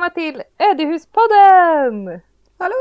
välkomna 0.00 0.10
till 0.10 0.42
Ödehuspodden! 0.58 2.20
Hallå! 2.58 2.74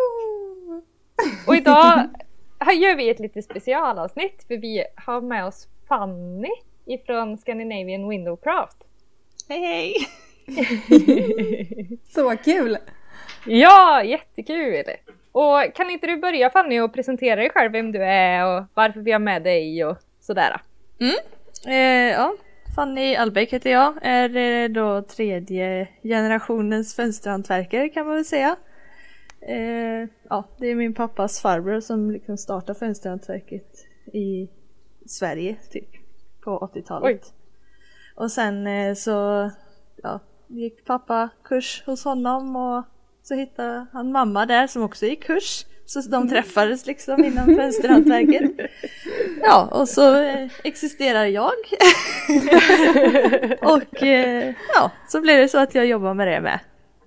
Och 1.48 1.56
idag 1.56 2.10
här 2.60 2.74
gör 2.74 2.96
vi 2.96 3.10
ett 3.10 3.20
lite 3.20 3.42
specialavsnitt 3.42 4.46
för 4.48 4.58
vi 4.58 4.84
har 4.96 5.22
med 5.22 5.46
oss 5.46 5.68
Fanny 5.88 6.52
ifrån 6.86 7.38
Scandinavian 7.38 8.10
Windowcraft. 8.10 8.78
Hej 9.50 9.60
hej! 9.60 9.96
Så 12.04 12.38
kul! 12.38 12.78
Ja, 13.46 14.04
jättekul! 14.04 14.84
Och 15.32 15.76
kan 15.76 15.90
inte 15.90 16.08
du 16.08 16.18
börja 16.18 16.50
Fanny 16.50 16.80
och 16.80 16.94
presentera 16.94 17.36
dig 17.36 17.50
själv, 17.50 17.72
vem 17.72 17.92
du 17.92 18.04
är 18.04 18.46
och 18.46 18.66
varför 18.74 19.00
vi 19.00 19.12
har 19.12 19.20
med 19.20 19.44
dig 19.44 19.86
och 19.86 19.98
sådär? 20.20 20.62
Mm. 21.00 21.16
Eh, 21.68 22.14
ja, 22.14 22.34
Fanny 22.76 23.16
Albeck 23.16 23.54
heter 23.54 23.70
jag, 23.70 23.94
är 24.02 24.36
eh, 24.36 24.70
då 24.70 25.02
tredje 25.02 25.88
generationens 26.04 26.96
fönsterhantverkare 26.96 27.90
kan 27.90 28.06
man 28.06 28.16
väl 28.16 28.26
säga. 28.26 28.56
Eh, 29.42 30.10
ja, 30.30 30.44
det 30.58 30.68
är 30.68 30.76
min 30.76 30.94
pappas 30.94 31.42
farbror 31.42 31.80
som 31.80 32.12
liksom 32.12 32.38
startade 32.38 32.80
fönsterhantverket 32.80 33.86
i 34.14 34.50
Sverige 35.06 35.58
typ 35.72 35.90
på 36.44 36.72
80-talet. 36.74 37.34
Och 38.16 38.32
sen 38.32 38.68
eh, 38.68 38.94
så 38.94 39.50
ja, 40.04 40.20
gick 40.48 40.86
pappa 40.86 41.30
kurs 41.44 41.84
hos 41.86 42.04
honom 42.04 42.56
och 42.56 42.84
så 43.24 43.36
hittade 43.36 43.86
han 43.92 44.12
mamma 44.12 44.46
där 44.46 44.68
som 44.68 44.84
också 44.84 45.06
gick 45.06 45.24
kurs. 45.24 45.66
Så 45.90 46.02
de 46.10 46.30
träffades 46.30 46.86
liksom 46.86 47.24
inom 47.24 47.56
fönsterhantverket. 47.56 48.52
Ja, 49.42 49.68
och 49.72 49.90
så 49.90 50.22
eh, 50.22 50.48
existerar 50.64 51.26
jag. 51.26 51.52
och 53.62 54.04
eh, 54.04 54.54
ja, 54.74 54.92
så 55.08 55.22
blir 55.22 55.38
det 55.38 55.48
så 55.48 55.58
att 55.60 55.76
jag 55.76 55.86
jobbar 55.86 56.14
med 56.14 56.28
det 56.28 56.42
med. 56.42 56.60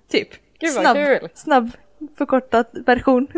Typ. 0.09 0.29
Gud 0.59 0.73
vad 0.75 0.83
snabb, 0.83 0.95
kul! 0.97 1.29
snabb 1.33 1.71
förkortad 2.17 2.65
version. 2.85 3.27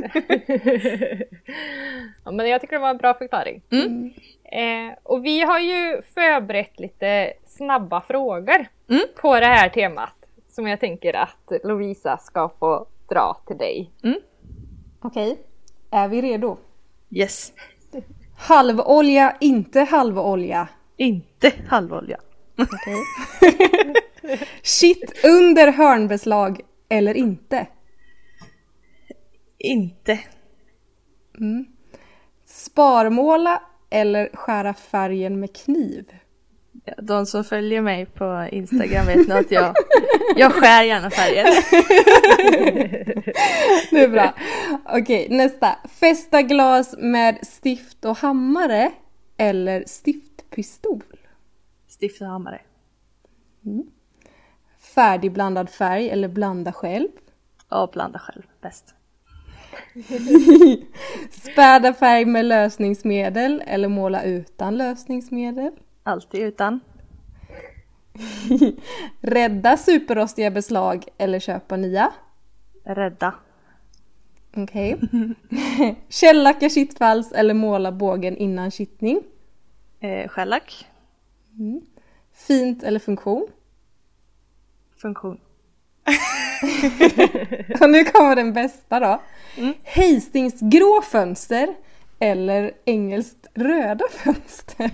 Ja, 2.25 2.31
men 2.31 2.49
jag 2.49 2.61
tycker 2.61 2.75
det 2.75 2.81
var 2.81 2.89
en 2.89 2.97
bra 2.97 3.13
förklaring. 3.13 3.61
Mm. 3.71 4.11
Eh, 4.51 4.93
och 5.03 5.25
vi 5.25 5.41
har 5.41 5.59
ju 5.59 6.01
förberett 6.15 6.79
lite 6.79 7.33
snabba 7.47 8.01
frågor 8.01 8.67
Mm. 8.89 9.01
på 9.15 9.39
det 9.39 9.45
här 9.45 9.69
temat 9.69 10.15
som 10.49 10.67
jag 10.67 10.79
tänker 10.79 11.13
att 11.15 11.51
Lovisa 11.63 12.17
ska 12.17 12.49
få 12.59 12.87
dra 13.09 13.41
till 13.47 13.57
dig. 13.57 13.91
Okej, 15.05 15.39
är 15.91 16.07
vi 16.07 16.21
redo? 16.21 16.57
Yes. 17.09 17.53
Halvolja, 18.37 19.37
inte 19.41 19.79
halvolja. 19.79 20.67
Inte 20.97 21.53
halvolja. 21.67 22.17
Okej. 22.57 23.03
Shit 24.63 25.25
under 25.25 25.71
hörnbeslag 25.71 26.61
eller 26.89 27.13
inte? 27.13 27.67
Inte. 29.57 30.19
Sparmåla 32.45 33.61
eller 33.89 34.29
skära 34.33 34.73
färgen 34.73 35.39
med 35.39 35.55
kniv? 35.55 36.05
De 36.97 37.25
som 37.25 37.43
följer 37.43 37.81
mig 37.81 38.05
på 38.05 38.47
Instagram 38.51 39.05
vet 39.05 39.27
nog 39.27 39.37
att 39.37 39.51
jag, 39.51 39.75
jag 40.35 40.53
skär 40.53 40.83
gärna 40.83 41.09
färger. 41.09 41.45
Det 43.91 44.03
är 44.03 44.07
bra. 44.07 44.33
Okej, 44.85 45.27
nästa. 45.29 45.75
Fästa 45.99 46.41
glas 46.41 46.95
med 46.97 47.37
stift 47.41 48.05
och 48.05 48.17
hammare 48.17 48.91
eller 49.37 49.83
stiftpistol? 49.87 51.03
Stift 51.87 52.21
och 52.21 52.27
hammare. 52.27 52.61
Färdigblandad 54.95 55.69
färg 55.69 56.09
eller 56.09 56.27
blanda 56.27 56.71
själv? 56.71 57.07
Ja, 57.69 57.89
blanda 57.93 58.19
själv. 58.19 58.43
Bäst. 58.61 58.95
Späda 61.31 61.93
färg 61.93 62.25
med 62.25 62.45
lösningsmedel 62.45 63.63
eller 63.67 63.87
måla 63.87 64.23
utan 64.23 64.77
lösningsmedel? 64.77 65.71
Alltid 66.07 66.41
utan. 66.41 66.79
Rädda 69.21 69.77
superrostiga 69.77 70.51
beslag 70.51 71.05
eller 71.17 71.39
köpa 71.39 71.77
nya? 71.77 72.13
Rädda. 72.83 73.33
Okej. 74.55 74.99
Källacka 76.09 76.69
kittfalls 76.69 77.31
eller 77.31 77.53
måla 77.53 77.91
bågen 77.91 78.37
innan 78.37 78.71
kittning? 78.71 79.23
Eh, 79.99 80.27
shellack. 80.27 80.87
Fint 82.33 82.83
eller 82.83 82.99
funktion? 82.99 83.47
Funktion. 84.97 85.37
Och 87.81 87.89
nu 87.89 88.03
kommer 88.03 88.35
den 88.35 88.53
bästa 88.53 88.99
då. 88.99 89.21
Hastings 89.95 90.59
grå 90.59 91.01
fönster 91.01 91.75
eller 92.19 92.71
engelskt 92.85 93.47
röda 93.55 94.05
fönster? 94.11 94.89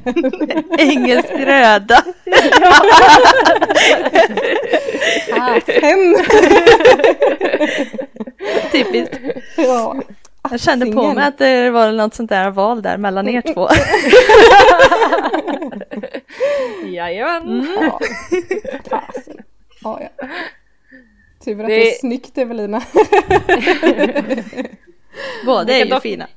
Engelsk 0.79 1.29
röda. 1.31 2.03
Fasen! 5.29 6.15
Typiskt. 8.71 9.19
ja. 9.57 9.95
Jag 10.51 10.59
kände 10.59 10.85
på 10.91 11.13
mig 11.13 11.27
att 11.27 11.37
det 11.37 11.69
var 11.69 11.91
något 11.91 12.13
sånt 12.13 12.29
där 12.29 12.49
val 12.49 12.81
där 12.81 12.97
mellan 12.97 13.29
er 13.29 13.41
två. 13.53 13.67
Jajamän! 16.85 17.67
Ja. 17.81 17.99
Fasen. 18.89 19.37
Ja, 19.83 19.99
ja. 20.01 20.27
Tur 21.45 21.61
att 21.61 21.67
det... 21.67 21.75
Det- 21.75 21.95
är 21.95 21.99
snyggt 21.99 22.37
Evelina. 22.37 22.81
Båda 25.45 25.73
är 25.73 25.77
ju 25.85 25.85
dock- 25.85 26.01
fina. 26.01 26.27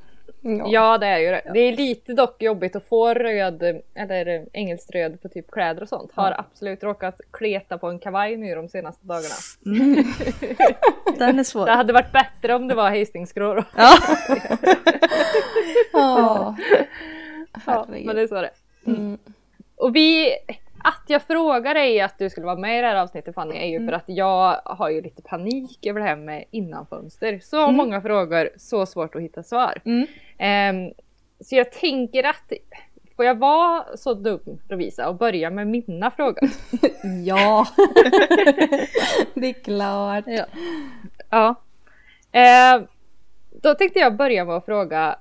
Ja. 0.47 0.65
Ja 0.69 0.99
det 0.99 1.07
är 1.07 1.19
ju 1.19 1.27
det. 1.31 1.51
Det 1.55 1.61
är 1.61 1.77
lite 1.77 2.13
dock 2.13 2.43
jobbigt 2.43 2.77
att 2.77 2.85
få 2.89 3.15
röd, 3.15 3.81
eller 3.95 4.47
engelskt 4.53 4.91
röd 4.91 5.23
på 5.23 5.29
typ 5.29 5.51
kläder 5.51 5.83
och 5.83 5.89
sånt. 5.89 6.11
Har 6.15 6.35
absolut 6.39 6.83
råkat 6.83 7.21
kleta 7.31 7.79
på 7.79 7.87
en 7.89 7.99
kavaj 7.99 8.37
nu 8.37 8.55
de 8.55 8.69
senaste 8.69 9.07
dagarna. 9.07 9.35
Den 11.19 11.29
är 11.29 11.33
Det 11.33 11.45
svår. 11.45 11.67
hade 11.67 11.93
varit 11.93 12.13
bättre 12.13 12.55
om 12.55 12.69
det 12.69 12.75
var 12.75 12.99
Hastingsgrå 12.99 13.55
då. 13.55 13.65
Ja. 13.77 13.97
Ja. 15.93 16.57
Ja, 17.67 17.87
men 17.89 18.17
det 18.17 18.23
är 18.23 18.27
så 18.27 18.35
det. 18.41 18.51
Mm. 18.87 19.19
Och 19.77 19.97
vi, 19.97 20.33
att 20.85 21.05
jag 21.07 21.23
frågar 21.23 21.75
dig 21.75 22.01
att 22.01 22.19
du 22.19 22.31
skulle 22.31 22.47
vara 22.47 22.57
med 22.57 22.79
i 22.79 22.81
det 22.81 22.87
här 22.87 22.97
avsnittet 22.97 23.35
Fanny 23.35 23.57
är 23.57 23.67
ju 23.67 23.87
för 23.87 23.93
att 23.93 24.05
jag 24.07 24.61
har 24.65 24.91
ju 24.91 25.01
lite 25.01 25.23
panik 25.23 25.87
över 25.87 26.01
det 26.01 26.07
här 26.07 26.17
med 26.17 26.45
innanfönster. 26.51 27.39
Så 27.43 27.71
många 27.71 28.01
frågor, 28.01 28.51
så 28.57 28.87
svårt 28.87 29.15
att 29.15 29.23
hitta 29.23 29.43
svar. 29.43 29.81
Mm. 29.85 30.07
Ehm, 30.39 30.93
så 31.41 31.57
jag 31.57 31.73
tänker 31.73 32.25
att, 32.25 32.53
får 33.17 33.25
jag 33.25 33.39
vara 33.39 33.97
så 33.97 34.15
dum 34.15 34.59
Lovisa 34.69 35.09
och 35.09 35.15
börja 35.15 35.51
med 35.51 35.67
mina 35.67 36.11
frågor? 36.11 36.49
Ja. 37.25 37.67
det 39.35 39.47
är 39.47 39.63
klart. 39.63 40.25
ja. 40.27 40.47
ja. 41.31 41.55
Ehm, 42.33 42.87
då 43.63 43.75
tänkte 43.75 43.99
jag 43.99 44.17
börja 44.17 44.45
med 44.45 44.57
att 44.57 44.65
fråga 44.65 45.19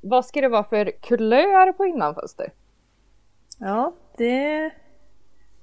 vad 0.00 0.24
ska 0.24 0.40
det 0.40 0.48
vara 0.48 0.64
för 0.64 0.90
kulör 1.00 1.72
på 1.72 1.86
innanfönster? 1.86 2.52
Ja, 3.60 3.94
det, 4.18 4.70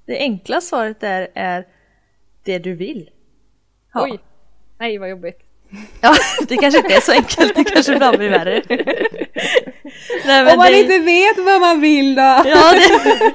det 0.06 0.18
enkla 0.18 0.60
svaret 0.60 1.00
där 1.00 1.28
är 1.34 1.66
det 2.44 2.58
du 2.58 2.74
vill. 2.74 3.10
Ja. 3.94 4.04
Oj! 4.04 4.18
Nej 4.78 4.98
vad 4.98 5.10
jobbigt. 5.10 5.38
Ja, 6.00 6.14
det 6.48 6.56
kanske 6.56 6.78
inte 6.80 6.94
är 6.94 7.00
så 7.00 7.12
enkelt, 7.12 7.54
det 7.54 7.64
kanske 7.64 7.92
ibland 7.92 8.18
blir 8.18 8.30
värre. 8.30 8.62
Nej, 10.26 10.52
Om 10.52 10.58
man 10.58 10.66
det- 10.66 10.80
inte 10.80 10.98
vet 10.98 11.38
vad 11.38 11.60
man 11.60 11.80
vill 11.80 12.14
då. 12.14 12.20
Ja, 12.22 12.72
det, 12.72 13.32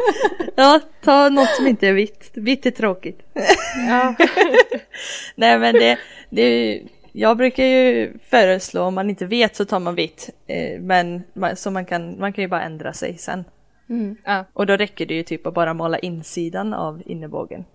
ja, 0.56 0.80
ta 1.04 1.30
något 1.30 1.50
som 1.50 1.68
inte 1.68 1.88
är 1.88 1.94
vitt. 1.94 2.32
Vitt 2.34 2.66
är 2.66 2.72
tråkigt. 2.72 3.20
Ja. 3.88 4.16
Nej 5.36 5.60
men 5.60 5.74
det, 5.74 5.98
det 6.30 6.82
jag 7.12 7.38
brukar 7.38 7.64
ju 7.64 8.14
föreslå 8.30 8.82
om 8.84 8.94
man 8.96 9.10
inte 9.10 9.26
vet 9.26 9.56
så 9.56 9.66
tar 9.66 9.80
man 9.80 9.96
vitt. 9.96 10.30
Eh, 10.48 10.80
men 10.82 11.24
så 11.56 11.72
man 11.72 11.86
kan, 11.86 12.20
man 12.20 12.34
kan 12.34 12.42
ju 12.42 12.48
bara 12.48 12.64
ändra 12.64 12.94
sig 12.94 13.18
sen. 13.18 13.46
Ja. 14.26 14.46
Och 14.54 14.66
då 14.66 14.76
räcker 14.76 15.06
det 15.06 15.14
ju 15.14 15.24
typ 15.24 15.48
att 15.48 15.54
bara 15.54 15.74
måla 15.74 16.00
insidan 16.00 16.74
av 16.74 17.02
innebågen. 17.06 17.66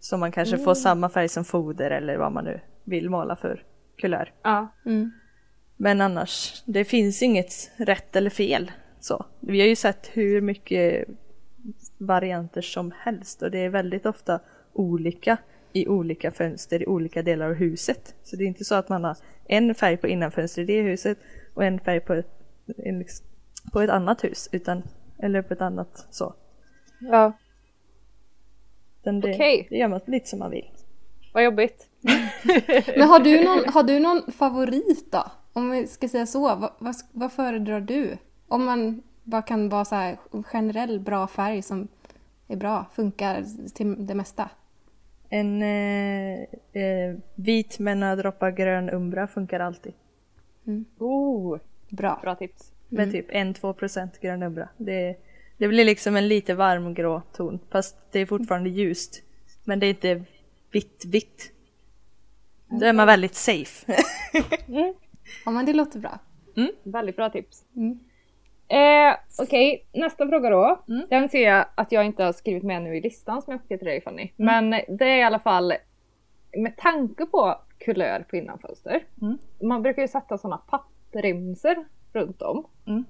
Så 0.00 0.16
man 0.16 0.32
kanske 0.32 0.58
får 0.58 0.74
samma 0.74 1.08
färg 1.08 1.28
som 1.28 1.44
foder 1.44 1.90
eller 1.90 2.16
vad 2.16 2.32
man 2.32 2.44
nu 2.44 2.60
vill 2.84 3.10
måla 3.10 3.36
för 3.36 3.62
kulör. 3.96 4.32
Ja. 4.42 4.68
Mm. 4.86 5.12
Men 5.76 6.00
annars, 6.00 6.62
det 6.66 6.84
finns 6.84 7.22
inget 7.22 7.70
rätt 7.76 8.16
eller 8.16 8.30
fel. 8.30 8.72
Så. 9.00 9.26
Vi 9.40 9.60
har 9.60 9.68
ju 9.68 9.76
sett 9.76 10.10
hur 10.12 10.40
mycket 10.40 11.08
varianter 11.98 12.62
som 12.62 12.92
helst 12.98 13.42
och 13.42 13.50
det 13.50 13.58
är 13.58 13.68
väldigt 13.68 14.06
ofta 14.06 14.40
olika 14.72 15.36
i 15.72 15.88
olika 15.88 16.30
fönster 16.30 16.82
i 16.82 16.86
olika 16.86 17.22
delar 17.22 17.46
av 17.46 17.54
huset. 17.54 18.14
Så 18.22 18.36
det 18.36 18.44
är 18.44 18.46
inte 18.46 18.64
så 18.64 18.74
att 18.74 18.88
man 18.88 19.04
har 19.04 19.16
en 19.44 19.74
färg 19.74 19.96
på 19.96 20.08
innanfönstret 20.08 20.68
i 20.68 20.72
det 20.72 20.82
huset 20.82 21.18
och 21.54 21.64
en 21.64 21.80
färg 21.80 22.00
på 22.00 22.12
ett, 22.12 22.28
en, 22.76 23.04
på 23.72 23.80
ett 23.80 23.90
annat 23.90 24.24
hus. 24.24 24.48
Utan, 24.52 24.82
eller 25.18 25.42
på 25.42 25.54
ett 25.54 25.60
annat 25.60 26.06
så. 26.10 26.34
ja. 26.98 27.32
Okej. 29.06 29.66
det 29.70 29.76
gör 29.76 29.88
man 29.88 30.00
lite 30.06 30.28
som 30.28 30.38
man 30.38 30.50
vill. 30.50 30.70
vad 31.32 31.44
jobbigt. 31.44 31.88
Men 32.96 33.08
har 33.08 33.20
du 33.20 33.44
någon, 33.44 33.72
har 33.72 33.82
du 33.82 34.00
någon 34.00 34.32
favorit 34.32 35.12
då? 35.12 35.24
Om 35.52 35.70
vi 35.70 35.86
ska 35.86 36.08
säga 36.08 36.26
så, 36.26 36.40
vad, 36.40 36.70
vad, 36.78 36.94
vad 37.12 37.32
föredrar 37.32 37.80
du? 37.80 38.16
Om 38.48 38.64
man 38.64 39.02
bara 39.22 39.42
kan 39.42 39.68
vara 39.68 39.84
så 39.84 39.94
här 39.94 40.18
generell 40.44 41.00
bra 41.00 41.26
färg 41.26 41.62
som 41.62 41.88
är 42.48 42.56
bra, 42.56 42.86
funkar 42.92 43.44
till 43.74 44.06
det 44.06 44.14
mesta. 44.14 44.50
En 45.28 45.62
eh, 45.62 46.40
eh, 46.82 47.16
vit 47.34 47.78
med 47.78 47.98
några 47.98 48.16
droppar 48.16 48.50
grön 48.50 48.90
umbra 48.90 49.26
funkar 49.26 49.60
alltid. 49.60 49.92
Oh, 50.98 51.58
Bra. 51.88 52.18
bra 52.22 52.34
tips. 52.34 52.72
Med 52.94 53.12
typ 53.12 53.30
1-2% 53.30 54.08
grön 54.20 54.42
umbra. 54.42 54.68
Det, 54.76 55.16
det 55.56 55.68
blir 55.68 55.84
liksom 55.84 56.16
en 56.16 56.28
lite 56.28 56.54
varm 56.54 56.94
grå 56.94 57.22
ton. 57.32 57.58
Fast 57.70 57.96
det 58.12 58.20
är 58.20 58.26
fortfarande 58.26 58.70
ljust. 58.70 59.22
Men 59.64 59.80
det 59.80 59.86
är 59.86 59.90
inte 59.90 60.24
vitt 60.70 61.04
vitt. 61.06 61.52
Då 62.68 62.86
är 62.86 62.92
man 62.92 63.06
väldigt 63.06 63.34
safe. 63.34 63.96
Ja 65.44 65.50
men 65.50 65.66
det 65.66 65.72
låter 65.72 65.98
bra. 65.98 66.18
Väldigt 66.82 67.16
bra 67.16 67.30
tips. 67.30 67.64
Mm. 67.76 67.98
Eh, 68.68 69.16
Okej, 69.38 69.86
nästa 69.92 70.28
fråga 70.28 70.50
då. 70.50 70.82
Den 71.10 71.28
ser 71.28 71.48
jag 71.48 71.66
att 71.74 71.92
jag 71.92 72.06
inte 72.06 72.24
har 72.24 72.32
skrivit 72.32 72.62
med 72.62 72.82
nu 72.82 72.96
i 72.96 73.00
listan 73.00 73.42
som 73.42 73.52
jag 73.52 73.60
skickade 73.60 73.78
till 73.78 73.88
dig 73.88 74.00
Fanny. 74.00 74.30
Men 74.36 74.70
det 74.70 75.04
är 75.04 75.16
i 75.16 75.22
alla 75.22 75.38
fall 75.38 75.74
med 76.56 76.76
tanke 76.76 77.26
på 77.26 77.58
kulör 77.78 78.24
på 78.30 78.36
innanfönster. 78.36 79.04
Mm. 79.22 79.38
Man 79.62 79.82
brukar 79.82 80.02
ju 80.02 80.08
sätta 80.08 80.38
sådana 80.38 80.56
pappremsor 80.56 81.84
runt 82.14 82.42
om. 82.42 82.66
Mm. 82.86 83.04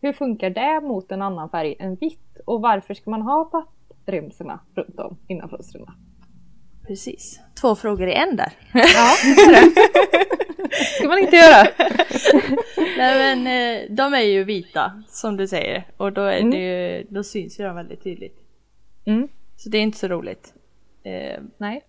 Hur 0.00 0.12
funkar 0.12 0.50
det 0.50 0.80
mot 0.80 1.12
en 1.12 1.22
annan 1.22 1.50
färg 1.50 1.76
än 1.78 1.94
vitt? 1.94 2.36
Och 2.46 2.60
varför 2.60 2.94
ska 2.94 3.10
man 3.10 3.22
ha 3.22 3.44
pappremsorna 3.44 4.60
runt 4.74 4.98
om 5.00 5.16
innanfönstren? 5.28 5.86
Precis. 6.86 7.40
Två 7.60 7.74
frågor 7.76 8.08
i 8.08 8.12
en 8.14 8.36
där. 8.36 8.52
Ja, 8.74 9.12
det 9.24 9.52
det. 9.74 10.76
ska 10.98 11.08
man 11.08 11.18
inte 11.18 11.36
göra. 11.36 11.66
Nej 12.98 13.36
men 13.36 13.46
eh, 13.46 13.90
de 13.96 14.14
är 14.14 14.20
ju 14.22 14.44
vita 14.44 15.02
som 15.08 15.36
du 15.36 15.46
säger. 15.48 15.86
Och 15.96 16.12
då, 16.12 16.22
är 16.22 16.42
det 16.50 16.56
ju, 16.58 17.06
då 17.10 17.22
syns 17.24 17.60
ju 17.60 17.64
de 17.64 17.76
väldigt 17.76 18.02
tydligt. 18.04 18.38
Mm. 19.06 19.28
Så 19.56 19.68
det 19.68 19.78
är 19.78 19.82
inte 19.82 19.98
så 19.98 20.08
roligt. 20.08 20.54
Eh, 21.02 21.40
Nej. 21.58 21.84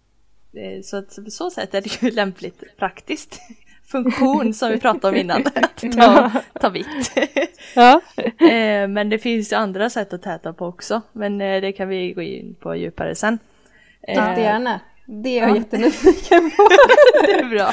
Eh, 0.53 0.81
Så 0.81 0.97
att 0.97 1.15
på 1.25 1.31
så 1.31 1.49
sätt 1.49 1.73
är 1.73 1.81
det 1.81 2.01
ju 2.03 2.11
lämpligt 2.15 2.63
praktiskt. 2.77 3.39
Funktion 3.87 4.53
som 4.53 4.69
vi 4.69 4.79
pratade 4.79 5.07
om 5.07 5.15
innan. 5.15 5.43
ta, 5.97 6.31
ta 6.59 6.69
vitt. 6.69 7.11
Ja. 7.75 8.01
Eh, 8.45 8.87
Men 8.87 9.09
det 9.09 9.19
finns 9.19 9.51
ju 9.51 9.55
andra 9.55 9.89
sätt 9.89 10.13
att 10.13 10.21
täta 10.21 10.53
på 10.53 10.65
också. 10.65 11.01
Men 11.11 11.41
eh, 11.41 11.61
det 11.61 11.71
kan 11.71 11.87
vi 11.89 12.13
gå 12.13 12.21
in 12.21 12.55
på 12.59 12.75
djupare 12.75 13.15
sen. 13.15 13.39
Eh, 14.07 14.15
Jättegärna. 14.15 14.79
Det 15.05 15.39
är 15.39 15.47
jag 15.47 15.57
jättenyfiken 15.57 16.51
på. 16.51 16.67
Det 17.25 17.31
är 17.39 17.45
bra. 17.49 17.71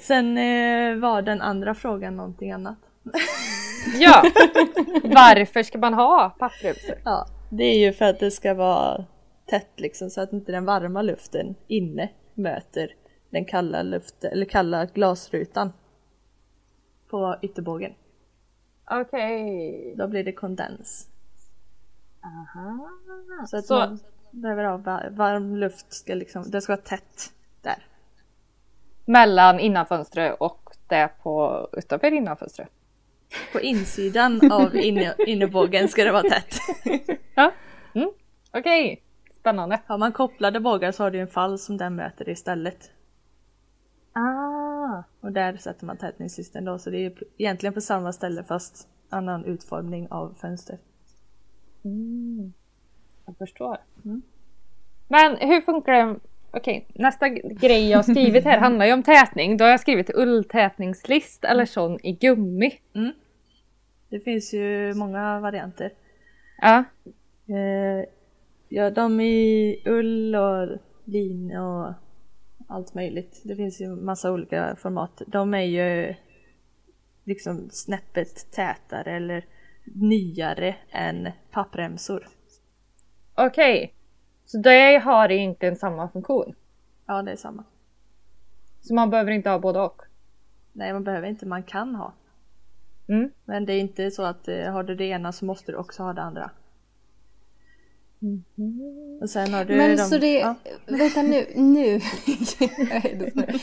Sen 0.00 0.34
var 1.00 1.22
den 1.22 1.40
andra 1.40 1.74
frågan 1.74 2.16
någonting 2.16 2.52
annat. 2.52 2.78
ja. 3.98 4.22
Varför 5.02 5.62
ska 5.62 5.78
man 5.78 5.94
ha 5.94 6.36
pappremsor? 6.38 6.94
Ja, 7.04 7.26
det 7.50 7.64
är 7.64 7.78
ju 7.78 7.92
för 7.92 8.04
att 8.04 8.20
det 8.20 8.30
ska 8.30 8.54
vara 8.54 9.04
tätt 9.50 9.72
liksom 9.76 10.10
så 10.10 10.20
att 10.20 10.32
inte 10.32 10.52
den 10.52 10.64
varma 10.64 11.02
luften 11.02 11.54
inne 11.68 12.08
möter 12.34 12.88
den 13.30 13.44
kalla 13.44 13.82
luften 13.82 14.32
eller 14.32 14.44
kalla 14.46 14.84
glasrutan 14.86 15.72
på 17.08 17.36
ytterbågen. 17.42 17.94
Okej. 18.90 19.94
Då 19.96 20.08
blir 20.08 20.24
det 20.24 20.32
kondens. 20.32 21.08
Aha. 22.22 22.88
Så 23.46 23.56
att 23.56 23.66
Så- 23.66 23.78
man 23.78 23.98
behöver 24.30 24.64
ha 24.64 24.76
va- 24.76 25.04
varm 25.10 25.56
luft, 25.56 25.92
ska 25.92 26.14
liksom, 26.14 26.50
det 26.50 26.60
ska 26.60 26.72
vara 26.72 26.82
tätt 26.82 27.32
där. 27.62 27.86
Mellan 29.04 29.60
innanfönstret 29.60 30.36
och 30.40 30.70
det 30.86 31.10
på 31.22 31.68
utanför 31.72 32.12
innanfönstret. 32.12 32.68
På 33.52 33.60
insidan 33.60 34.52
av 34.52 34.76
inne, 34.84 35.14
innerbågen 35.26 35.88
ska 35.88 36.04
det 36.04 36.12
vara 36.12 36.30
tätt. 36.30 36.54
Ja. 37.34 37.52
Mm. 37.94 38.10
Okej. 38.52 39.02
Spännande. 39.40 39.80
Har 39.86 39.98
man 39.98 40.12
kopplade 40.12 40.60
bågar 40.60 40.92
så 40.92 41.02
har 41.02 41.10
du 41.10 41.20
en 41.20 41.28
fall 41.28 41.58
som 41.58 41.76
den 41.76 41.94
möter 41.96 42.28
istället. 42.28 42.90
Ah. 44.18 45.02
Och 45.20 45.32
där 45.32 45.56
sätter 45.56 45.86
man 45.86 45.96
tätningssystem 45.96 46.64
då, 46.64 46.78
så 46.78 46.90
det 46.90 47.06
är 47.06 47.12
egentligen 47.38 47.74
på 47.74 47.80
samma 47.80 48.12
ställe 48.12 48.44
fast 48.44 48.88
annan 49.08 49.44
utformning 49.44 50.08
av 50.10 50.34
fönster. 50.40 50.78
Mm. 51.84 52.52
Jag 53.26 53.36
förstår. 53.36 53.78
Mm. 54.04 54.22
Men 55.08 55.36
hur 55.36 55.60
funkar 55.60 55.92
det? 55.92 56.16
Okej, 56.50 56.86
nästa 56.94 57.28
grej 57.28 57.90
jag 57.90 57.98
har 57.98 58.02
skrivit 58.02 58.44
här 58.44 58.58
handlar 58.60 58.86
ju 58.86 58.92
om 58.92 59.02
tätning. 59.02 59.56
Då 59.56 59.64
har 59.64 59.70
jag 59.70 59.80
skrivit 59.80 60.10
ulltätningslist 60.14 61.44
eller 61.44 61.64
sån 61.64 61.98
i 62.02 62.12
gummi. 62.12 62.80
Det 64.08 64.20
finns 64.20 64.54
ju 64.54 64.94
många 64.94 65.40
varianter. 65.40 65.92
Ja. 66.60 66.84
Eh, 67.48 68.08
ja, 68.68 68.90
de 68.90 69.20
i 69.20 69.82
ull 69.84 70.34
och 70.34 70.68
lin 71.04 71.56
och 71.56 71.92
allt 72.68 72.94
möjligt. 72.94 73.40
Det 73.44 73.56
finns 73.56 73.80
ju 73.80 73.88
massa 73.88 74.32
olika 74.32 74.76
format. 74.76 75.22
De 75.26 75.54
är 75.54 75.62
ju 75.62 76.14
liksom 77.24 77.68
snäppet 77.70 78.50
tätare 78.50 79.16
eller 79.16 79.44
nyare 79.84 80.76
än 80.90 81.28
pappremsor. 81.50 82.28
Okej. 83.34 83.94
Så 84.44 84.58
det 84.58 84.98
har 85.04 85.30
egentligen 85.30 85.76
samma 85.76 86.08
funktion. 86.08 86.54
Ja, 87.06 87.22
det 87.22 87.32
är 87.32 87.36
samma. 87.36 87.64
Så 88.80 88.94
man 88.94 89.10
behöver 89.10 89.30
inte 89.32 89.50
ha 89.50 89.58
både 89.58 89.80
och. 89.80 90.02
Nej, 90.72 90.92
man 90.92 91.04
behöver 91.04 91.28
inte, 91.28 91.46
man 91.46 91.62
kan 91.62 91.94
ha. 91.94 92.12
Mm. 93.08 93.30
Men 93.44 93.66
det 93.66 93.72
är 93.72 93.80
inte 93.80 94.10
så 94.10 94.22
att 94.22 94.48
eh, 94.48 94.72
har 94.72 94.82
du 94.82 94.94
det 94.94 95.04
ena 95.04 95.32
så 95.32 95.44
måste 95.44 95.72
du 95.72 95.78
också 95.78 96.02
ha 96.02 96.12
det 96.12 96.22
andra. 96.22 96.50
Och 99.20 99.30
sen 99.30 99.54
har 99.54 99.64
du 99.64 99.76
Men 99.76 99.96
de, 99.96 100.04
så 100.04 100.18
det, 100.18 100.38
ja, 100.38 100.54
vänta 100.86 101.22
nu, 101.22 101.46
nu. 101.54 101.98
Det. 103.18 103.60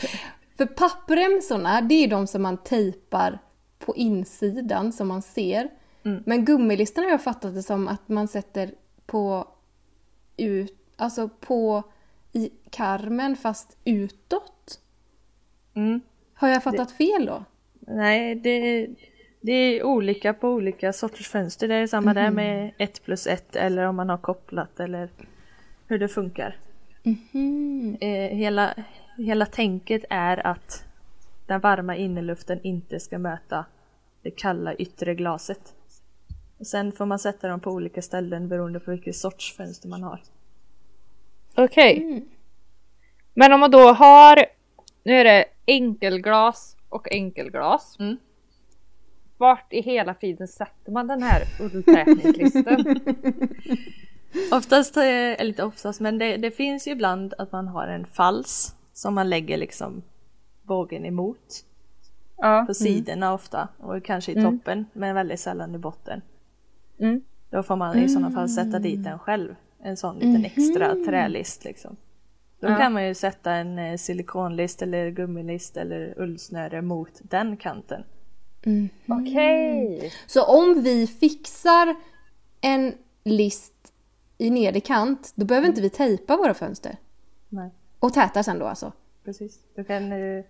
För 0.56 0.66
pappremsorna, 0.66 1.80
det 1.80 1.94
är 1.94 2.08
de 2.08 2.26
som 2.26 2.42
man 2.42 2.56
tejpar 2.56 3.38
på 3.78 3.96
insidan 3.96 4.92
som 4.92 5.08
man 5.08 5.22
ser. 5.22 5.68
Mm. 6.04 6.22
Men 6.26 6.44
gummilistan 6.44 7.04
har 7.04 7.10
jag 7.10 7.22
fattat 7.22 7.54
det 7.54 7.62
som 7.62 7.88
att 7.88 8.08
man 8.08 8.28
sätter 8.28 8.74
på 9.06 9.48
ut, 10.36 10.78
alltså 10.96 11.28
på 11.28 11.82
i 12.32 12.50
karmen 12.70 13.36
fast 13.36 13.76
utåt. 13.84 14.80
mm. 15.74 16.00
Har 16.34 16.48
jag 16.48 16.62
fattat 16.62 16.92
fel 16.92 17.26
då? 17.26 17.44
Nej, 17.80 18.34
det, 18.34 18.86
det 19.46 19.52
är 19.52 19.82
olika 19.82 20.34
på 20.34 20.48
olika 20.48 20.92
sorters 20.92 21.28
fönster. 21.28 21.68
Det 21.68 21.74
är 21.74 21.86
samma 21.86 22.14
där 22.14 22.30
med 22.30 22.72
1 22.78 23.04
plus 23.04 23.26
1 23.26 23.56
eller 23.56 23.84
om 23.84 23.96
man 23.96 24.08
har 24.08 24.18
kopplat 24.18 24.80
eller 24.80 25.08
hur 25.86 25.98
det 25.98 26.08
funkar. 26.08 26.56
Eh, 28.00 28.36
hela, 28.36 28.74
hela 29.16 29.46
tänket 29.46 30.04
är 30.10 30.46
att 30.46 30.84
den 31.46 31.60
varma 31.60 31.96
inneluften 31.96 32.60
inte 32.62 33.00
ska 33.00 33.18
möta 33.18 33.64
det 34.22 34.30
kalla 34.30 34.74
yttre 34.74 35.14
glaset. 35.14 35.74
Och 36.58 36.66
sen 36.66 36.92
får 36.92 37.06
man 37.06 37.18
sätta 37.18 37.48
dem 37.48 37.60
på 37.60 37.70
olika 37.70 38.02
ställen 38.02 38.48
beroende 38.48 38.80
på 38.80 38.90
vilket 38.90 39.16
sorts 39.16 39.56
fönster 39.56 39.88
man 39.88 40.02
har. 40.02 40.20
Okej. 41.54 42.24
Men 43.34 43.52
om 43.52 43.60
man 43.60 43.70
då 43.70 43.92
har, 43.92 44.46
nu 45.04 45.12
är 45.12 45.24
det 45.24 45.44
enkelglas 45.66 46.76
och 46.88 47.12
enkelglas. 47.12 47.96
Mm. 47.98 48.16
Vart 49.38 49.72
i 49.72 49.80
hela 49.82 50.14
friden 50.14 50.48
sätter 50.48 50.92
man 50.92 51.06
den 51.06 51.22
här 51.22 51.42
ulltätningslisten? 51.60 53.00
Oftast, 54.52 54.96
eh, 54.96 55.02
eller 55.04 55.44
inte 55.48 55.64
oftast, 55.64 56.00
men 56.00 56.18
det, 56.18 56.36
det 56.36 56.50
finns 56.50 56.86
ju 56.88 56.90
ibland 56.90 57.34
att 57.38 57.52
man 57.52 57.68
har 57.68 57.86
en 57.88 58.06
fals 58.06 58.74
som 58.92 59.14
man 59.14 59.30
lägger 59.30 59.56
liksom 59.56 60.02
bågen 60.62 61.04
emot. 61.06 61.64
ja. 62.36 62.64
På 62.66 62.74
sidorna 62.74 63.32
ofta 63.34 63.68
och 63.78 64.04
kanske 64.04 64.32
i 64.32 64.42
toppen 64.42 64.86
men 64.92 65.14
väldigt 65.14 65.40
sällan 65.40 65.74
i 65.74 65.78
botten. 65.78 66.22
Mm. 67.00 67.20
Då 67.50 67.62
får 67.62 67.76
man 67.76 67.98
i 67.98 68.08
sådana 68.08 68.30
fall 68.30 68.48
sätta 68.48 68.78
dit 68.78 69.04
den 69.04 69.18
själv. 69.18 69.54
En 69.82 69.96
sån 69.96 70.14
liten 70.18 70.44
extra 70.44 70.94
trälist 71.06 71.64
liksom. 71.64 71.96
Då 72.60 72.68
Ja. 72.68 72.76
kan 72.76 72.92
man 72.92 73.06
ju 73.06 73.14
sätta 73.14 73.52
en 73.52 73.78
eh, 73.78 73.96
silikonlist 73.96 74.82
eller 74.82 75.10
gummilist 75.10 75.76
eller 75.76 76.14
ullsnöre 76.16 76.82
mot 76.82 77.10
den 77.22 77.56
kanten. 77.56 78.04
Okej. 79.06 80.12
Så 80.26 80.44
om 80.44 80.82
vi 80.82 81.06
fixar 81.06 81.96
en 82.60 82.94
list 83.24 83.92
i 84.38 84.50
nedre 84.50 84.80
kant, 84.80 85.32
då 85.34 85.46
behöver 85.46 85.68
inte 85.68 85.80
vi 85.80 85.90
tejpa 85.90 86.36
våra 86.36 86.54
fönster. 86.54 86.96
Nej, 87.48 87.70
Och 87.98 88.12
täta 88.12 88.42
sen 88.42 88.58
då 88.58 88.66
alltså. 88.66 88.92
precis. 89.24 89.58
Du 89.74 89.84
kan, 89.84 90.12
eh, 90.12 90.44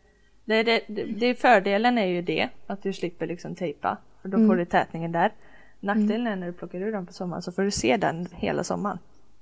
det, 0.45 0.63
det, 0.63 0.83
det, 0.89 1.05
det, 1.05 1.35
fördelen 1.35 1.99
är 1.99 2.07
ju 2.07 2.23
det, 2.23 2.49
att 2.67 2.83
du 2.83 2.93
slipper 2.93 3.27
liksom 3.27 3.55
tejpa. 3.55 3.99
För 4.23 4.29
då 4.29 4.47
får 4.47 4.57
du 4.57 4.65
tätningen 4.65 5.13
där. 5.13 5.33
Nackdelen 5.81 6.27
är 6.27 6.37
när 6.37 6.47
du 6.47 6.53
plockar 6.53 6.81
ur 6.81 6.93
den 6.93 7.07
på 7.07 7.13
sommaren 7.13 7.43
så 7.43 7.53
får 7.53 7.63
du 7.63 7.71
se 7.71 7.97
den 7.97 8.29
hela 8.33 8.65
sommaren. 8.65 8.99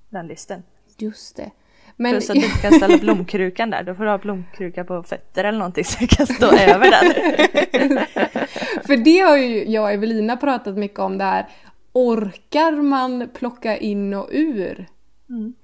Den 0.09 0.26
listen. 0.26 0.62
Just 0.99 1.37
det. 1.37 1.50
Men 1.96 2.12
Plus 2.12 2.30
att 2.30 2.36
du 2.36 2.44
inte 2.44 2.58
kan 2.58 2.72
ställa 2.72 2.98
blomkrukan 2.98 3.70
där, 3.70 3.82
då 3.82 3.94
får 3.94 4.04
du 4.04 4.10
ha 4.10 4.18
blomkruka 4.18 4.84
på 4.84 5.02
fötter 5.02 5.44
eller 5.44 5.58
någonting 5.58 5.84
så 5.84 5.98
du 6.00 6.06
kan 6.06 6.26
stå 6.26 6.46
över 6.56 6.90
den. 6.90 7.12
För 8.86 8.96
det 8.96 9.18
har 9.18 9.36
ju 9.36 9.64
jag 9.64 9.84
och 9.84 9.92
Evelina 9.92 10.36
pratat 10.36 10.76
mycket 10.76 10.98
om 10.98 11.18
det 11.18 11.24
här. 11.24 11.48
Orkar 11.92 12.72
man 12.72 13.28
plocka 13.34 13.76
in 13.76 14.14
och 14.14 14.28
ur? 14.32 14.86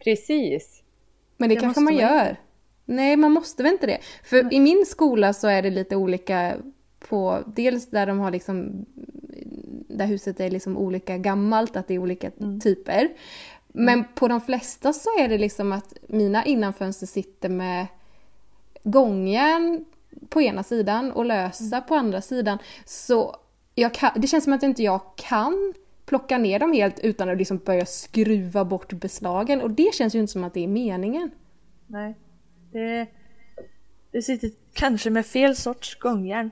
Precis. 0.04 0.82
Men 1.36 1.48
det, 1.48 1.54
Det 1.54 1.60
kanske 1.60 1.80
man 1.80 1.94
man 1.94 2.02
gör. 2.02 2.36
Nej, 2.84 3.16
man 3.16 3.32
måste 3.32 3.62
väl 3.62 3.72
inte 3.72 3.86
det. 3.86 3.98
För 4.24 4.54
i 4.54 4.60
min 4.60 4.86
skola 4.86 5.32
så 5.32 5.48
är 5.48 5.62
det 5.62 5.70
lite 5.70 5.96
olika 5.96 6.56
på, 7.08 7.38
dels 7.46 7.90
där 7.90 8.06
de 8.06 8.18
har 8.18 8.30
liksom, 8.30 8.86
där 9.88 10.06
huset 10.06 10.40
är 10.40 10.50
liksom 10.50 10.76
olika 10.76 11.18
gammalt, 11.18 11.76
att 11.76 11.88
det 11.88 11.94
är 11.94 11.98
olika 11.98 12.30
typer. 12.62 13.08
Men 13.72 14.04
på 14.14 14.28
de 14.28 14.40
flesta 14.40 14.92
så 14.92 15.08
är 15.18 15.28
det 15.28 15.38
liksom 15.38 15.72
att 15.72 15.94
mina 16.08 16.44
innanfönster 16.44 17.06
sitter 17.06 17.48
med 17.48 17.86
gångjärn 18.82 19.84
på 20.28 20.42
ena 20.42 20.62
sidan 20.62 21.12
och 21.12 21.24
lösa 21.24 21.80
på 21.80 21.94
andra 21.94 22.20
sidan. 22.20 22.58
Så 22.84 23.36
kan, 23.92 24.10
det 24.16 24.26
känns 24.26 24.44
som 24.44 24.52
att 24.52 24.62
inte 24.62 24.82
jag 24.82 25.00
kan 25.16 25.74
plocka 26.04 26.38
ner 26.38 26.58
dem 26.58 26.72
helt 26.72 27.00
utan 27.00 27.28
att 27.28 27.38
liksom 27.38 27.58
börja 27.58 27.86
skruva 27.86 28.64
bort 28.64 28.92
beslagen. 28.92 29.60
Och 29.60 29.70
det 29.70 29.94
känns 29.94 30.14
ju 30.14 30.18
inte 30.18 30.32
som 30.32 30.44
att 30.44 30.54
det 30.54 30.64
är 30.64 30.68
meningen. 30.68 31.30
Nej, 31.86 32.14
det, 32.72 33.06
det 34.10 34.22
sitter 34.22 34.50
kanske 34.72 35.10
med 35.10 35.26
fel 35.26 35.56
sorts 35.56 35.98
gångjärn 35.98 36.50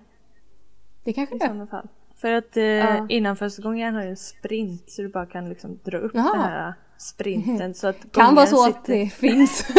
Det 1.05 1.13
kanske 1.13 1.35
i 1.35 1.39
det 1.39 1.45
är. 1.45 1.49
sådana 1.49 1.67
fall. 1.67 1.89
För 2.21 2.33
att 2.33 2.57
eh, 2.57 2.65
Ja. 2.65 3.07
innanförstgångjärn 3.09 3.95
har 3.95 4.03
ju 4.03 4.09
en 4.09 4.17
sprint 4.17 4.91
så 4.91 5.03
du 5.03 5.09
bara 5.09 5.27
kan 5.27 5.49
liksom 5.49 5.79
dra 5.85 5.99
upp 5.99 6.13
Jaha. 6.15 6.33
den 6.33 6.41
här 6.43 6.75
sprinten 6.99 7.75
så 7.75 7.87
att 7.89 8.13
Kan 8.13 8.35
vara 8.35 8.47
så 8.47 8.69
att 8.69 8.87
sitter... 8.87 8.99
det 8.99 9.11
finns. 9.11 9.71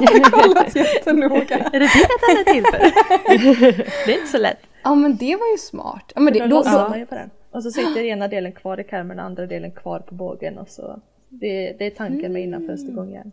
jag 0.00 0.10
har 0.10 0.30
kollat 0.42 0.76
jättenoga. 0.76 1.58
Är 1.58 1.80
det 1.80 1.90
det 1.94 2.08
den 2.26 2.38
är 2.38 2.52
till 2.54 2.64
för? 2.64 2.78
det 4.06 4.12
är 4.12 4.18
inte 4.18 4.30
så 4.30 4.38
lätt. 4.38 4.58
Ja 4.82 4.94
men 4.94 5.16
det 5.16 5.36
var 5.36 5.50
ju 5.52 5.58
smart. 5.58 6.12
Ja, 6.14 6.20
men 6.20 6.32
det, 6.32 6.38
Då 6.38 6.46
då, 6.46 6.62
då, 6.62 6.88
man 6.88 6.98
ju 6.98 7.06
på 7.06 7.14
den. 7.14 7.30
Och 7.50 7.62
så 7.62 7.70
sitter 7.70 8.00
ena 8.04 8.28
delen 8.28 8.52
kvar 8.52 8.80
i 8.80 8.84
karmen 8.84 9.18
och 9.18 9.24
andra 9.24 9.46
delen 9.46 9.70
kvar 9.70 9.98
på 10.00 10.14
bågen 10.14 10.58
och 10.58 10.68
så. 10.68 11.00
Det, 11.28 11.76
det 11.78 11.86
är 11.86 11.90
tanken 11.90 12.32
med 12.32 12.42
innanfönstergångjärn. 12.42 13.32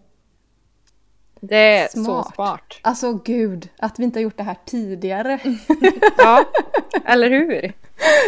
Det 1.47 1.77
är 1.77 1.87
Smart. 1.87 2.05
så 2.27 2.31
smart. 2.33 2.79
alltså 2.81 3.13
gud, 3.13 3.69
att 3.79 3.99
vi 3.99 4.03
inte 4.03 4.19
har 4.19 4.23
gjort 4.23 4.37
det 4.37 4.43
här 4.43 4.57
tidigare. 4.65 5.39
Ja, 6.17 6.45
eller 7.05 7.29
hur? 7.29 7.73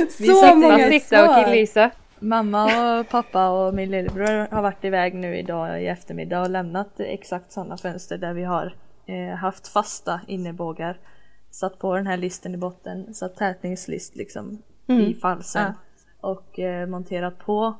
så 0.40 0.56
många 0.56 0.68
Bara 0.78 0.90
sitta 0.90 1.24
och 1.26 1.34
svar. 1.34 1.44
killgissa. 1.44 1.92
Mamma 2.20 3.00
och 3.00 3.10
pappa 3.10 3.50
och 3.50 3.74
min 3.74 3.92
lillebror 3.92 4.56
har 4.56 4.62
varit 4.62 4.84
iväg 4.84 5.16
nu 5.16 5.38
idag 5.38 5.84
i 5.84 5.88
eftermiddag 5.88 6.42
och 6.42 6.50
lämnat 6.50 7.00
exakt 7.00 7.52
sådana 7.52 7.78
fönster 7.78 8.18
där 8.18 8.34
vi 8.34 8.44
har 8.44 8.76
eh, 9.06 9.36
haft 9.38 9.68
fasta 9.68 10.22
innebågar. 10.28 10.98
Satt 11.52 11.80
på 11.80 11.96
den 11.96 12.08
här 12.08 12.18
listen 12.18 12.54
i 12.54 12.58
botten, 12.58 13.14
satt 13.14 13.36
tätningslist 13.36 14.16
liksom 14.16 14.62
i 14.88 15.14
falsen. 15.14 15.74
Och 16.22 16.60
eh, 16.60 16.88
monterat 16.88 17.38
på 17.40 17.74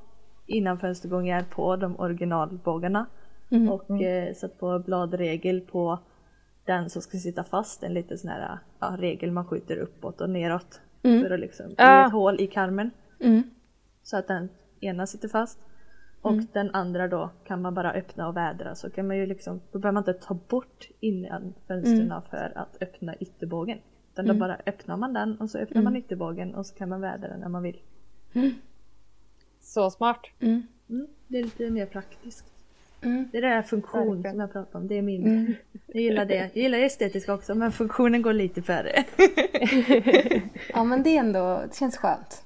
innanfönstergångjärn 0.48 1.46
på 1.56 1.76
de 1.76 2.00
originalbågarna. 2.00 3.06
Och 3.70 4.02
eh, 4.02 4.34
satt 4.34 4.60
på 4.60 4.80
bladregel 4.80 5.62
på 5.62 6.00
den 6.66 6.90
som 6.90 7.02
ska 7.02 7.18
sitta 7.18 7.44
fast, 7.44 7.84
en 7.84 7.94
liten 7.94 8.18
sån 8.18 8.30
här 8.30 8.60
ja, 8.80 8.96
regel 9.00 9.32
man 9.32 9.46
skjuter 9.46 9.78
uppåt 9.78 10.22
och 10.22 10.30
neråt. 10.30 10.82
För 11.22 11.32
att 11.32 11.40
liksom, 11.40 11.72
i 11.72 11.76
Ah. 11.78 12.06
ett 12.06 12.12
hål 12.12 12.42
i 12.42 12.48
karmen. 12.48 12.92
Mm. 13.20 13.44
Så 14.04 14.18
att 14.18 14.28
den 14.28 14.50
ena 14.80 15.08
sitter 15.08 15.28
fast. 15.28 15.60
Och 16.22 16.34
den 16.54 16.72
andra 16.76 17.08
då 17.08 17.30
kan 17.44 17.62
man 17.62 17.74
bara 17.74 17.92
öppna 17.94 18.28
och 18.28 18.38
vädra 18.38 18.76
så 18.76 18.90
kan 18.90 19.08
man 19.08 19.18
ju 19.18 19.26
liksom, 19.26 19.62
då 19.72 19.80
behöver 19.80 19.94
man 19.94 20.02
inte 20.02 20.14
ta 20.14 20.34
bort 20.34 20.90
innanfönstren 21.00 22.22
för 22.30 22.52
att 22.56 22.78
öppna 22.82 23.16
ytterbågen. 23.16 23.78
Utan 24.14 24.26
då 24.26 24.34
bara 24.40 24.58
öppnar 24.66 24.98
man 24.98 25.14
den 25.14 25.38
och 25.40 25.50
så 25.50 25.58
öppnar 25.58 25.82
man 25.82 25.96
ytterbågen 25.96 26.56
och 26.56 26.66
så 26.66 26.76
kan 26.76 26.90
man 26.90 27.02
vädra 27.02 27.28
den 27.28 27.40
när 27.40 27.50
man 27.50 27.64
vill. 27.64 27.80
Så 29.62 29.92
smart. 29.92 30.22
Mm. 30.40 30.64
Mm, 30.90 31.08
det 31.28 31.40
är 31.40 31.44
lite 31.44 31.70
mer 31.70 31.86
praktiskt. 31.86 32.55
Mm. 33.06 33.30
Det 33.32 33.38
är 33.38 33.42
det 33.42 33.48
här 33.48 33.62
funktion 33.62 34.08
Verkligen. 34.08 34.32
som 34.34 34.40
jag 34.40 34.54
pratar 34.54 34.80
om, 34.80 34.88
det 34.88 34.98
är 34.98 35.02
min. 35.02 35.56
Jag 35.88 36.02
gillar 36.02 36.26
det. 36.26 36.36
Jag 36.36 36.50
gillar 36.64 36.78
estetiska 36.80 37.34
också 37.34 37.56
men 37.56 37.72
funktionen 37.72 38.22
går 38.22 38.34
lite 38.34 38.62
före. 38.62 39.04
Ja 40.74 40.84
men 40.84 41.04
det 41.04 41.10
är 41.10 41.20
ändå, 41.20 41.62
det 41.70 41.76
känns 41.76 41.98
skönt. 41.98 42.44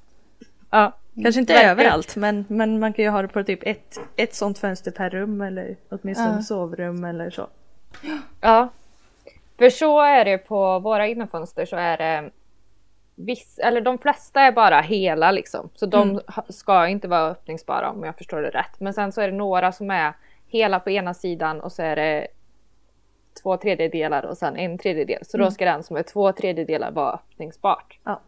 Ja, 0.69 0.95
Kanske 1.23 1.41
inte 1.41 1.53
Verkligen. 1.53 1.71
överallt 1.79 2.15
men, 2.15 2.45
men 2.47 2.79
man 2.79 2.93
kan 2.93 3.05
ju 3.05 3.11
ha 3.11 3.21
det 3.21 3.27
på 3.27 3.43
typ 3.43 3.59
ett, 3.63 3.99
ett 4.15 4.35
sånt 4.35 4.59
fönster 4.59 4.91
per 4.91 5.09
rum 5.09 5.41
eller 5.41 5.75
åtminstone 5.89 6.35
Ja. 6.35 6.41
sovrum 6.41 7.03
eller 7.03 7.29
så. 7.29 7.47
Ja. 8.41 8.69
För 9.57 9.69
så 9.69 10.01
är 10.01 10.25
det 10.25 10.37
på 10.37 10.79
våra 10.79 11.07
innanfönster 11.07 11.65
så 11.65 11.75
är 11.75 11.97
det 11.97 12.29
viss, 13.15 13.59
eller 13.63 13.81
de 13.81 13.97
flesta 13.97 14.41
är 14.41 14.51
bara 14.51 14.81
hela 14.81 15.31
liksom. 15.31 15.69
Så 15.75 15.85
de 15.85 16.21
ha- 16.27 16.45
ska 16.49 16.87
inte 16.87 17.07
vara 17.07 17.29
öppningsbara 17.29 17.89
om 17.89 18.03
jag 18.03 18.17
förstår 18.17 18.41
det 18.41 18.49
rätt. 18.49 18.79
Men 18.79 18.93
sen 18.93 19.11
så 19.11 19.21
är 19.21 19.27
det 19.31 19.37
några 19.37 19.71
som 19.71 19.91
är 19.91 20.13
hela 20.49 20.79
på 20.79 20.89
ena 20.89 21.13
sidan 21.13 21.61
och 21.61 21.71
så 21.71 21.81
är 21.83 21.95
det 21.95 22.27
två 23.43 23.57
tredjedelar 23.57 24.25
och 24.25 24.37
sen 24.37 24.55
en 24.57 24.77
tredjedel. 24.77 25.25
Så 25.25 25.37
då 25.37 25.51
ska 25.51 25.65
den 25.65 25.83
som 25.83 25.95
är 25.97 26.03
två 26.03 26.31
tredjedelar 26.31 26.91
vara 26.91 27.13
öppningsbart. 27.13 27.97
Ja. 28.03 28.21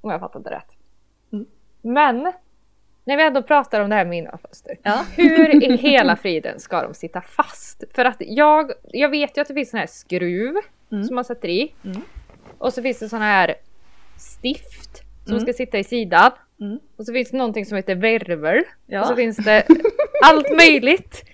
Om 0.00 0.10
jag 0.10 0.20
fattade 0.20 0.50
rätt. 0.50 0.76
Mm. 1.32 1.46
Men 1.82 2.32
när 3.04 3.16
vi 3.16 3.22
ändå 3.22 3.42
pratar 3.42 3.80
om 3.80 3.90
det 3.90 3.96
här 3.96 4.04
med 4.04 4.18
innanfönster. 4.18 4.76
Ja. 4.82 5.04
Hur 5.16 5.64
i 5.64 5.76
hela 5.76 6.16
friden 6.16 6.60
ska 6.60 6.82
de 6.82 6.94
sitta 6.94 7.20
fast? 7.20 7.84
För 7.94 8.04
att 8.04 8.16
jag, 8.18 8.72
jag 8.92 9.08
vet 9.08 9.36
ju 9.36 9.40
att 9.40 9.48
det 9.48 9.54
finns 9.54 9.70
sån 9.70 9.80
här 9.80 9.86
skruv 9.86 10.54
Mm. 10.92 11.04
som 11.04 11.14
man 11.14 11.24
sätter 11.24 11.48
i. 11.48 11.74
Mm. 11.84 12.00
Och 12.58 12.72
så 12.72 12.82
finns 12.82 12.98
det 12.98 13.08
sån 13.08 13.20
här 13.22 13.54
stift 14.16 15.02
som 15.24 15.32
Mm. 15.32 15.40
ska 15.42 15.52
sitta 15.52 15.78
i 15.78 15.84
sidan. 15.84 16.30
Mm. 16.60 16.80
Och 16.96 17.06
så 17.06 17.12
finns 17.12 17.30
det 17.30 17.36
någonting 17.36 17.66
som 17.66 17.76
heter 17.76 17.94
värvel. 17.94 18.62
Ja. 18.86 19.00
Och 19.00 19.06
så 19.06 19.16
finns 19.16 19.36
det 19.36 19.66
allt 20.22 20.56
möjligt. 20.56 21.24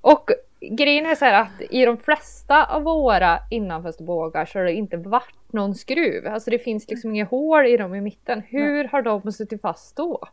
Och 0.00 0.30
grejen 0.60 1.06
är 1.06 1.14
så 1.14 1.24
här 1.24 1.42
att 1.42 1.62
i 1.70 1.84
de 1.84 1.96
flesta 1.96 2.64
av 2.64 2.82
våra 2.82 3.38
innanfönsterbågar 3.50 4.46
så 4.46 4.58
har 4.58 4.64
det 4.64 4.72
inte 4.72 4.96
varit 4.96 5.52
någon 5.52 5.74
skruv. 5.74 6.26
Alltså 6.26 6.50
det 6.50 6.58
finns 6.58 6.88
liksom 6.88 7.10
inga 7.10 7.24
hål 7.24 7.66
i 7.66 7.76
dem 7.76 7.94
i 7.94 8.00
mitten. 8.00 8.42
Hur 8.48 8.84
har 8.84 9.02
de 9.02 9.32
suttit 9.32 9.60
fast 9.60 9.96
då? 9.96 10.28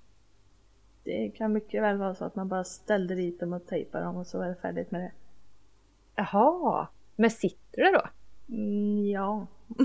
Det 1.03 1.31
kan 1.37 1.53
mycket 1.53 1.83
väl 1.83 1.97
vara 1.97 2.15
så 2.15 2.25
att 2.25 2.35
man 2.35 2.47
bara 2.47 2.63
ställde 2.63 3.15
dit 3.15 3.39
dem 3.39 3.53
och 3.53 3.67
tejpade 3.67 4.05
dem 4.05 4.17
och 4.17 4.27
så 4.27 4.41
är 4.41 4.49
det 4.49 4.55
färdigt 4.55 4.91
med 4.91 5.01
det. 5.01 5.11
Jaha, 6.15 6.87
men 7.15 7.31
sitter 7.31 7.81
det 7.81 7.91
då? 7.91 8.03
Mm, 8.55 9.09
ja. 9.09 9.47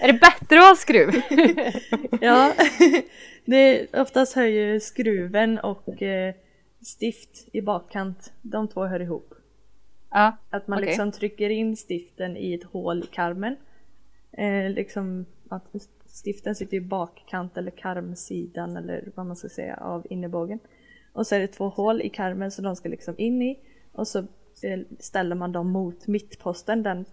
Är 0.00 0.12
det 0.12 0.18
bättre 0.20 0.58
att 0.58 0.68
ha 0.68 0.76
skruv? 0.76 1.22
ja. 2.20 2.54
det, 3.44 3.94
oftast 3.94 4.34
hör 4.34 4.46
ju 4.46 4.80
skruven 4.80 5.58
och 5.58 6.02
eh, 6.02 6.34
stift 6.80 7.48
i 7.52 7.62
bakkant, 7.62 8.32
de 8.42 8.68
två 8.68 8.84
hör 8.84 9.00
ihop. 9.00 9.34
ja, 10.10 10.36
Att 10.50 10.68
man 10.68 10.78
Okej. 10.78 10.88
liksom 10.88 11.12
trycker 11.12 11.50
in 11.50 11.76
stiften 11.76 12.36
i 12.36 12.54
ett 12.54 12.64
hål 12.64 12.98
i 12.98 13.06
karmen. 13.06 13.56
Eh, 14.32 14.70
liksom 14.70 15.26
att 15.48 15.64
stiften 16.06 16.54
sitter 16.54 16.76
i 16.76 16.80
bakkant 16.80 17.56
eller 17.56 17.70
karmsidan 17.70 18.76
eller 18.76 19.08
vad 19.14 19.26
man 19.26 19.36
ska 19.36 19.48
säga 19.48 19.76
av 19.76 20.06
innebågen. 20.10 20.58
Och 21.12 21.26
så 21.26 21.34
är 21.34 21.40
det 21.40 21.46
två 21.46 21.68
hål 21.68 22.02
i 22.02 22.08
karmen 22.08 22.50
så 22.50 22.62
de 22.62 22.76
ska 22.76 22.88
liksom 22.88 23.14
in 23.18 23.42
i. 23.42 23.58
Och 23.92 24.08
så 24.08 24.18
eh, 24.62 24.80
ställer 24.98 25.36
man 25.36 25.52
dem 25.52 25.70
mot 25.70 26.06
mittposten, 26.06 26.82
den 26.82 27.04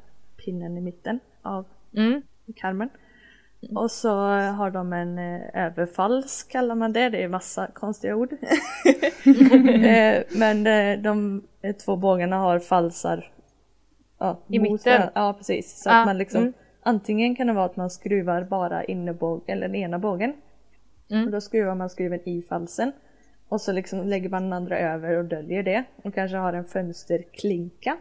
pinnen 0.45 0.77
i 0.77 0.81
mitten 0.81 1.19
av 1.41 1.65
mm. 1.93 2.21
Karmen. 2.53 2.89
Och 3.75 3.91
så 3.91 4.09
har 4.29 4.71
de 4.71 4.93
en 4.93 5.17
eh, 5.17 5.65
överfalls 5.65 6.43
kallar 6.43 6.75
man 6.75 6.93
det, 6.93 7.09
det 7.09 7.23
är 7.23 7.27
massa 7.27 7.67
konstiga 7.73 8.15
ord. 8.15 8.33
eh, 9.83 10.23
men 10.29 10.67
eh, 10.67 11.01
de 11.01 11.43
två 11.85 11.95
bågarna 11.95 12.37
har 12.37 12.59
falsar 12.59 13.31
ja, 14.19 14.39
I 14.47 14.59
mot 14.59 14.71
mitten? 14.71 15.09
Ja 15.15 15.33
precis. 15.37 15.83
Så 15.83 15.89
Ja, 15.89 15.99
att 15.99 16.05
man 16.05 16.17
liksom 16.17 16.41
mm. 16.41 16.53
Antingen 16.83 17.35
kan 17.35 17.47
det 17.47 17.53
vara 17.53 17.65
att 17.65 17.75
man 17.75 17.89
skruvar 17.89 18.43
bara 18.43 18.83
innebåg 18.83 19.43
eller 19.47 19.67
den 19.67 19.75
ena 19.75 19.99
bågen. 19.99 20.33
Mm. 21.11 21.25
Och 21.25 21.31
då 21.31 21.41
skruvar 21.41 21.75
man 21.75 21.89
skruven 21.89 22.29
i 22.29 22.41
falsen. 22.41 22.91
Och 23.47 23.61
så 23.61 23.71
liksom 23.71 24.07
lägger 24.07 24.29
man 24.29 24.43
den 24.43 24.53
andra 24.53 24.79
över 24.79 25.17
och 25.17 25.25
döljer 25.25 25.63
det. 25.63 25.83
Och 26.03 26.13
kanske 26.13 26.37
har 26.37 26.53
en 26.53 26.65
fönsterklinka. 26.65 27.97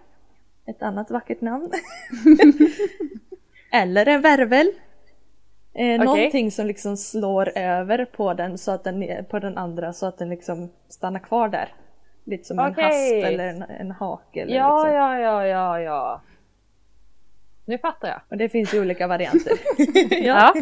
Ett 0.66 0.82
annat 0.82 1.10
vackert 1.10 1.40
namn. 1.40 1.70
eller 3.72 4.06
en 4.08 4.20
värvel. 4.20 4.70
Eh, 5.74 6.04
Någonting 6.04 6.50
som 6.50 6.66
liksom 6.66 6.96
slår 6.96 7.58
över 7.58 8.04
på 8.04 8.34
den, 8.34 8.58
så 8.58 8.70
att 8.72 8.84
den 8.84 9.24
på 9.30 9.38
den 9.38 9.58
andra 9.58 9.92
så 9.92 10.06
att 10.06 10.18
den 10.18 10.28
liksom 10.28 10.70
stannar 10.88 11.20
kvar 11.20 11.48
där. 11.48 11.74
Lite 12.24 12.44
som 12.44 12.58
en 12.58 12.72
Okej. 12.72 12.84
hasp 12.84 13.32
eller 13.32 13.46
en, 13.48 13.62
en 13.62 13.90
hake. 13.90 14.40
Eller 14.42 14.56
Ja, 14.56 14.76
liksom. 14.84 14.94
ja, 14.96 15.18
ja, 15.18 15.46
ja, 15.46 15.80
ja. 15.80 16.20
Nu 17.64 17.78
fattar 17.78 18.08
jag. 18.08 18.20
Och 18.28 18.36
det 18.36 18.48
finns 18.48 18.74
ju 18.74 18.80
olika 18.80 19.06
varianter. 19.06 19.52
Ja. 20.24 20.54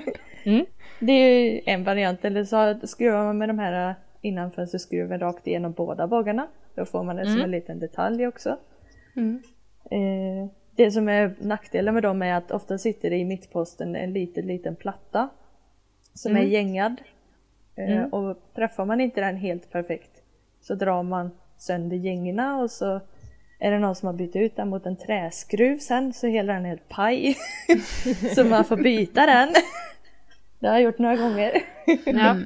Mm. 0.45 0.67
Det 1.01 1.13
är 1.13 1.41
ju 1.41 1.61
en 1.67 1.85
variant, 1.85 2.25
eller 2.25 2.45
så 2.45 2.87
skruvar 2.87 3.25
man 3.25 3.39
med 3.39 3.49
de 3.49 3.59
här 3.59 3.95
innanfönsterskruven 4.21 5.21
rakt 5.21 5.47
igenom 5.47 5.73
båda 5.73 6.07
bågarna. 6.07 6.47
Då 6.75 6.85
får 6.85 7.03
man 7.03 7.17
det 7.17 7.25
som 7.25 7.33
Mm. 7.33 7.45
en 7.45 7.51
liten 7.51 7.79
detalj 7.81 8.27
också. 8.27 8.57
Mm. 9.17 9.43
Eh, 9.91 10.51
det 10.79 10.91
som 10.91 11.09
är 11.09 11.35
nackdelen 11.39 11.95
med 11.95 12.03
dem 12.03 12.23
är 12.23 12.35
att 12.35 12.51
ofta 12.51 12.79
sitter 12.79 13.11
det 13.11 13.17
i 13.17 13.25
mittposten 13.25 13.97
en 13.97 14.13
liten, 14.13 14.47
liten 14.47 14.77
platta 14.77 15.29
som 16.15 16.33
är 16.37 16.41
Mm. 16.41 16.53
gängad. 16.53 17.01
Eh, 17.77 17.91
Mm. 17.99 18.13
Och 18.13 18.37
träffar 18.55 18.85
man 18.85 19.01
inte 19.01 19.21
den 19.21 19.37
helt 19.37 19.71
perfekt 19.73 20.11
så 20.61 20.75
drar 20.75 21.03
man 21.03 21.31
sönder 21.57 21.97
gängorna 21.97 22.59
och 22.59 22.71
så 22.71 23.01
är 23.59 23.71
det 23.71 23.79
någon 23.79 23.95
som 23.95 24.07
har 24.07 24.13
bytt 24.15 24.37
ut 24.37 24.57
den 24.57 24.69
mot 24.69 24.87
en 24.87 24.97
träskruv 24.97 25.79
sen 25.79 26.13
så 26.13 26.27
hela 26.27 26.53
den 26.53 26.65
är 26.65 26.69
helt 26.69 26.89
paj. 26.89 27.37
så 28.35 28.45
man 28.45 28.65
får 28.65 28.77
byta 28.77 29.27
den. 29.27 29.49
Det 30.59 30.67
har 30.67 30.75
jag 30.75 30.83
gjort 30.83 30.99
några 30.99 31.17
gånger. 31.17 31.53
Ja. 32.07 32.37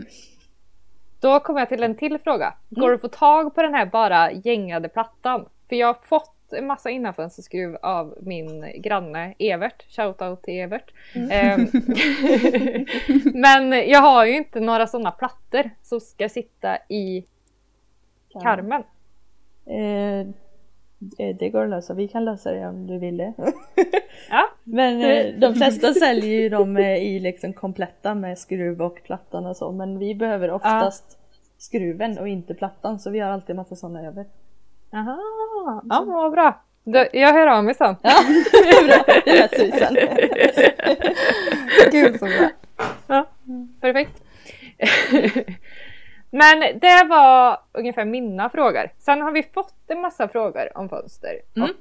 Då 1.21 1.41
kommer 1.41 1.61
jag 1.61 1.69
till 1.69 1.83
en 1.83 1.95
till 1.95 2.19
fråga. 2.19 2.55
Går 2.71 2.89
det 2.89 2.95
att 2.95 3.01
få 3.01 3.09
tag 3.09 3.55
på 3.55 3.62
den 3.62 3.75
här 3.75 3.87
bara 3.87 4.33
gängade 4.33 4.89
plattan? 4.89 5.49
För 5.69 5.77
jag 5.77 5.87
har 5.87 5.99
fått 6.05 6.32
en 6.57 6.67
massa 6.67 6.91
innanfönsterskruv 6.91 7.77
av 7.83 8.15
min 8.21 8.67
granne 8.83 9.35
Evert. 9.39 9.85
Shoutout 9.89 10.43
till 10.43 10.55
Evert. 10.61 10.91
Ehm, 11.31 11.67
Men 13.35 13.73
jag 13.91 14.01
har 14.01 14.27
ju 14.27 14.37
inte 14.37 14.61
några 14.61 14.87
sådana 14.87 15.11
plattor 15.11 15.71
som 15.83 16.01
ska 16.01 16.29
sitta 16.29 16.77
i 16.89 17.25
karmen. 18.43 18.83
Eh, 19.67 20.27
det- 20.99 21.33
det 21.33 21.49
går 21.51 21.65
att 21.65 21.71
lösa, 21.71 21.95
vi 21.95 22.09
kan 22.09 22.25
lösa 22.25 22.53
det 22.53 22.67
om 22.69 22.87
du 22.87 22.99
vill 22.99 23.17
det. 23.17 23.33
Ja. 24.31 24.49
Men 24.65 25.01
eh, 25.03 25.35
de 25.39 25.55
flesta 25.55 25.95
säljer 25.95 26.41
ju 26.41 26.49
dem 26.49 26.77
eh, 26.77 26.97
i 26.97 27.21
liksom 27.21 27.53
kompletta 27.53 28.15
med 28.15 28.39
skruv 28.39 28.83
och 28.83 29.03
plattan 29.05 29.47
och 29.47 29.57
så 29.57 29.73
men 29.73 29.99
vi 29.99 30.15
behöver 30.15 30.51
oftast 30.51 31.19
skruven 31.59 32.19
och 32.19 32.29
inte 32.29 32.55
plattan 32.55 32.99
så 32.99 33.11
vi 33.11 33.19
har 33.21 33.31
alltid 33.31 33.57
massa 33.57 33.77
sådana 33.77 34.07
över. 34.07 34.27
Aha, 34.93 35.83
ja 35.91 36.05
vad 36.07 36.33
bra. 36.33 36.63
Då, 36.85 37.07
jag 37.13 37.33
hör 37.33 37.47
av 37.47 37.65
mig 37.65 37.75
sen. 37.75 37.97
Ja, 38.03 38.15
det 38.53 38.69
är 38.69 38.87
bra. 38.87 39.15
Det 39.25 39.65
vi 39.65 39.73
sen. 39.73 39.97
Gud 41.93 42.19
så 42.19 42.25
bra. 42.25 42.51
Ja, 43.07 43.27
perfekt. 43.81 44.23
Men 46.31 46.61
det 46.61 47.07
var 47.09 47.59
ungefär 47.73 48.05
mina 48.05 48.51
frågor. 48.51 48.91
Sen 48.99 49.21
har 49.21 49.33
vi 49.33 49.43
fått 49.43 49.75
en 49.87 50.01
massa 50.01 50.29
frågor 50.29 50.79
om 50.79 50.89
fönster 50.89 51.41
Mm. 51.57 51.71
och 51.71 51.77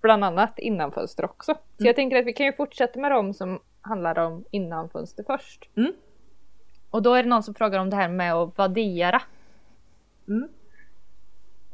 bland 0.00 0.24
annat 0.24 0.58
innanfönster 0.58 1.24
också. 1.24 1.54
Så 1.54 1.86
jag 1.86 1.96
tänker 1.96 2.16
att 2.16 2.26
vi 2.26 2.32
kan 2.32 2.46
ju 2.46 2.52
fortsätta 2.52 3.00
med 3.00 3.10
dem 3.10 3.34
som 3.34 3.60
handlar 3.80 4.18
om 4.18 4.44
innanfönster 4.50 5.24
först. 5.26 5.68
Mm. 5.76 5.92
Och 6.90 7.02
då 7.02 7.14
är 7.14 7.22
det 7.22 7.28
någon 7.28 7.42
som 7.42 7.54
frågar 7.54 7.78
om 7.78 7.90
det 7.90 7.96
här 7.96 8.08
med 8.08 8.34
att 8.34 8.58
vaddera. 8.58 9.22
Mm. 10.28 10.48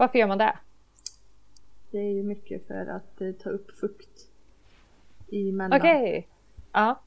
Varför 0.00 0.18
gör 0.18 0.26
man 0.26 0.38
det? 0.38 0.58
Det 1.90 1.98
är 1.98 2.10
ju 2.12 2.22
mycket 2.22 2.66
för 2.66 2.86
att 2.86 3.20
eh, 3.20 3.32
ta 3.32 3.50
upp 3.50 3.70
fukt 3.70 4.28
emellan. 5.32 5.80
Okej. 5.80 6.28
Ja. 6.72 7.00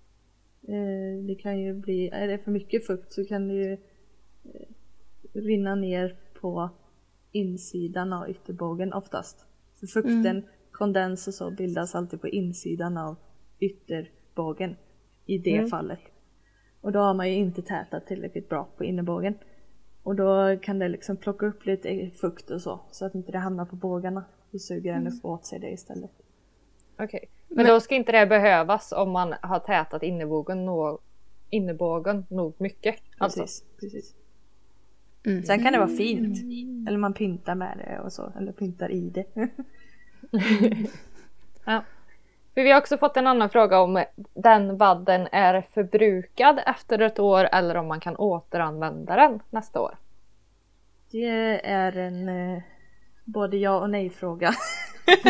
Eh, 0.67 1.23
det 1.27 1.35
kan 1.35 1.59
ju 1.59 1.73
bli, 1.73 2.09
är 2.09 2.27
det 2.27 2.37
för 2.37 2.51
mycket 2.51 2.87
fukt 2.87 3.13
så 3.13 3.25
kan 3.25 3.47
det 3.47 3.53
ju 3.53 3.73
eh, 3.73 4.67
rinna 5.33 5.75
ner 5.75 6.15
på 6.41 6.69
insidan 7.31 8.13
av 8.13 8.29
ytterbågen 8.29 8.93
oftast. 8.93 9.45
För 9.79 9.87
fukten, 9.87 10.43
kondens 10.71 11.27
och 11.27 11.33
så 11.33 11.51
bildas 11.51 11.95
alltid 11.95 12.21
på 12.21 12.27
insidan 12.27 12.97
av 12.97 13.15
ytterbågen 13.59 14.75
i 15.25 15.37
det 15.37 15.57
Mm. 15.57 15.69
fallet. 15.69 15.99
Och 16.81 16.91
då 16.91 16.99
har 16.99 17.13
man 17.13 17.29
ju 17.29 17.35
inte 17.35 17.61
tätat 17.61 18.07
tillräckligt 18.07 18.49
bra 18.49 18.69
på 18.77 18.83
innerbågen. 18.83 19.35
Och 20.03 20.15
då 20.15 20.57
kan 20.61 20.79
det 20.79 20.87
liksom 20.87 21.17
plocka 21.17 21.45
upp 21.45 21.65
lite 21.65 22.09
fukt 22.15 22.49
och 22.49 22.61
så, 22.61 22.79
så 22.91 23.05
att 23.05 23.15
inte 23.15 23.31
det 23.31 23.37
hamnar 23.37 23.65
på 23.65 23.75
bågarna. 23.75 24.23
Då 24.51 24.59
suger 24.59 24.93
den 24.93 25.19
åt 25.23 25.45
sig 25.45 25.59
det 25.59 25.69
istället. 25.71 26.11
Okej. 26.99 27.29
Men, 27.47 27.65
då 27.65 27.79
ska 27.79 27.95
inte 27.95 28.11
det 28.11 28.25
behövas 28.25 28.91
om 28.91 29.11
man 29.11 29.33
har 29.41 29.59
tätat 29.59 30.03
innebågen, 30.03 30.65
nå- 30.65 30.99
innebågen 31.49 32.25
nog 32.29 32.53
mycket. 32.57 32.95
Alltså. 33.17 33.39
Precis, 33.39 33.63
precis. 33.79 34.15
Mm. 35.25 35.43
Sen 35.43 35.63
kan 35.63 35.73
det 35.73 35.79
vara 35.79 35.89
fint. 35.89 36.37
Eller 36.87 36.97
man 36.97 37.13
pyntar 37.13 37.55
med 37.55 37.77
det 37.77 37.99
och 37.99 38.13
så. 38.13 38.33
Eller 38.37 38.51
pyntar 38.51 38.91
i 38.91 39.09
det. 39.09 39.25
Ja. 41.65 41.83
För 42.53 42.63
vi 42.63 42.71
har 42.71 42.79
också 42.79 42.97
fått 42.97 43.17
en 43.17 43.27
annan 43.27 43.49
fråga 43.49 43.79
om 43.79 44.03
den 44.33 44.77
vadden 44.77 45.27
är 45.31 45.67
förbrukad 45.73 46.59
efter 46.65 46.99
ett 46.99 47.19
år 47.19 47.49
eller 47.51 47.75
om 47.75 47.87
man 47.87 47.99
kan 47.99 48.15
återanvända 48.15 49.15
den 49.15 49.39
nästa 49.49 49.81
år. 49.81 49.97
Det 51.11 51.65
är 51.65 51.97
en 51.97 52.29
eh, 52.29 52.61
både 53.23 53.57
ja 53.57 53.79
och 53.79 53.89
nej 53.89 54.09
fråga. 54.09 54.53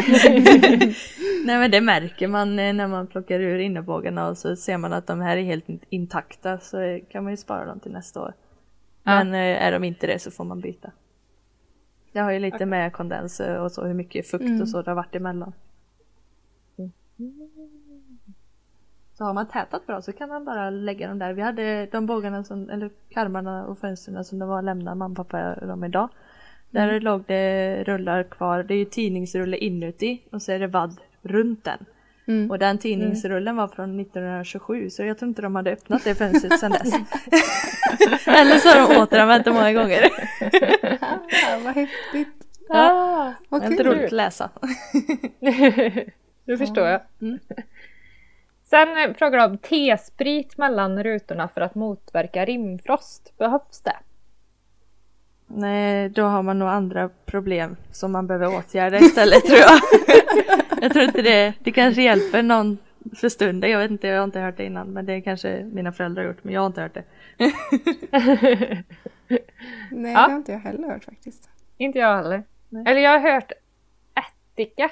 nej 1.45 1.57
men 1.59 1.71
det 1.71 1.81
märker 1.81 2.27
man 2.27 2.59
eh, 2.59 2.73
när 2.73 2.87
man 2.87 3.07
plockar 3.07 3.39
ur 3.39 3.59
innebågarna 3.59 4.29
och 4.29 4.37
så 4.37 4.55
ser 4.55 4.77
man 4.77 4.93
att 4.93 5.07
de 5.07 5.21
här 5.21 5.37
är 5.37 5.43
helt 5.43 5.65
intakta 5.89 6.59
så 6.59 6.99
kan 7.09 7.23
man 7.23 7.33
ju 7.33 7.37
spara 7.37 7.65
dem 7.65 7.79
till 7.79 7.91
nästa 7.91 8.21
år. 8.21 8.33
Ja. 9.03 9.23
Men 9.23 9.33
eh, 9.33 9.63
är 9.65 9.71
de 9.71 9.83
inte 9.83 10.07
det 10.07 10.19
så 10.19 10.31
får 10.31 10.43
man 10.43 10.61
byta. 10.61 10.91
Det 12.11 12.19
har 12.19 12.31
ju 12.31 12.39
lite 12.39 12.65
med 12.65 12.93
kondens 12.93 13.39
och 13.39 13.71
så 13.71 13.85
hur 13.85 13.93
mycket 13.93 14.27
fukt 14.27 14.61
och 14.61 14.69
så 14.69 14.81
det 14.81 14.91
har 14.91 14.95
varit 14.95 15.15
emellan. 15.15 15.53
Så 19.17 19.23
har 19.23 19.33
man 19.33 19.47
tätat 19.47 19.87
bra 19.87 20.01
så 20.01 20.13
kan 20.13 20.29
man 20.29 20.45
bara 20.45 20.69
lägga 20.69 21.07
dem 21.07 21.19
där. 21.19 21.33
Vi 21.33 21.41
hade 21.41 21.85
de 21.85 22.05
bågarna 22.05 22.43
som, 22.43 22.69
eller 22.69 22.89
karmarna 23.09 23.65
och 23.65 23.77
fönstren 23.77 24.25
som 24.25 24.39
det 24.39 24.45
var 24.45 24.61
lämnade 24.61 24.95
mamma 24.97 25.21
och 25.21 25.27
pappa 25.29 25.55
dem 25.55 25.83
idag. 25.83 26.09
Där 26.69 26.99
låg 26.99 27.23
det 27.27 27.83
rullar 27.83 28.23
kvar. 28.23 28.63
Det 28.63 28.73
är 28.73 28.77
ju 28.77 28.85
tidningsrulle 28.85 29.57
inuti 29.57 30.21
och 30.31 30.41
så 30.41 30.51
är 30.51 30.59
det 30.59 30.67
vadd 30.67 31.01
runt 31.21 31.63
den. 31.63 31.85
Mm. 32.27 32.51
Och 32.51 32.59
den 32.59 32.77
tidningsrullen 32.77 33.55
var 33.55 33.67
från 33.67 33.99
1927 33.99 34.89
så 34.89 35.03
jag 35.03 35.17
tror 35.17 35.29
inte 35.29 35.41
de 35.41 35.55
hade 35.55 35.71
öppnat 35.71 36.03
det 36.03 36.15
fönstret 36.15 36.59
sedan 36.59 36.71
dess. 36.71 36.93
Eller 38.27 38.57
så 38.57 38.69
har 38.69 38.93
de 38.95 39.01
återanvänt 39.01 39.45
det 39.45 39.51
många 39.51 39.73
gånger. 39.73 40.01
Ja, 41.49 41.59
vad 41.63 41.75
häftigt. 41.75 42.47
Ah, 42.69 43.31
Vad 43.49 43.61
Det 43.61 43.65
är 43.65 43.71
inte 43.71 43.83
kul. 43.83 43.93
roligt 43.93 44.05
att 44.05 44.11
läsa. 44.11 44.49
det 46.45 46.57
förstår 46.57 46.87
jag. 46.87 47.01
Mm. 47.21 47.39
Sen 48.63 49.13
frågar 49.13 49.37
de 49.39 49.45
om 49.51 49.57
T-sprit 49.57 50.57
mellan 50.57 51.03
rutorna 51.03 51.47
för 51.47 51.61
att 51.61 51.75
motverka 51.75 52.45
rimfrost. 52.45 53.37
Behövs 53.37 53.81
det? 53.81 53.95
Nej, 55.47 56.09
då 56.09 56.23
har 56.23 56.43
man 56.43 56.59
nog 56.59 56.69
andra 56.69 57.09
problem 57.25 57.75
som 57.91 58.11
man 58.11 58.27
behöver 58.27 58.47
åtgärda 58.57 58.97
istället 58.99 59.45
tror 59.45 59.59
jag. 59.59 59.79
jag 60.81 60.91
tror 60.93 61.05
inte 61.05 61.21
det, 61.21 61.53
det 61.59 61.71
kanske 61.71 62.01
hjälper 62.01 62.43
någon 62.43 62.77
för 63.15 63.29
stunden. 63.29 63.71
Jag 63.71 63.79
vet 63.79 63.91
inte, 63.91 64.07
jag 64.07 64.17
har 64.17 64.23
inte 64.23 64.39
hört 64.39 64.57
det 64.57 64.65
innan 64.65 64.87
men 64.87 65.05
det 65.05 65.21
kanske 65.21 65.63
mina 65.63 65.91
föräldrar 65.91 66.23
har 66.23 66.27
gjort 66.29 66.43
men 66.43 66.53
jag 66.53 66.61
har 66.61 66.67
inte 66.67 66.81
hört 66.81 66.93
det. 66.93 67.03
Nej, 69.91 70.11
Ja. 70.13 70.25
det 70.27 70.31
har 70.31 70.35
inte 70.37 70.51
jag 70.51 70.59
heller 70.59 70.87
hört 70.87 71.03
faktiskt. 71.03 71.49
Inte 71.77 71.99
jag 71.99 72.15
heller. 72.17 72.43
Nej. 72.69 72.83
Eller 72.87 73.01
jag 73.01 73.19
har 73.19 73.31
hört 73.31 73.51
ättika. 74.15 74.91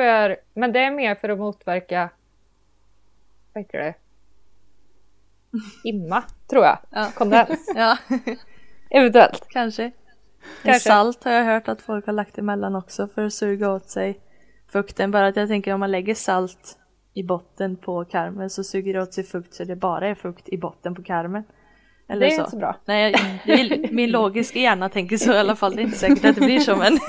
För, 0.00 0.36
men 0.54 0.72
det 0.72 0.80
är 0.80 0.90
mer 0.90 1.14
för 1.14 1.28
att 1.28 1.38
motverka 1.38 2.10
vad 3.52 3.64
heter 3.64 3.78
det? 3.78 3.94
Imma, 5.84 6.22
tror 6.50 6.64
jag. 6.64 6.78
Ja. 6.90 7.08
Kondens. 7.14 7.72
Ja, 7.76 7.98
Eventuellt. 8.90 9.46
kanske. 9.48 9.90
Kanske. 10.62 10.88
Salt 10.88 11.24
har 11.24 11.32
jag 11.32 11.44
hört 11.44 11.68
att 11.68 11.82
folk 11.82 12.06
har 12.06 12.12
lagt 12.12 12.38
emellan 12.38 12.74
också 12.76 13.08
för 13.08 13.24
att 13.26 13.32
suga 13.32 13.70
åt 13.72 13.90
sig 13.90 14.20
fukten. 14.72 15.10
Bara 15.10 15.26
att 15.26 15.36
jag 15.36 15.48
tänker 15.48 15.74
om 15.74 15.80
man 15.80 15.90
lägger 15.90 16.14
salt 16.14 16.78
i 17.14 17.22
botten 17.22 17.76
på 17.76 18.04
karmen 18.04 18.50
så 18.50 18.64
suger 18.64 18.94
det 18.94 19.02
åt 19.02 19.14
sig 19.14 19.24
fukt 19.24 19.54
så 19.54 19.64
det 19.64 19.76
bara 19.76 20.08
är 20.08 20.14
fukt 20.14 20.48
i 20.48 20.58
botten 20.58 20.94
på 20.94 21.02
karmen. 21.02 21.44
Eller 22.08 22.20
Det 22.20 22.26
är 22.32 22.36
så. 22.36 22.40
inte 22.40 22.50
så 22.50 22.56
bra. 22.56 22.76
Nej, 22.84 23.14
jag- 23.44 23.92
min 23.92 24.10
logiska 24.10 24.58
hjärna 24.58 24.88
tänker 24.88 25.16
så 25.16 25.32
i 25.32 25.38
alla 25.38 25.56
fall. 25.56 25.76
Det 25.76 25.82
är 25.82 25.84
inte 25.84 25.98
säkert 25.98 26.24
att 26.24 26.34
det 26.34 26.40
blir 26.40 26.60
så 26.60 26.76
men. 26.76 26.98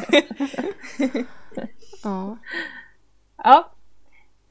Ja. 2.03 2.37
Ja. 3.43 3.71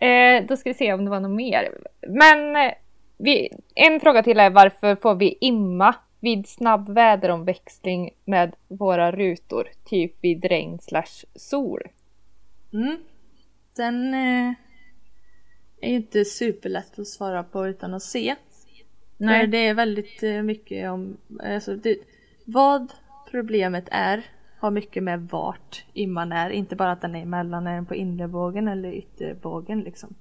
Eh, 0.07 0.47
då 0.47 0.57
ska 0.57 0.71
vi 0.71 0.75
se 0.75 0.93
om 0.93 1.05
det 1.05 1.11
var 1.11 1.21
något 1.21 1.37
mer. 1.37 1.79
Men 2.01 2.57
eh, 2.57 2.73
vi, 3.17 3.51
en 3.75 4.01
fråga 4.01 4.23
till 4.23 4.41
är 4.41 4.51
varför 4.51 4.97
får 4.97 5.15
vi 5.15 5.39
imma 5.41 5.95
vid 6.21 6.49
snabb 6.49 6.89
väderomväxling 6.89 8.11
med 8.25 8.55
våra 8.69 9.13
rutor? 9.13 9.69
Typ 9.85 10.15
vid 10.21 10.45
regn 10.45 10.79
slash 10.79 11.25
sol. 11.35 11.83
Mm. 12.73 12.97
Den 13.77 14.15
eh, 14.15 14.55
är 15.81 15.91
ju 15.91 15.97
inte 15.97 16.25
superlätt 16.25 16.99
att 16.99 17.07
svara 17.07 17.43
på 17.43 17.69
utan 17.69 17.95
att 17.95 18.03
se. 18.03 18.35
För 19.19 19.47
det 19.47 19.59
är 19.59 19.75
väldigt 19.75 20.23
eh, 20.23 20.43
mycket 20.43 20.91
om 20.91 21.17
alltså, 21.43 21.77
det, 21.77 21.97
vad 22.45 22.93
problemet 23.31 23.89
är 23.91 24.25
har 24.61 24.71
mycket 24.71 25.03
med 25.03 25.29
vart 25.29 25.85
imman 25.93 26.33
är. 26.33 26.51
Inte 26.51 26.77
bara 26.77 26.93
att 26.93 27.01
den 27.01 27.15
är 27.15 27.23
emellan, 27.23 27.67
är 27.67 27.75
den 27.75 27.87
på 27.87 27.95
innerbågen 27.95 28.69
eller 28.69 28.93
ytterbågen 28.93 29.81
liksom. 29.81 30.15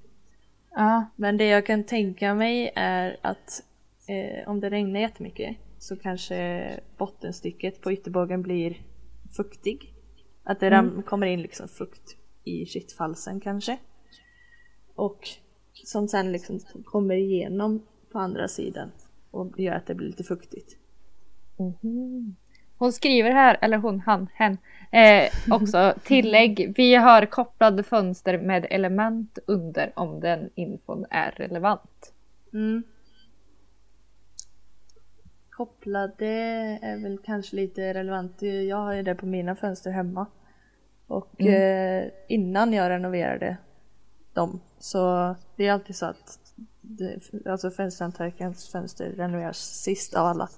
Ja. 0.71 1.05
Men 1.15 1.37
det 1.37 1.45
jag 1.45 1.65
kan 1.65 1.83
tänka 1.83 2.33
mig 2.33 2.71
är 2.75 3.17
att 3.21 3.63
eh, 4.07 4.49
om 4.49 4.59
det 4.59 4.69
regnar 4.69 4.99
jättemycket 4.99 5.57
så 5.77 5.95
kanske 5.95 6.79
bottenstycket 6.97 7.81
på 7.81 7.91
ytterbågen 7.91 8.41
blir 8.41 8.77
fuktig. 9.37 9.93
Att 10.43 10.59
det 10.59 10.69
ram- 10.71 11.03
kommer 11.03 11.27
in 11.27 11.41
liksom 11.41 11.67
fukt 11.67 12.17
i 12.43 12.65
sittfalsen 12.65 13.39
kanske. 13.39 13.77
Och 14.95 15.27
som 15.73 16.07
sen 16.07 16.31
liksom 16.31 16.59
kommer 16.85 17.15
igenom 17.15 17.85
på 18.11 18.19
andra 18.19 18.47
sidan 18.47 18.91
och 19.31 19.59
gör 19.59 19.73
att 19.75 19.85
det 19.87 19.95
blir 19.95 20.07
lite 20.07 20.23
fuktigt. 20.23 20.77
Hon 22.79 22.93
skriver 22.93 23.31
här, 23.31 23.57
eller 23.61 23.77
hon, 23.77 23.99
han, 23.99 24.27
hen, 24.33 24.57
eh, 24.91 25.31
också 25.51 25.93
tillägg. 26.03 26.73
Vi 26.77 26.95
har 26.95 27.25
kopplade 27.25 27.83
fönster 27.83 28.37
med 28.37 28.67
element 28.69 29.39
under 29.47 29.91
om 29.95 30.19
den 30.19 30.49
infon 30.55 31.05
är 31.09 31.31
relevant. 31.31 32.13
Mm. 32.53 32.83
Kopplade 35.49 36.27
är 36.81 37.01
väl 37.03 37.17
kanske 37.25 37.55
lite 37.55 37.93
relevant. 37.93 38.41
Jag 38.41 38.77
har 38.77 38.93
ju 38.93 39.03
det 39.03 39.15
på 39.15 39.25
mina 39.25 39.55
fönster 39.55 39.91
hemma. 39.91 40.25
Och 41.07 41.41
eh, 41.41 42.07
innan 42.27 42.73
jag 42.73 42.89
renoverade 42.89 43.57
dem 44.33 44.61
så 44.79 45.35
det 45.55 45.67
är 45.67 45.71
alltid 45.71 45.95
så 45.95 46.05
att 46.05 46.39
det, 46.81 47.19
alltså 47.45 47.71
fönsterhantverkarens 47.71 48.71
fönster 48.71 49.09
renoveras 49.09 49.57
sist 49.57 50.13
av 50.13 50.25
alla. 50.25 50.49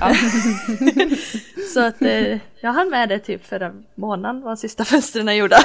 Ja. 0.00 0.14
Så 1.74 1.80
att 1.80 2.02
eh, 2.02 2.38
jag 2.60 2.72
hann 2.72 2.90
med 2.90 3.08
det 3.08 3.18
typ 3.18 3.44
förra 3.44 3.74
månaden 3.94 4.42
var 4.42 4.56
sista 4.56 4.84
fönstren 4.84 5.36
gjorda. 5.36 5.56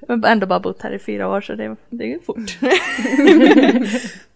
Men 0.08 0.24
ändå 0.24 0.46
bara 0.46 0.60
bott 0.60 0.82
här 0.82 0.92
i 0.92 0.98
fyra 0.98 1.28
år 1.28 1.40
så 1.40 1.54
det, 1.54 1.76
det 1.90 2.04
är 2.04 2.08
ju 2.08 2.20
fort. 2.20 2.58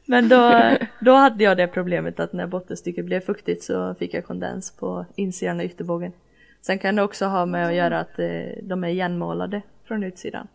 Men 0.06 0.28
då, 0.28 0.60
då 1.00 1.14
hade 1.14 1.44
jag 1.44 1.56
det 1.56 1.66
problemet 1.66 2.20
att 2.20 2.32
när 2.32 2.46
bottenstycket 2.46 3.04
blev 3.04 3.20
fuktigt 3.20 3.64
så 3.64 3.94
fick 3.94 4.14
jag 4.14 4.26
kondens 4.26 4.70
på 4.70 5.06
insidan 5.14 5.60
av 5.60 5.66
ytterbågen. 5.66 6.12
Sen 6.60 6.78
kan 6.78 6.96
det 6.96 7.02
också 7.02 7.26
ha 7.26 7.46
med 7.46 7.66
att 7.66 7.74
göra 7.74 8.00
att 8.00 8.18
eh, 8.18 8.62
de 8.62 8.84
är 8.84 8.88
igenmålade 8.88 9.62
från 9.84 10.04
utsidan. 10.04 10.48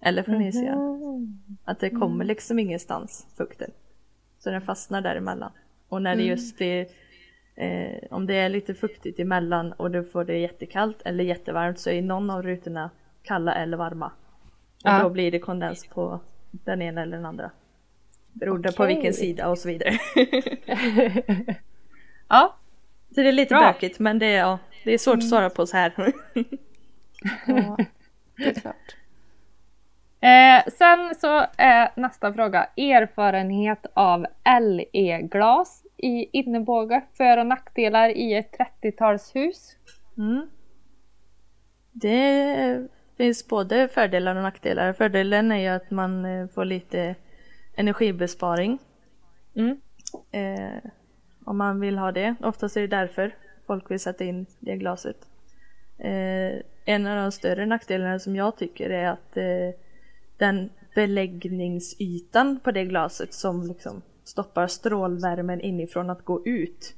Eller 0.00 0.22
från 0.22 0.42
insidan. 0.42 1.40
Att 1.64 1.80
det 1.80 1.90
kommer 1.90 2.24
liksom 2.24 2.58
ingenstans 2.58 3.26
fukten. 3.36 3.70
Så 4.38 4.50
den 4.50 4.60
fastnar 4.60 5.00
däremellan. 5.00 5.52
Och 5.94 6.02
när 6.02 6.16
det 6.16 6.22
just 6.22 6.56
blir 6.56 6.86
eh, 7.54 7.98
om 8.10 8.26
det 8.26 8.34
är 8.34 8.48
lite 8.48 8.74
fuktigt 8.74 9.20
emellan 9.20 9.72
och 9.72 9.90
du 9.90 10.04
får 10.04 10.24
det 10.24 10.38
jättekallt 10.38 11.02
eller 11.04 11.24
jättevarmt 11.24 11.78
så 11.78 11.90
är 11.90 12.02
någon 12.02 12.30
av 12.30 12.42
rutorna 12.42 12.90
kalla 13.22 13.54
eller 13.54 13.76
varma. 13.76 14.06
Och 14.06 14.90
Ja. 14.90 15.02
då 15.02 15.10
blir 15.10 15.30
det 15.30 15.38
kondens 15.38 15.86
på 15.86 16.20
den 16.50 16.82
ena 16.82 17.02
eller 17.02 17.16
den 17.16 17.26
andra. 17.26 17.50
Beroende 18.32 18.72
på 18.72 18.82
Okej. 18.82 18.94
vilken 18.94 19.12
sida 19.14 19.48
och 19.48 19.58
så 19.58 19.68
vidare. 19.68 19.98
Ja, 22.28 22.56
så 23.14 23.20
det 23.20 23.28
är 23.28 23.32
lite 23.32 23.54
Bra. 23.54 23.60
bökigt 23.72 23.98
men 23.98 24.18
det 24.18 24.26
är, 24.26 24.38
ja, 24.38 24.58
det 24.84 24.92
är 24.94 24.98
svårt 24.98 25.16
att 25.16 25.28
svara 25.28 25.50
på 25.50 25.66
så 25.66 25.76
här. 25.76 25.92
Ja, 27.46 27.76
det 28.36 28.44
är 28.44 28.54
klart. 28.54 28.96
Eh, 30.20 30.72
sen 30.72 31.14
så 31.20 31.46
är 31.56 32.00
nästa 32.00 32.32
fråga 32.32 32.64
erfarenhet 32.76 33.86
av 33.94 34.26
LE-glas 34.60 35.83
i 35.96 36.38
innebåge, 36.38 37.02
för 37.16 37.38
och 37.38 37.46
nackdelar 37.46 38.08
i 38.08 38.34
ett 38.34 38.56
30-talshus. 38.82 39.76
Mm. 40.18 40.46
Det 41.92 42.88
finns 43.16 43.48
både 43.48 43.88
fördelar 43.88 44.36
och 44.36 44.42
nackdelar. 44.42 44.92
Fördelen 44.92 45.52
är 45.52 45.58
ju 45.58 45.68
att 45.68 45.90
man 45.90 46.24
eh, 46.24 46.48
får 46.48 46.64
lite 46.64 47.14
energibesparing 47.76 48.78
Mm. 49.56 49.80
eh, 50.30 50.90
om 51.44 51.58
man 51.58 51.80
vill 51.80 51.98
ha 51.98 52.12
det. 52.12 52.34
Oftast 52.42 52.76
är 52.76 52.80
det 52.80 52.86
därför 52.86 53.34
folk 53.66 53.90
vill 53.90 54.00
sätta 54.00 54.24
in 54.24 54.46
det 54.60 54.76
glaset. 54.76 55.16
Eh, 55.98 56.60
en 56.84 57.06
av 57.06 57.16
de 57.16 57.32
större 57.32 57.66
nackdelarna 57.66 58.18
som 58.18 58.36
jag 58.36 58.56
tycker 58.56 58.90
är 58.90 59.08
att 59.08 59.36
eh, 59.36 59.80
den 60.38 60.70
beläggningsytan 60.94 62.60
på 62.64 62.70
det 62.70 62.84
glaset 62.84 63.34
som 63.34 63.66
liksom 63.66 64.02
stoppar 64.24 64.66
strålvärmen 64.66 65.60
inifrån 65.60 66.10
att 66.10 66.24
gå 66.24 66.46
ut 66.46 66.94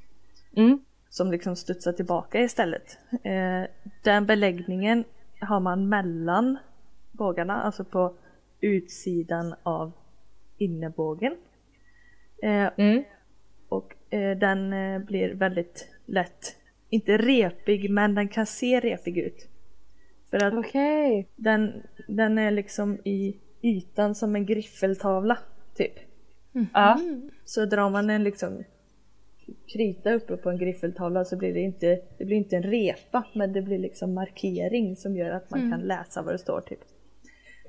Mm. 0.55 0.79
som 1.09 1.31
liksom 1.31 1.55
studsar 1.55 1.93
tillbaka 1.93 2.41
istället. 2.41 2.97
Eh, 3.23 3.63
den 4.03 4.25
beläggningen 4.25 5.03
har 5.41 5.59
man 5.59 5.89
mellan 5.89 6.57
bågarna, 7.11 7.61
alltså 7.61 7.83
på 7.83 8.13
utsidan 8.61 9.55
av 9.63 9.91
innebågen. 10.57 11.35
Eh, 12.43 12.69
Mm. 12.77 13.03
och 13.69 13.93
eh, 14.13 14.37
den 14.37 14.69
blir 15.05 15.33
väldigt 15.33 15.87
lätt, 16.05 16.55
inte 16.89 17.17
repig, 17.17 17.89
men 17.91 18.15
den 18.15 18.27
kan 18.27 18.45
se 18.45 18.79
repig 18.79 19.17
ut. 19.17 19.47
För 20.29 20.43
att 20.43 20.53
Okej. 20.53 21.27
den, 21.35 21.83
den 22.07 22.37
är 22.37 22.51
liksom 22.51 22.97
i 23.03 23.37
ytan 23.61 24.15
som 24.15 24.35
en 24.35 24.45
griffeltavla, 24.45 25.37
typ. 25.75 25.93
Ja. 26.73 26.99
Så 27.45 27.65
drar 27.65 27.89
man 27.89 28.09
en 28.09 28.23
liksom 28.23 28.63
krita 29.73 30.13
uppe 30.13 30.37
på 30.37 30.49
en 30.49 30.57
griffeltavla 30.57 31.25
så 31.25 31.37
blir 31.37 31.53
det 31.53 31.59
inte, 31.59 32.01
det 32.17 32.25
blir 32.25 32.37
inte 32.37 32.55
en 32.55 32.63
repa 32.63 33.23
men 33.33 33.53
det 33.53 33.61
blir 33.61 33.79
liksom 33.79 34.13
markering 34.13 34.95
som 34.95 35.15
gör 35.15 35.31
att 35.31 35.49
man 35.49 35.71
kan 35.71 35.81
läsa 35.81 36.21
vad 36.21 36.33
det 36.33 36.37
står 36.37 36.61
typ. 36.61 36.79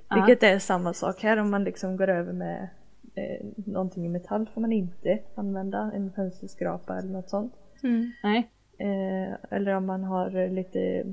Ja. 0.09 0.17
Vilket 0.17 0.43
är 0.43 0.59
samma 0.59 0.93
sak 0.93 1.23
här 1.23 1.37
om 1.37 1.51
man 1.51 1.65
liksom 1.65 1.97
går 1.97 2.09
över 2.09 2.33
med 2.33 2.69
eh, 3.15 3.47
någonting 3.67 4.07
i 4.07 4.09
metall 4.09 4.49
får 4.55 4.61
man 4.61 4.73
inte 4.73 5.19
använda 5.35 5.93
en 5.95 6.13
fönsterskrapa 6.13 6.99
eller 6.99 7.11
något 7.11 7.31
sånt. 7.31 7.55
Mm. 7.83 8.13
Nej. 8.23 8.51
Eh, 8.79 9.35
eller 9.51 9.75
om 9.75 9.87
man 9.87 10.05
har 10.05 10.49
lite 10.49 11.05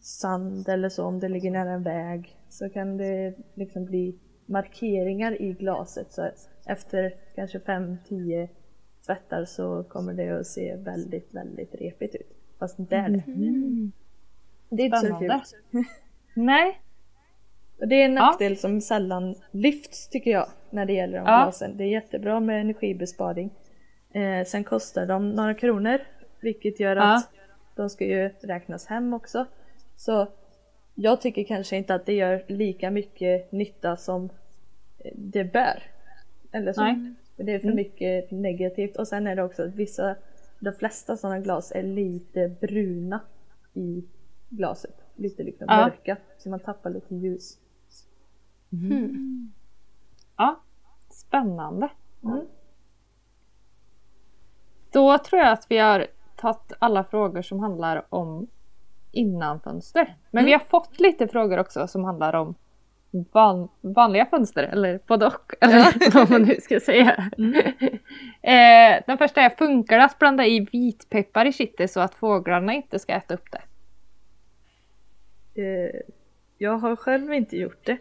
sand 0.00 0.68
eller 0.68 0.88
så, 0.88 1.04
om 1.04 1.20
det 1.20 1.28
ligger 1.28 1.50
nära 1.50 1.70
en 1.70 1.82
väg 1.82 2.36
så 2.48 2.68
kan 2.68 2.96
det 2.96 3.34
liksom 3.54 3.84
bli 3.84 4.18
markeringar 4.52 5.42
i 5.42 5.52
glaset. 5.52 6.12
Så 6.12 6.30
efter 6.66 7.14
kanske 7.34 7.58
5-10 7.58 8.48
tvättar 9.06 9.44
så 9.44 9.84
kommer 9.88 10.14
det 10.14 10.28
att 10.40 10.46
se 10.46 10.76
väldigt, 10.76 11.34
väldigt 11.34 11.74
repigt 11.74 12.14
ut. 12.14 12.30
Fast 12.58 12.78
inte 12.78 12.96
är 12.96 13.08
det. 13.08 13.22
Det 14.68 14.82
är 14.82 14.86
inte 14.86 14.98
så 14.98 15.14
kul. 15.18 15.32
Nej. 16.34 16.80
Och 17.80 17.88
det 17.88 17.94
är 17.94 18.04
en 18.04 18.14
Ja. 18.14 18.26
nackdel 18.26 18.56
som 18.56 18.80
sällan 18.80 19.34
lyfts 19.50 20.08
tycker 20.08 20.30
jag 20.30 20.46
när 20.70 20.86
det 20.86 20.92
gäller 20.92 21.18
de 21.18 21.24
Ja. 21.26 21.42
glasen. 21.44 21.76
Det 21.76 21.84
är 21.84 21.88
jättebra 21.88 22.40
med 22.40 22.60
energibesparing. 22.60 23.50
Eh, 24.12 24.44
sen 24.46 24.64
kostar 24.64 25.06
de 25.06 25.30
några 25.30 25.54
kronor 25.54 25.98
vilket 26.40 26.80
gör 26.80 26.96
Ja. 26.96 27.16
att 27.16 27.30
de 27.76 27.90
ska 27.90 28.04
ju 28.04 28.28
räknas 28.42 28.86
hem 28.86 29.14
också. 29.14 29.46
Så 29.96 30.26
jag 30.94 31.20
tycker 31.20 31.44
kanske 31.44 31.76
inte 31.76 31.94
att 31.94 32.06
det 32.06 32.12
gör 32.14 32.44
lika 32.48 32.90
mycket 32.90 33.52
nytta 33.52 33.96
som 33.96 34.28
det 35.14 35.44
bör. 35.44 35.82
Eller 36.52 36.72
så. 36.72 36.82
Nej. 36.82 37.14
Det 37.36 37.52
är 37.54 37.58
för 37.58 37.72
mycket 37.72 38.30
negativt 38.30 38.96
och 38.96 39.08
sen 39.08 39.26
är 39.26 39.36
det 39.36 39.42
också 39.42 39.62
att 39.62 39.74
vissa, 39.74 40.16
de 40.60 40.72
flesta 40.72 41.16
sådana 41.16 41.38
glas 41.38 41.72
är 41.72 41.82
lite 41.82 42.48
bruna 42.60 43.20
i 43.74 44.04
glaset. 44.48 44.94
Lite 45.14 45.42
liksom 45.42 45.66
Ja. 45.70 45.76
mörka 45.76 46.16
så 46.38 46.50
man 46.50 46.60
tappar 46.60 46.90
lite 46.90 47.14
ljus. 47.14 47.58
Ja. 50.36 50.60
Spännande. 51.10 51.88
Mm. 52.24 52.46
Då 54.92 55.18
tror 55.18 55.40
jag 55.40 55.52
att 55.52 55.66
vi 55.70 55.78
har 55.78 56.06
tagit 56.36 56.72
alla 56.78 57.04
frågor 57.04 57.42
som 57.42 57.60
handlar 57.60 58.06
om 58.08 58.46
innanfönster. 59.12 60.16
Men 60.30 60.44
vi 60.44 60.52
har 60.52 60.58
fått 60.58 61.00
lite 61.00 61.28
frågor 61.28 61.58
också 61.58 61.86
som 61.86 62.04
handlar 62.04 62.34
om 62.34 62.54
van, 63.32 63.68
vanliga 63.80 64.26
fönster, 64.26 64.62
eller 64.62 65.00
både 65.06 65.26
och, 65.26 65.54
eller 65.60 66.14
vad 66.14 66.30
man 66.30 66.42
nu 66.42 66.56
ska 66.60 66.80
säga. 66.80 67.30
eh, 68.42 69.02
den 69.06 69.18
första 69.18 69.40
är, 69.40 69.50
funkar 69.50 69.98
det 69.98 70.04
att 70.04 70.18
blanda 70.18 70.46
i 70.46 70.68
vitpeppar 70.72 71.46
i 71.46 71.52
kittet 71.52 71.90
så 71.90 72.00
att 72.00 72.14
fåglarna 72.14 72.72
inte 72.72 72.98
ska 72.98 73.12
äta 73.12 73.34
upp 73.34 73.48
det? 73.50 73.62
Eh, 75.62 76.00
jag 76.58 76.78
har 76.78 76.96
själv 76.96 77.32
inte 77.32 77.56
gjort 77.56 77.86
det. 77.86 77.98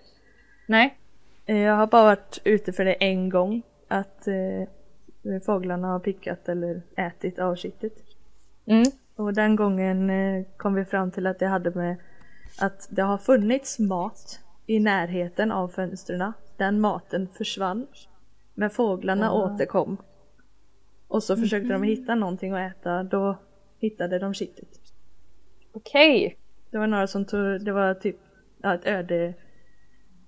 Nej? 0.66 0.98
Eh, 1.46 1.58
jag 1.58 1.76
har 1.76 1.88
bara 1.88 2.04
varit 2.04 2.42
ute 2.44 2.74
för 2.74 2.86
det 2.86 2.94
en 2.94 3.30
gång. 3.30 3.62
Att 3.88 4.28
eh, 4.28 5.40
fåglarna 5.46 5.88
har 5.88 6.00
pickat 6.00 6.50
eller 6.50 6.82
ätit 6.96 7.40
av 7.40 7.56
kittet. 7.56 7.94
Mm. 8.66 8.84
Och 9.16 9.34
den 9.34 9.56
gången 9.56 10.10
eh, 10.10 10.46
kom 10.58 10.74
vi 10.74 10.86
fram 10.86 11.12
till 11.12 11.28
att 11.28 11.40
det 11.40 11.48
hade 11.48 11.72
med 11.72 11.96
att 12.60 12.88
det 12.90 13.02
har 13.02 13.18
funnits 13.18 13.80
mat 13.80 14.40
i 14.72 14.80
närheten 14.80 15.52
av 15.52 15.68
fönstren. 15.68 16.34
Den 16.58 16.80
maten 16.80 17.28
försvann. 17.34 17.88
Men 18.54 18.70
fåglarna 18.70 19.34
återkom. 19.34 19.98
Och 21.08 21.24
så 21.24 21.38
försökte 21.38 21.74
de 21.74 21.84
hitta 21.84 22.16
någonting 22.16 22.54
att 22.54 22.72
äta. 22.72 23.04
Då 23.04 23.38
hittade 23.80 24.20
de 24.20 24.34
kittet. 24.34 24.68
Okej. 25.72 26.38
Det 26.72 26.78
var 26.78 26.88
några 26.88 27.08
som 27.08 27.26
tog, 27.26 27.66
det 27.66 27.72
var 27.72 27.94
typ 27.94 28.16
ja, 28.62 28.76
ett 28.76 28.86
öde, 28.86 29.34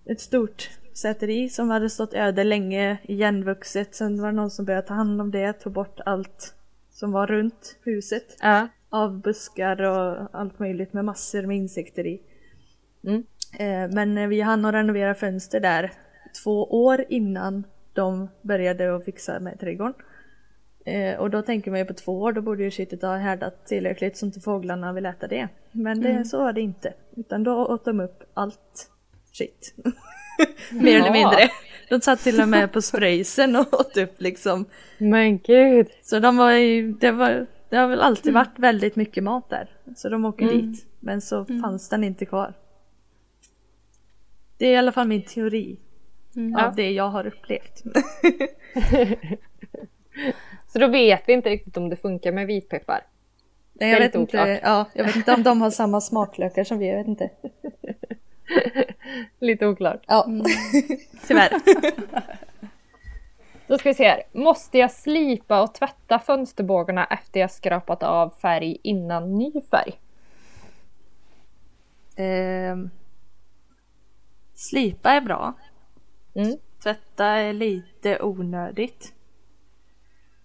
ett 0.06 0.21
stort 0.21 0.69
säteri 0.93 1.49
som 1.49 1.69
hade 1.69 1.89
stått 1.89 2.13
öde 2.13 2.43
länge, 2.43 2.97
igenvuxet. 3.03 3.95
Sen 3.95 4.21
var 4.21 4.27
det 4.27 4.36
någon 4.36 4.51
som 4.51 4.65
började 4.65 4.88
ta 4.88 4.93
hand 4.93 5.21
om 5.21 5.32
det, 5.32 5.53
tog 5.53 5.73
bort 5.73 5.99
allt 6.06 6.56
som 6.89 7.12
var 7.12 7.27
runt 7.27 7.77
huset. 7.84 8.38
Ja. 8.41 8.67
av 8.89 9.21
buskar 9.21 9.82
och 9.82 10.29
allt 10.32 10.60
möjligt 10.60 10.93
med 10.93 11.06
massor 11.06 11.45
med 11.45 11.58
insekter 11.58 12.08
i. 12.08 12.21
Mm. 13.03 13.23
Eh, 13.59 13.89
men 13.91 14.29
vi 14.29 14.41
hann 14.41 14.65
att 14.65 14.73
renovera 14.73 15.15
fönster 15.15 15.59
där 15.59 15.91
två 16.43 16.63
år 16.85 17.05
innan 17.09 17.63
de 17.93 18.29
började 18.41 18.95
att 18.95 19.05
fixa 19.05 19.39
med 19.39 19.59
trädgården. 19.59 19.93
Eh, 20.85 21.19
och 21.19 21.29
då 21.29 21.41
tänker 21.41 21.71
man 21.71 21.79
ju 21.79 21.85
på 21.85 21.93
två 21.93 22.21
år, 22.21 22.31
då 22.31 22.41
borde 22.41 22.63
ju 22.63 22.71
shitet 22.71 23.01
ha 23.01 23.15
härdat 23.17 23.65
tillräckligt 23.65 24.17
så 24.17 24.25
inte 24.25 24.39
fåglarna 24.39 24.93
vill 24.93 25.05
äta 25.05 25.27
det. 25.27 25.47
Men 25.71 26.01
det, 26.01 26.25
så 26.25 26.37
var 26.37 26.53
det 26.53 26.61
inte. 26.61 26.93
Utan 27.15 27.43
då 27.43 27.65
åt 27.65 27.85
de 27.85 27.99
upp 27.99 28.23
allt 28.33 28.89
shit. 29.33 29.75
Mer 30.71 30.95
eller 30.95 31.05
Ja. 31.05 31.11
mindre. 31.13 31.49
De 31.89 32.01
satt 32.01 32.19
till 32.19 32.41
och 32.41 32.47
med 32.49 32.71
på 32.71 32.81
spraysen 32.81 33.55
och 33.55 33.73
åt 33.79 33.97
upp 33.97 34.21
liksom. 34.21 34.65
Men 34.97 35.37
gud. 35.39 35.87
Så 36.01 36.19
de 36.19 36.37
var 36.37 36.51
ju, 36.51 36.91
det 36.93 37.11
var, 37.11 37.45
det 37.69 37.77
har 37.77 37.87
väl 37.87 38.01
alltid 38.01 38.33
varit 38.33 38.59
väldigt 38.59 38.95
mycket 38.95 39.23
mat 39.23 39.49
där. 39.49 39.69
Så 39.95 40.09
de 40.09 40.25
åker 40.25 40.45
dit. 40.45 40.85
Men 40.99 41.21
så 41.21 41.45
fanns 41.45 41.89
den 41.89 42.03
inte 42.03 42.25
kvar. 42.25 42.53
Det 44.57 44.65
är 44.65 44.71
i 44.71 44.77
alla 44.77 44.91
fall 44.91 45.07
min 45.07 45.25
teori. 45.25 45.79
Ja. 46.33 46.67
Av 46.67 46.75
det 46.75 46.91
jag 46.91 47.09
har 47.09 47.27
upplevt. 47.27 47.83
Så 50.73 50.79
då 50.79 50.87
vet 50.87 51.23
vi 51.25 51.33
inte 51.33 51.49
riktigt 51.49 51.77
om 51.77 51.89
det 51.89 51.95
funkar 51.95 52.31
med 52.31 52.47
vitpeppar. 52.47 53.05
Nej, 53.73 53.91
jag, 53.91 53.99
vet 53.99 54.15
inte, 54.15 54.19
oklart. 54.19 54.59
ja, 54.63 54.85
jag 54.93 55.03
vet 55.05 55.15
inte 55.15 55.33
om 55.33 55.43
de 55.43 55.61
har 55.61 55.69
samma 55.81 56.01
smaklökar 56.01 56.63
som 56.63 56.77
vi, 56.77 56.87
jag 56.87 56.97
vet 56.97 57.07
inte. 57.07 57.29
Lite 59.39 59.67
oklart. 59.67 60.03
Ja, 60.07 60.27
tyvärr. 61.27 61.51
Då 63.67 63.77
ska 63.77 63.89
vi 63.89 63.93
se 63.93 64.07
här. 64.07 64.23
Måste 64.31 64.77
jag 64.77 64.91
slipa 64.91 65.61
och 65.61 65.73
tvätta 65.73 66.19
fönsterbågarna 66.19 67.05
efter 67.05 67.39
jag 67.39 67.51
skrapat 67.51 68.03
av 68.03 68.33
färg 68.41 68.77
innan 68.83 69.37
ny 69.37 69.51
färg? 69.71 69.99
Ehm, 72.15 72.89
slipa 74.63 75.12
är 75.12 75.21
bra. 75.21 75.54
Mm. 76.36 76.58
Tvätta 76.84 77.26
är 77.26 77.54
lite 77.54 78.21
onödigt. 78.21 79.13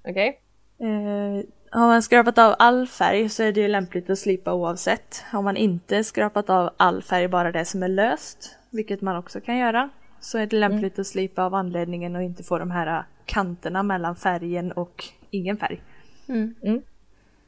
Okej? 0.08 0.40
Eh, 0.80 1.44
har 1.70 1.86
man 1.86 2.02
skrapat 2.02 2.38
av 2.38 2.54
all 2.58 2.86
färg 2.86 3.28
så 3.28 3.42
är 3.42 3.52
det 3.52 3.60
ju 3.60 3.68
lämpligt 3.68 4.10
att 4.10 4.18
slipa 4.18 4.52
oavsett. 4.52 5.24
Har 5.32 5.42
man 5.42 5.56
inte 5.56 6.04
skrapat 6.04 6.50
av 6.50 6.70
all 6.76 7.02
färg, 7.02 7.28
bara 7.28 7.52
det 7.52 7.64
som 7.64 7.82
är 7.82 7.88
löst, 7.88 8.56
vilket 8.70 9.00
man 9.00 9.16
också 9.16 9.40
kan 9.40 9.56
göra, 9.58 9.90
så 10.20 10.38
är 10.38 10.46
det 10.46 10.56
lämpligt 10.56 10.98
att 10.98 11.06
slipa 11.06 11.44
av 11.44 11.54
anledningen 11.54 12.16
och 12.16 12.22
inte 12.22 12.42
få 12.42 12.58
de 12.58 12.70
här 12.70 13.04
kanterna 13.26 13.82
mellan 13.82 14.16
färgen 14.16 14.72
och 14.72 15.04
ingen 15.30 15.56
färg. 15.56 15.82
Mm. 16.28 16.54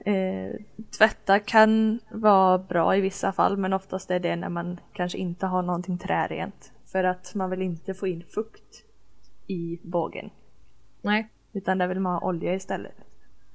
Mm. 0.05 0.51
Eh, 0.51 0.61
tvätta 0.99 1.39
kan 1.39 2.01
vara 2.11 2.59
bra 2.59 2.97
i 2.97 3.01
vissa 3.01 3.33
fall 3.33 3.57
men 3.57 3.73
oftast 3.73 4.11
är 4.11 4.21
det 4.21 4.37
när 4.37 4.49
man 4.49 4.81
kanske 4.93 5.19
inte 5.19 5.47
har 5.47 5.63
någonting 5.63 5.99
trärent. 5.99 6.73
För 6.85 7.05
att 7.05 7.35
man 7.35 7.51
vill 7.51 7.63
inte 7.63 7.95
få 7.95 8.07
in 8.07 8.25
fukt 8.35 8.85
i 9.47 9.81
bågen. 9.83 10.31
Nej. 11.03 11.29
Utan 11.53 11.79
där 11.79 11.89
vill 11.89 12.01
man 12.01 12.15
ha 12.15 12.29
olja 12.29 12.55
istället. 12.55 12.97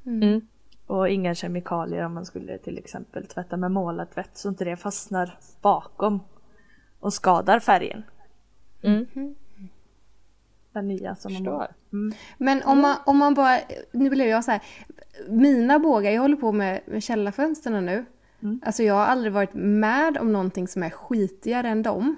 Mm. 0.05 0.47
Och 0.87 1.09
inga 1.09 1.35
kemikalier 1.35 2.05
om 2.05 2.13
man 2.13 2.25
skulle 2.25 2.57
till 2.57 2.77
exempel 2.77 3.27
tvätta 3.27 3.57
med 3.57 3.71
målartvätt 3.71 4.37
så 4.37 4.49
inte 4.49 4.65
det 4.65 4.75
fastnar 4.75 5.37
bakom 5.61 6.19
och 6.99 7.13
skadar 7.13 7.59
färgen. 7.59 8.03
Mm. 8.81 9.35
Den 10.75 10.87
nya 10.87 11.15
som 11.15 11.33
man 11.33 11.39
Förstår. 11.39 11.51
målar. 11.51 11.71
Mm. 11.93 12.15
Men 12.37 12.63
om 12.63 12.81
man, 12.81 12.97
om 13.05 13.17
man 13.17 13.33
bara, 13.33 13.59
nu 13.91 14.09
blev 14.09 14.27
jag 14.27 14.43
så 14.43 14.51
här. 14.51 14.61
Mina 15.29 15.79
bågar, 15.79 16.11
jag 16.11 16.21
håller 16.21 16.35
på 16.35 16.51
med, 16.51 16.81
med 16.85 17.03
källarfönsterna 17.03 17.81
nu. 17.81 18.05
Mm. 18.43 18.61
Alltså 18.65 18.83
jag 18.83 18.93
har 18.93 19.05
aldrig 19.05 19.33
varit 19.33 19.53
med 19.53 20.17
om 20.17 20.31
någonting 20.31 20.67
som 20.67 20.83
är 20.83 20.89
skitigare 20.89 21.69
än 21.69 21.83
dem. 21.83 22.15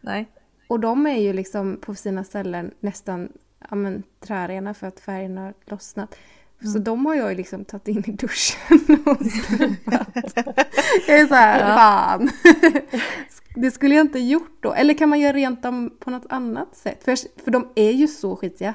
Nej. 0.00 0.28
Och 0.68 0.80
de 0.80 1.06
är 1.06 1.18
ju 1.18 1.32
liksom 1.32 1.76
på 1.76 1.94
sina 1.94 2.24
ställen 2.24 2.70
nästan 2.80 3.28
ja, 3.70 3.76
men, 3.76 4.02
trärena 4.20 4.74
för 4.74 4.86
att 4.86 5.00
färgen 5.00 5.38
har 5.38 5.54
lossnat. 5.64 6.16
Så 6.72 6.78
de 6.78 7.06
har 7.06 7.14
jag 7.14 7.30
ju 7.30 7.36
liksom 7.36 7.64
tagit 7.64 7.88
in 7.88 8.04
i 8.06 8.12
duschen 8.12 9.04
och 9.06 9.26
skrubbat. 9.30 10.32
Jag 11.06 11.18
är 11.20 11.26
så 11.26 11.34
här, 11.34 11.76
fan. 11.76 12.30
Det 13.62 13.70
skulle 13.70 13.94
jag 13.94 14.04
inte 14.06 14.18
gjort 14.18 14.62
då. 14.62 14.72
Eller 14.74 14.94
kan 14.94 15.08
man 15.08 15.20
göra 15.20 15.32
rent 15.32 15.62
dem 15.62 15.96
på 16.00 16.10
något 16.10 16.26
annat 16.28 16.76
sätt? 16.76 17.04
För, 17.04 17.16
för 17.44 17.50
de 17.50 17.68
är 17.74 17.90
ju 17.90 18.08
så 18.08 18.36
skitiga. 18.36 18.74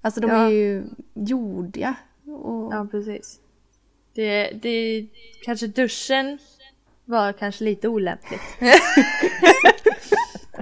Alltså 0.00 0.20
de 0.20 0.30
Ja. 0.30 0.36
är 0.36 0.50
ju 0.50 0.84
jordiga. 1.14 1.94
Och, 2.26 2.72
Ja 2.74 2.86
precis. 2.90 3.38
Det, 4.14 4.50
det, 4.62 5.06
kanske 5.44 5.66
duschen 5.66 6.38
var 7.04 7.32
kanske 7.32 7.64
lite 7.64 7.88
olämpligt. 7.88 8.40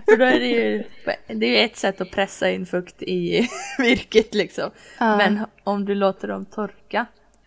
För 0.04 0.16
då 0.16 0.24
är 0.24 0.40
det 0.40 0.46
ju, 0.46 0.85
det 1.26 1.46
är 1.61 1.64
ett 1.64 1.76
sätt 1.76 2.00
att 2.00 2.11
pressa 2.11 2.50
in 2.50 2.66
fukt 2.66 3.02
i 3.02 3.48
virket 3.78 4.35
liksom. 4.35 4.70
Ja. 4.98 5.16
Men 5.16 5.40
om 5.64 5.85
du 5.85 5.94
låter 5.94 6.28
dem 6.28 6.44
torka 6.44 7.06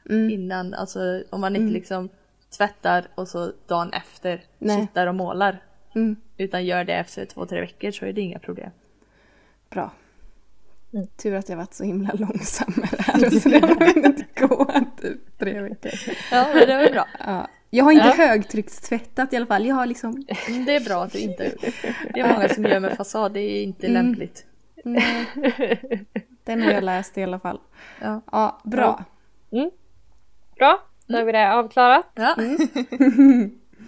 Mm. 0.10 0.30
innan, 0.30 0.74
alltså 0.74 1.24
om 1.30 1.42
man 1.42 1.56
inte 1.56 1.74
liksom 1.74 2.10
tvättar 2.58 3.08
och 3.16 3.28
så 3.28 3.52
dagen 3.68 3.94
efter 3.94 4.44
Nej. 4.60 4.82
kittar 4.82 5.08
och 5.08 5.16
målar. 5.16 5.64
Mm, 5.96 6.16
Utan 6.38 6.66
gör 6.66 6.84
det 6.84 6.94
efter 6.94 7.26
två, 7.26 7.46
tre 7.46 7.62
veckor 7.62 7.92
så 7.92 8.06
är 8.06 8.14
det 8.14 8.22
inga 8.22 8.40
problem. 8.40 8.70
bra. 9.70 9.92
Mm. 10.94 11.08
Tur 11.08 11.34
att 11.36 11.50
jag 11.50 11.58
varit 11.58 11.74
så 11.74 11.84
himla 11.84 12.14
långsam 12.14 12.74
med 12.78 12.90
det 12.92 13.02
här. 13.02 13.30
Så 13.40 13.50
det 13.50 13.60
har 13.60 13.98
inte 14.08 14.26
gå 14.48 14.66
typ 15.02 15.38
tre 15.38 15.62
veckor. 15.62 15.92
Ja 16.32 16.48
men 16.56 16.68
det 16.68 16.78
var 16.78 16.92
bra. 16.94 17.08
Ja. 17.20 17.48
Jag 17.70 17.84
har 17.86 17.92
inte 17.92 18.06
Ja. 18.18 18.28
högtryckstvättat 18.28 19.34
i 19.34 19.36
alla 19.36 19.46
fall. 19.46 19.66
Jag 19.66 19.76
har 19.76 19.86
liksom... 19.86 20.26
Mm, 20.48 20.66
Det 20.66 20.76
är 20.76 20.80
bra 20.86 21.04
att 21.04 21.12
du 21.14 21.20
inte 21.20 21.44
har 21.44 21.50
gjort 21.50 21.62
det. 21.82 21.94
Det 22.14 22.20
är 22.20 22.34
många 22.34 22.50
som 22.50 22.64
gör 22.64 22.80
med 22.80 22.98
fasad, 22.98 23.34
det 23.34 23.40
är 23.40 23.64
inte 23.64 23.88
Mm. 23.88 24.06
lämpligt. 24.06 24.46
Nej. 24.84 25.26
Den 26.44 26.62
har 26.62 26.72
jag 26.72 26.84
läst 26.84 27.18
i 27.18 27.24
alla 27.24 27.40
fall. 27.40 27.60
Ja. 28.02 28.22
Ja, 28.32 28.62
bra. 28.64 29.04
Bra, 30.58 30.80
då 31.08 31.18
har 31.18 31.24
vi 31.24 31.32
det 31.32 31.54
avklarat. 31.54 32.12
Ja. 32.16 32.36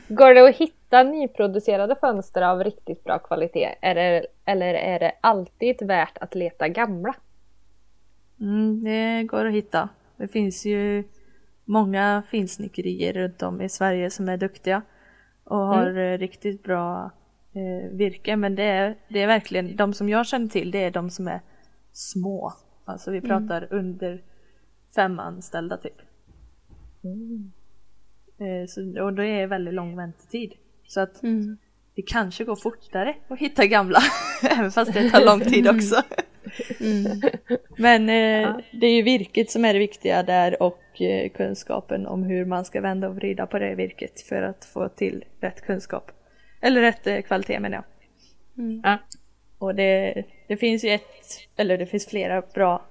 Går 0.08 0.34
det 0.34 0.50
att 0.50 0.56
hitta 0.56 0.75
nyproducerade 0.92 1.96
fönster 1.96 2.42
av 2.42 2.64
riktigt 2.64 3.04
bra 3.04 3.20
kvalitet? 3.20 3.76
Är 3.82 3.96
det, 3.96 4.26
eller 4.46 4.74
är 4.74 5.00
det 5.00 5.12
alltid 5.22 5.82
värt 5.82 6.18
att 6.18 6.36
leta 6.36 6.68
gamla? 6.68 7.16
Mm, 8.40 8.84
det 8.84 9.24
går 9.24 9.46
att 9.46 9.54
hitta. 9.54 9.90
Det 10.18 10.28
finns 10.28 10.66
ju 10.66 11.04
många 11.66 12.24
finsnickerier 12.30 13.14
runt 13.14 13.42
om 13.42 13.62
i 13.62 13.70
Sverige 13.70 14.10
som 14.10 14.30
är 14.30 14.38
duktiga 14.38 14.82
och 15.44 15.58
har 15.58 15.98
eh, 15.98 16.18
riktigt 16.18 16.64
bra 16.64 17.12
eh, 17.54 17.92
virke. 17.92 18.36
Men 18.36 18.56
det 18.56 18.64
är, 18.64 18.96
det 19.08 19.22
är 19.22 19.28
verkligen, 19.28 19.76
de 19.76 19.94
som 19.94 20.10
jag 20.10 20.26
känner 20.26 20.48
till 20.48 20.72
det 20.72 20.84
är 20.84 20.92
de 20.92 21.10
som 21.10 21.28
är 21.28 21.42
små. 21.92 22.54
Alltså 22.86 23.12
vi 23.12 23.22
pratar 23.22 23.68
under 23.74 24.24
fem 24.96 25.20
anställda 25.20 25.78
typ. 25.78 26.02
Eh, 28.38 28.68
så, 28.68 29.04
och 29.04 29.14
det 29.14 29.28
är 29.28 29.48
väldigt 29.48 29.74
lång 29.74 29.98
väntetid. 29.98 30.54
Så 30.88 31.00
att 31.02 31.24
Mm. 31.24 31.58
det 31.96 32.02
kanske 32.02 32.44
går 32.44 32.56
fortare 32.56 33.16
att 33.28 33.40
hitta 33.40 33.66
gamla, 33.66 34.00
även 34.52 34.72
fast 34.72 34.94
det 34.94 35.10
tar 35.10 35.26
lång 35.26 35.42
tid 35.42 35.68
också. 35.70 36.02
Mm. 36.80 37.22
Men 37.78 38.02
eh, 38.02 38.58
det 38.72 38.88
är 38.88 38.94
ju 38.96 39.02
virket 39.02 39.52
som 39.52 39.66
är 39.66 39.74
det 39.74 39.80
viktiga 39.80 40.24
där 40.24 40.64
och 40.64 41.02
eh, 41.02 41.30
kunskapen 41.30 42.08
om 42.08 42.24
hur 42.24 42.46
man 42.46 42.66
ska 42.66 42.82
vända 42.82 43.08
och 43.08 43.16
vrida 43.16 43.46
på 43.48 43.60
det 43.60 43.76
virket 43.76 44.22
för 44.22 44.42
att 44.42 44.66
få 44.66 44.90
till 44.90 45.26
rätt 45.42 45.62
kunskap. 45.62 46.12
Eller 46.62 46.82
rätt 46.82 47.08
eh, 47.08 47.22
kvalitet 47.22 47.60
menar 47.60 47.78
jag. 47.78 47.86
Mm. 48.66 48.82
Ja. 48.84 48.98
Och 49.58 49.76
det, 49.76 50.24
det 50.48 50.58
finns 50.58 50.84
ju 50.84 50.90
ett, 50.90 51.02
eller 51.56 51.78
det 51.78 51.86
finns 51.86 52.06
flera 52.08 52.42
bra 52.42 52.86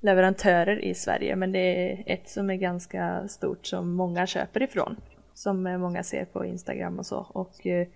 leverantörer 0.00 0.84
i 0.84 0.94
Sverige 0.94 1.36
men 1.36 1.52
det 1.52 1.58
är 1.58 2.02
ett 2.06 2.28
som 2.28 2.50
är 2.50 2.54
ganska 2.54 3.28
stort 3.28 3.66
som 3.66 3.92
många 3.94 4.26
köper 4.26 4.62
ifrån. 4.62 4.96
Som 5.34 5.66
eh, 5.66 5.78
många 5.78 6.02
ser 6.02 6.24
på 6.24 6.44
Instagram 6.44 6.98
och 6.98 7.06
så. 7.06 7.18
Och 7.18 7.66
eh, 7.66 7.86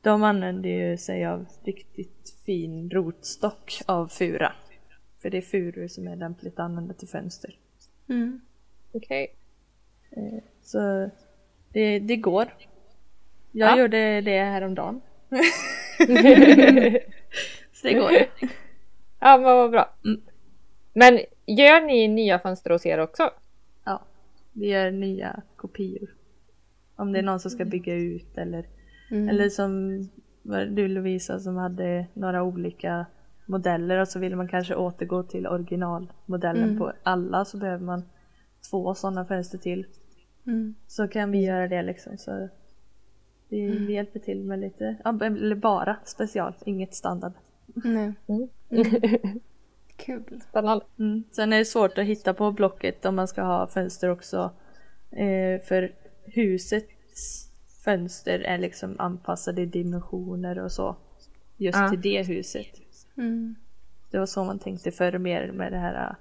de 0.00 0.22
använder 0.22 0.70
ju 0.70 0.96
sig 0.96 1.26
av 1.26 1.46
riktigt 1.64 2.34
fin 2.46 2.90
rotstock 2.90 3.80
av 3.86 4.06
fura. 4.08 4.52
För 5.22 5.30
det 5.30 5.36
är 5.36 5.42
furu 5.42 5.88
som 5.88 6.08
är 6.08 6.16
lämpligt 6.16 6.54
att 6.54 6.60
använda 6.64 6.94
till 6.94 7.08
fönster. 7.08 7.56
Mm. 8.08 8.40
Okej. 8.92 9.34
Så 10.62 11.10
det, 11.72 11.98
det 11.98 12.16
går. 12.16 12.54
Jag 13.52 13.70
Ja. 13.72 13.78
gjorde 13.78 14.20
det 14.20 14.40
häromdagen. 14.44 15.00
så 17.72 17.86
det 17.86 17.94
går. 17.94 18.12
Ja, 19.20 19.36
men 19.36 19.42
vad 19.42 19.70
bra. 19.70 19.94
Mm. 20.04 20.20
Men 20.92 21.20
gör 21.46 21.80
ni 21.86 22.08
nya 22.08 22.38
fönster 22.38 22.70
hos 22.70 22.86
er 22.86 22.98
också? 22.98 23.30
Ja, 23.84 24.02
vi 24.52 24.66
gör 24.68 24.90
nya 24.90 25.42
kopior. 25.56 26.08
Om 26.96 27.12
det 27.12 27.18
är 27.18 27.22
någon 27.22 27.40
som 27.40 27.50
ska 27.50 27.64
bygga 27.64 27.94
ut 27.94 28.38
eller, 28.38 28.66
Mm. 29.10 29.28
eller 29.28 29.48
som 29.48 30.00
du 30.70 30.88
Lovisa 30.88 31.40
som 31.40 31.56
hade 31.56 32.06
några 32.14 32.42
olika 32.42 33.06
modeller 33.46 33.98
och 34.00 34.08
så 34.08 34.18
vill 34.18 34.36
man 34.36 34.48
kanske 34.48 34.74
återgå 34.74 35.22
till 35.22 35.46
originalmodellen 35.46 36.64
Mm. 36.64 36.78
på 36.78 36.92
alla 37.02 37.44
så 37.44 37.58
behöver 37.58 37.84
man 37.84 38.02
två 38.70 38.94
sådana 38.94 39.24
fönster 39.24 39.58
till. 39.58 39.86
Mm. 40.46 40.74
Så 40.86 41.08
kan 41.08 41.30
vi 41.30 41.44
göra 41.44 41.68
det 41.68 41.82
liksom. 41.82 42.18
Så 42.18 42.48
vi, 43.48 43.66
vi 43.86 43.92
hjälper 43.94 44.20
till 44.20 44.44
med 44.44 44.58
lite, 44.58 44.96
eller 45.04 45.54
bara 45.56 45.96
special, 46.04 46.52
inget 46.64 46.94
standard. 46.94 47.32
Nej. 47.66 48.12
Mm. 48.26 48.48
Kul. 49.96 50.40
Spännande. 50.50 50.84
Mm. 50.98 51.24
Sen 51.32 51.52
är 51.52 51.58
det 51.58 51.64
svårt 51.64 51.98
att 51.98 52.04
hitta 52.04 52.34
på 52.34 52.52
blocket 52.52 53.04
om 53.06 53.16
man 53.16 53.28
ska 53.28 53.42
ha 53.42 53.66
fönster 53.66 54.10
också. 54.10 54.50
Eh, 55.10 55.60
för 55.64 55.92
husets 56.24 57.50
fönster 57.84 58.38
är 58.38 58.58
liksom 58.58 58.94
anpassade 58.98 59.62
i 59.62 59.66
dimensioner 59.66 60.58
och 60.58 60.72
så. 60.72 60.96
Just 61.56 61.78
Ja. 61.78 61.88
till 61.88 62.00
det 62.00 62.22
huset. 62.22 62.66
Mm. 63.16 63.54
Det 64.10 64.18
var 64.18 64.26
så 64.26 64.44
man 64.44 64.58
tänkte 64.58 64.90
förr 64.90 65.18
mer 65.18 65.52
med 65.52 65.72
det 65.72 65.78
här 65.78 66.08
äh, 66.10 66.16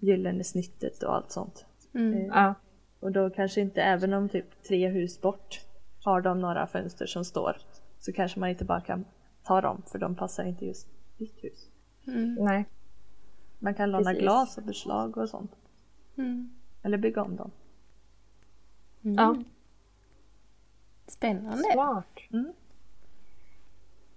gyllene 0.00 0.44
snittet 0.44 1.02
och 1.02 1.14
allt 1.14 1.30
sånt. 1.30 1.66
Mm. 1.94 2.26
Ja. 2.26 2.54
Och 3.00 3.12
då 3.12 3.30
kanske 3.30 3.60
inte, 3.60 3.82
även 3.82 4.12
om 4.12 4.28
typ 4.28 4.62
tre 4.68 4.88
hus 4.88 5.20
bort 5.20 5.60
har 6.04 6.20
de 6.20 6.40
några 6.40 6.66
fönster 6.66 7.06
som 7.06 7.24
står 7.24 7.56
så 7.98 8.12
kanske 8.12 8.40
man 8.40 8.48
inte 8.48 8.64
bara 8.64 8.80
kan 8.80 9.04
ta 9.42 9.60
dem 9.60 9.82
för 9.86 9.98
de 9.98 10.14
passar 10.14 10.44
inte 10.44 10.66
just 10.66 10.88
ditt 11.18 11.44
hus. 11.44 11.68
Mm. 12.06 12.34
Nej. 12.34 12.64
Man 13.58 13.74
kan 13.74 13.90
låna 13.90 14.04
Precis. 14.04 14.22
glas 14.22 14.58
och 14.58 14.64
beslag 14.64 15.16
och 15.18 15.28
sånt. 15.28 15.52
Mm. 16.16 16.50
Eller 16.82 16.98
bygga 16.98 17.22
om 17.22 17.36
dem. 17.36 17.50
Ja. 19.02 19.36
Spännande. 21.06 21.72
Smart. 21.72 22.18
Mm. 22.32 22.52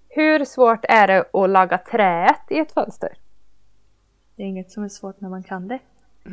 Hur 0.10 0.46
svårt 0.46 0.86
är 0.90 1.08
det 1.08 1.26
att 1.34 1.50
laga 1.50 1.78
träet 1.78 2.42
i 2.50 2.60
ett 2.60 2.72
fönster? 2.72 3.18
Det 4.36 4.44
är 4.44 4.48
inget 4.48 4.72
som 4.72 4.84
är 4.84 4.90
svårt 4.90 5.22
när 5.22 5.30
man 5.30 5.44
kan 5.44 5.68
det. 5.68 5.80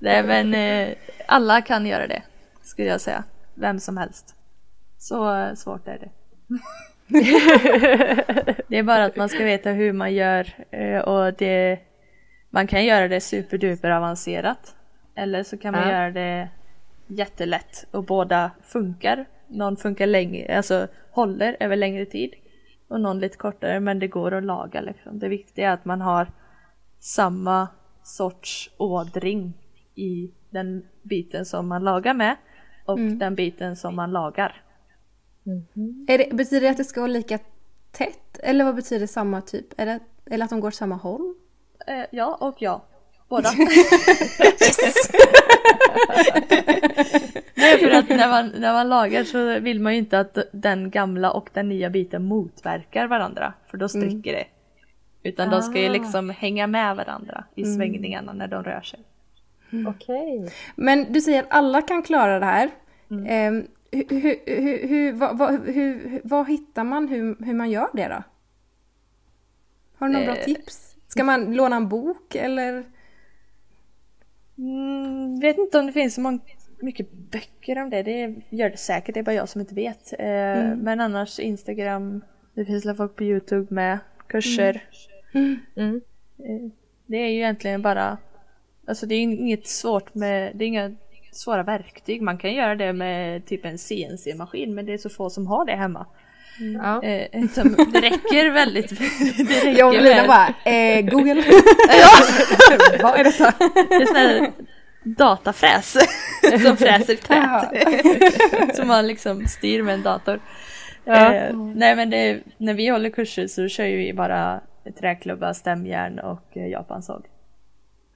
Nej 0.00 0.22
men 0.22 0.54
eh, 0.54 0.96
alla 1.26 1.62
kan 1.62 1.86
göra 1.86 2.06
det. 2.06 2.22
Skulle 2.62 2.88
jag 2.88 3.00
säga. 3.00 3.24
Vem 3.54 3.80
som 3.80 3.96
helst. 3.96 4.34
Så 4.98 5.34
eh, 5.34 5.54
svårt 5.54 5.88
är 5.88 5.98
det. 5.98 6.10
det 8.68 8.76
är 8.76 8.82
bara 8.82 9.04
att 9.04 9.16
man 9.16 9.28
ska 9.28 9.44
veta 9.44 9.70
hur 9.70 9.92
man 9.92 10.14
gör 10.14 10.54
eh, 10.70 10.98
och 10.98 11.34
det 11.34 11.78
man 12.50 12.66
kan 12.66 12.84
göra 12.84 13.08
det 13.08 13.20
superduper 13.20 13.90
avancerat. 13.90 14.74
Eller 15.18 15.42
så 15.42 15.58
kan 15.58 15.72
man 15.72 15.82
Ja. 15.82 15.90
göra 15.90 16.10
det 16.10 16.48
jättelätt 17.06 17.86
och 17.90 18.04
båda 18.04 18.50
funkar. 18.62 19.26
Någon 19.46 19.76
funkar 19.76 20.06
längre, 20.06 20.56
alltså 20.56 20.88
håller 21.10 21.56
över 21.60 21.76
längre 21.76 22.06
tid 22.06 22.34
och 22.88 23.00
någon 23.00 23.18
lite 23.20 23.36
kortare 23.36 23.80
men 23.80 23.98
det 23.98 24.08
går 24.08 24.34
att 24.34 24.44
laga 24.44 24.80
liksom. 24.80 25.18
Det 25.18 25.28
viktiga 25.28 25.68
är 25.70 25.74
att 25.74 25.84
man 25.84 26.00
har 26.00 26.32
samma 26.98 27.68
sorts 28.02 28.70
ådring 28.76 29.52
i 29.94 30.30
den 30.50 30.84
biten 31.02 31.44
som 31.44 31.68
man 31.68 31.84
lagar 31.84 32.14
med 32.14 32.36
och 32.84 32.98
den 32.98 33.34
biten 33.34 33.76
som 33.76 33.96
man 33.96 34.10
lagar. 34.10 34.62
Är 36.08 36.18
det, 36.18 36.36
betyder 36.36 36.60
det 36.60 36.70
att 36.70 36.76
det 36.76 36.84
ska 36.84 37.00
vara 37.00 37.12
lika 37.12 37.38
tätt? 37.90 38.38
Eller 38.42 38.64
vad 38.64 38.74
betyder 38.74 39.06
samma 39.06 39.40
typ? 39.40 39.76
Det, 39.76 40.00
eller 40.30 40.44
att 40.44 40.50
de 40.50 40.60
går 40.60 40.68
åt 40.68 40.74
samma 40.74 40.94
håll? 40.94 41.34
Eh, 41.86 42.04
ja 42.10 42.38
och 42.40 42.62
ja. 42.62 42.84
Båda. 43.28 43.50
Nej 47.54 47.78
för 47.78 47.90
att 47.90 48.08
när 48.08 48.28
man, 48.28 48.48
när 48.58 48.72
man 48.72 48.88
lagar 48.88 49.24
så 49.24 49.60
vill 49.60 49.80
man 49.80 49.92
ju 49.92 49.98
inte 49.98 50.20
att 50.20 50.38
den 50.52 50.90
gamla 50.90 51.30
och 51.30 51.50
den 51.52 51.68
nya 51.68 51.90
biten 51.90 52.24
motverkar 52.24 53.06
varandra 53.06 53.52
för 53.70 53.78
då 53.78 53.88
spricker 53.88 54.32
det. 54.32 54.44
Utan 55.22 55.50
de 55.50 55.62
ska 55.62 55.80
ju 55.80 55.88
Ah. 55.88 55.92
liksom 55.92 56.30
hänga 56.30 56.66
med 56.66 56.96
varandra 56.96 57.44
i 57.54 57.64
svängningarna 57.64 58.32
när 58.32 58.48
de 58.48 58.64
rör 58.64 58.80
sig. 58.80 59.00
Okej. 59.88 60.52
Men 60.76 61.12
du 61.12 61.20
säger 61.20 61.42
att 61.42 61.48
alla 61.50 61.82
kan 61.82 62.02
klara 62.02 62.38
det 62.38 62.44
här. 62.46 62.70
Ehm, 63.28 63.66
hur, 63.92 64.20
hur, 64.20 64.36
hur, 64.60 64.88
hur, 64.88 65.12
vad, 65.12 65.38
vad, 65.38 65.68
hur, 65.68 66.20
vad 66.24 66.48
hittar 66.48 66.84
man 66.84 67.08
hur, 67.08 67.44
hur 67.44 67.54
man 67.54 67.70
gör 67.70 67.88
det 67.92 68.08
då? 68.08 68.22
Har 69.98 70.06
du 70.08 70.12
några 70.12 70.26
bra 70.26 70.36
Eh. 70.36 70.44
tips? 70.44 70.94
Ska 71.08 71.24
man 71.24 71.54
låna 71.54 71.76
en 71.76 71.88
bok 71.88 72.34
eller? 72.34 72.84
Mm, 74.58 75.40
vet 75.40 75.58
inte 75.58 75.78
om 75.78 75.86
det 75.86 75.92
finns 75.92 76.14
så 76.14 76.20
många, 76.20 76.38
mycket 76.80 77.12
böcker 77.12 77.82
om 77.82 77.90
det. 77.90 78.02
Det 78.02 78.34
gör 78.50 78.70
det 78.70 78.76
säkert, 78.76 79.14
det 79.14 79.20
är 79.20 79.24
bara 79.24 79.34
jag 79.34 79.48
som 79.48 79.60
inte 79.60 79.74
vet. 79.74 80.12
Eh, 80.18 80.76
Men 80.76 81.00
annars 81.00 81.38
Instagram, 81.38 82.24
det 82.54 82.64
finns 82.64 82.86
väl 82.86 82.96
folk 82.96 83.16
på 83.16 83.24
Youtube 83.24 83.74
med 83.74 83.98
kurser. 84.26 84.84
Mm. 85.76 86.00
Eh, 86.38 86.70
Det 87.06 87.16
är 87.16 87.28
ju 87.28 87.36
egentligen 87.36 87.82
bara, 87.82 88.18
alltså 88.86 89.06
det 89.06 89.14
är 89.14 89.20
inget 89.20 89.66
svårt 89.66 90.14
med, 90.14 90.56
det 90.56 90.64
är 90.64 90.66
inga 90.68 90.94
svåra 91.32 91.62
verktyg. 91.62 92.22
Man 92.22 92.38
kan 92.38 92.52
göra 92.54 92.74
det 92.74 92.92
med 92.92 93.46
typ 93.46 93.64
en 93.64 93.78
CNC-maskin 93.78 94.74
men 94.74 94.86
det 94.86 94.92
är 94.92 94.98
så 94.98 95.08
få 95.10 95.30
som 95.30 95.46
har 95.46 95.64
det 95.64 95.76
hemma. 95.76 96.06
Ja. 96.58 97.02
Eh, 97.02 97.42
utan 97.42 97.72
det 97.92 98.00
räcker 98.00 98.50
väldigt, 98.50 98.88
det 99.48 99.54
räcker 99.54 99.78
Jag 99.78 99.88
och 99.88 100.02
Lina 100.02 100.26
bara, 100.26 100.72
eh, 100.72 101.00
Google. 101.04 101.34
vad 103.02 103.20
är 103.20 103.24
detta? 103.24 103.54
Det 103.88 103.94
är 103.94 104.06
sån 104.06 104.16
här 104.16 104.52
datafräs 105.02 105.96
som 106.62 106.76
fräser 106.76 107.14
tät. 107.16 108.76
som 108.76 108.88
man 108.88 109.06
liksom 109.06 109.46
styr 109.46 109.82
med 109.82 109.94
en 109.94 110.02
dator. 110.02 110.40
Ja. 111.04 111.34
Eh, 111.34 111.56
nej 111.56 111.96
men 111.96 112.10
det, 112.10 112.40
när 112.56 112.74
vi 112.74 112.88
håller 112.88 113.10
kurser 113.10 113.46
så 113.46 113.68
kör 113.68 113.84
vi 113.84 114.12
bara 114.12 114.60
träklubba, 114.98 115.54
stämjärn 115.54 116.18
och 116.18 116.56
eh, 116.56 116.68
japansåg. 116.68 117.26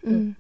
Mm. 0.03 0.35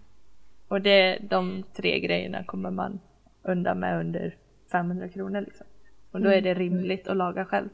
Och 0.69 0.81
det, 0.81 1.19
de 1.21 1.65
tre 1.77 2.01
grejerna 2.01 2.45
kommer 2.45 2.71
man 2.71 3.01
undan 3.43 3.81
med 3.81 4.01
under 4.01 4.37
500 4.73 5.09
kronor 5.09 5.41
liksom. 5.41 5.67
Och 6.11 6.21
då 6.21 6.31
är 6.31 6.41
det 6.41 6.55
rimligt 6.55 7.09
att 7.09 7.17
laga 7.17 7.45
själv. 7.45 7.69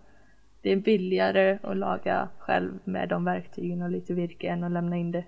Det 0.62 0.71
är 0.71 0.77
billigare 0.77 1.59
att 1.62 1.77
laga 1.77 2.29
själv 2.38 2.79
med 2.85 3.09
de 3.09 3.25
verktygen 3.25 3.83
och 3.83 3.90
lite 3.90 4.14
virke 4.14 4.49
än 4.49 4.64
att 4.64 4.73
lämna 4.73 4.97
in 4.97 5.12
det. 5.12 5.25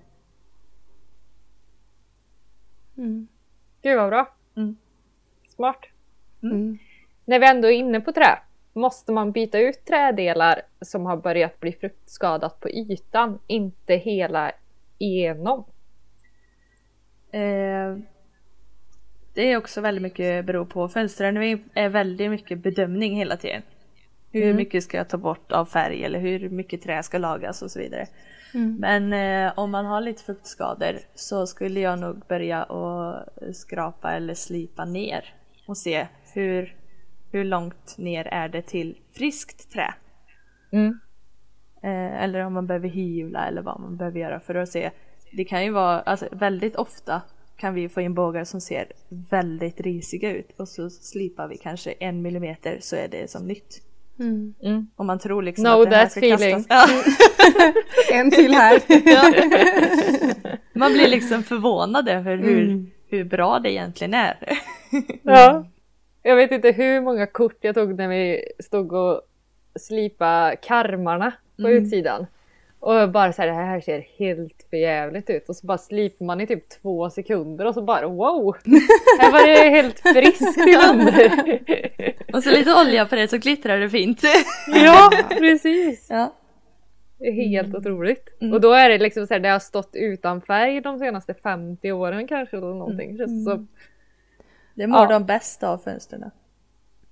Mm. 2.97 3.27
Gud 3.81 3.97
vad 3.97 4.09
bra. 4.09 4.33
Mm. 4.55 4.77
Smart. 5.47 5.85
Mm. 6.43 6.77
När 7.25 7.39
vi 7.39 7.49
ändå 7.49 7.67
är 7.67 7.71
inne 7.71 8.01
på 8.01 8.11
trä, 8.11 8.39
måste 8.73 9.11
man 9.11 9.31
byta 9.31 9.59
ut 9.59 9.85
trädelar 9.85 10.61
som 10.81 11.05
har 11.05 11.17
börjat 11.17 11.59
bli 11.59 11.71
fruktskadat 11.71 12.59
på 12.59 12.69
ytan, 12.69 13.39
inte 13.47 13.95
hela 13.95 14.51
igenom? 14.97 15.63
Eh, 17.31 17.97
det 19.33 19.51
är 19.51 19.57
också 19.57 19.81
väldigt 19.81 20.01
mycket 20.01 20.45
beror 20.45 20.65
på. 20.65 20.87
Fönstren 20.87 21.37
är 21.73 21.89
väldigt 21.89 22.31
mycket 22.31 22.57
bedömning 22.57 23.15
hela 23.15 23.37
tiden. 23.37 23.61
Hur 24.31 24.53
mycket 24.53 24.83
ska 24.83 24.97
jag 24.97 25.09
ta 25.09 25.17
bort 25.17 25.51
av 25.51 25.65
färg 25.65 26.03
eller 26.03 26.19
hur 26.19 26.49
mycket 26.49 26.81
trä 26.81 27.03
ska 27.03 27.17
lagas 27.17 27.61
och 27.61 27.71
så 27.71 27.79
vidare. 27.79 28.07
Mm. 28.53 28.75
Men 28.79 29.13
eh, 29.13 29.53
om 29.59 29.71
man 29.71 29.85
har 29.85 30.01
lite 30.01 30.23
fuktskador 30.23 30.99
så 31.15 31.47
skulle 31.47 31.79
jag 31.79 31.99
nog 31.99 32.21
börja 32.27 32.63
och 32.63 33.25
skrapa 33.55 34.11
eller 34.11 34.33
slipa 34.33 34.85
ner 34.85 35.33
och 35.67 35.77
se 35.77 36.07
hur, 36.33 36.75
hur 37.31 37.43
långt 37.43 37.97
ner 37.97 38.27
är 38.27 38.49
det 38.49 38.61
till 38.61 38.97
friskt 39.11 39.71
trä. 39.71 39.93
Mm. 40.71 40.99
Eh, 41.83 42.23
eller 42.23 42.45
om 42.45 42.53
man 42.53 42.67
behöver 42.67 42.89
hyvla 42.89 43.47
eller 43.47 43.61
vad 43.61 43.79
man 43.79 43.97
behöver 43.97 44.19
göra 44.19 44.39
för 44.39 44.55
att 44.55 44.69
se. 44.69 44.91
Det 45.31 45.45
kan 45.45 45.63
ju 45.63 45.71
vara, 45.71 46.01
alltså 46.01 46.27
väldigt 46.31 46.75
ofta 46.75 47.21
kan 47.57 47.73
vi 47.73 47.89
få 47.89 48.01
in 48.01 48.13
bågar 48.13 48.43
som 48.43 48.61
ser 48.61 48.91
väldigt 49.09 49.81
risiga 49.81 50.31
ut 50.31 50.59
och 50.59 50.67
så 50.67 50.89
slipar 50.89 51.47
vi 51.47 51.57
kanske 51.57 51.91
en 51.91 52.21
millimeter 52.21 52.77
så 52.81 52.95
är 52.95 53.07
det 53.07 53.31
som 53.31 53.47
nytt. 53.47 53.90
Mm. 54.21 54.53
Mm. 54.63 54.87
Om 54.95 55.07
man 55.07 55.19
tror 55.19 55.43
liksom 55.43 55.65
Know 55.65 55.81
att 55.81 55.89
det 55.89 55.95
här 55.95 56.07
ska 56.07 56.19
feeling. 56.19 56.63
kastas. 56.63 56.91
Ja. 57.59 57.73
En 58.17 58.31
till 58.31 58.53
här. 58.53 58.81
Man 60.79 60.93
blir 60.93 61.07
liksom 61.07 61.43
förvånad 61.43 62.09
över 62.09 62.37
hur, 62.37 62.63
Mm. 62.63 62.91
hur 63.09 63.23
bra 63.23 63.59
det 63.59 63.71
egentligen 63.71 64.13
är. 64.13 64.37
Ja. 65.23 65.65
Jag 66.23 66.35
vet 66.35 66.51
inte 66.51 66.71
hur 66.71 67.01
många 67.01 67.27
kort 67.27 67.57
jag 67.61 67.75
tog 67.75 67.95
när 67.95 68.07
vi 68.07 68.41
stod 68.59 68.93
och 68.93 69.21
slipa 69.79 70.55
karmarna 70.61 71.31
på 71.61 71.69
utsidan. 71.69 72.25
Och 72.81 73.11
bara 73.11 73.33
så 73.33 73.41
här, 73.41 73.49
det 73.49 73.55
här 73.55 73.81
ser 73.81 73.99
helt 74.19 74.65
förjävligt 74.69 75.29
ut. 75.29 75.49
Och 75.49 75.55
så 75.55 75.67
bara 75.67 75.77
slipar 75.77 76.25
man 76.25 76.41
i 76.41 76.47
typ 76.47 76.69
två 76.69 77.09
sekunder 77.09 77.65
och 77.65 77.73
så 77.73 77.81
bara 77.81 78.07
wow! 78.07 78.55
Här 79.19 79.31
var 79.31 79.47
det 79.47 79.69
helt 79.69 79.99
friskt 79.99 80.57
inunder. 80.57 81.31
Och 82.33 82.43
så 82.43 82.49
lite 82.49 82.73
olja 82.81 83.05
på 83.05 83.15
det 83.15 83.27
så 83.27 83.37
glittrar 83.37 83.79
det 83.79 83.89
fint. 83.89 84.21
ja, 84.67 85.11
precis! 85.29 86.07
Ja. 86.09 86.33
Det 87.17 87.27
är 87.27 87.49
helt 87.49 87.75
otroligt. 87.75 88.29
Mm. 88.41 88.53
Och 88.53 88.61
då 88.61 88.71
är 88.73 88.89
det 88.89 88.97
liksom 88.97 89.27
så 89.27 89.33
här, 89.33 89.41
det 89.41 89.49
har 89.49 89.59
stått 89.59 89.89
utan 89.93 90.41
färg 90.41 90.81
de 90.81 90.99
senaste 90.99 91.33
50 91.33 91.91
åren 91.91 92.27
kanske 92.27 92.57
eller 92.57 92.67
någonting. 92.67 93.17
Det 93.17 93.27
som. 93.27 93.67
Det 94.75 94.87
mår 94.87 94.99
Ja. 95.01 95.07
de 95.07 95.25
bäst 95.25 95.63
av 95.63 95.77
fönstren. 95.77 96.31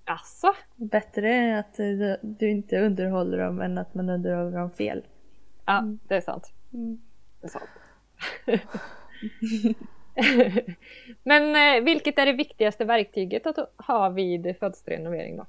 Asså? 0.06 0.54
Bättre 0.76 1.60
att 1.60 1.74
du, 1.78 2.18
du 2.22 2.50
inte 2.50 2.80
underhåller 2.80 3.38
dem 3.38 3.62
än 3.62 3.78
att 3.78 3.94
man 3.94 4.10
underhåller 4.10 4.58
dem 4.58 4.72
fel. 4.72 5.04
Ja, 5.70 5.84
det 6.08 6.16
är 6.16 6.22
sant. 6.22 6.54
Det 7.42 7.48
är 7.48 7.50
sant. 7.50 7.70
Men 11.24 11.56
eh, 11.56 11.84
vilket 11.84 12.20
är 12.20 12.26
det 12.26 12.34
viktigaste 12.34 12.86
verktyget 12.86 13.48
att 13.48 13.58
ha 13.78 14.10
vid 14.10 14.56
födelserenovering 14.60 15.38
då? 15.38 15.46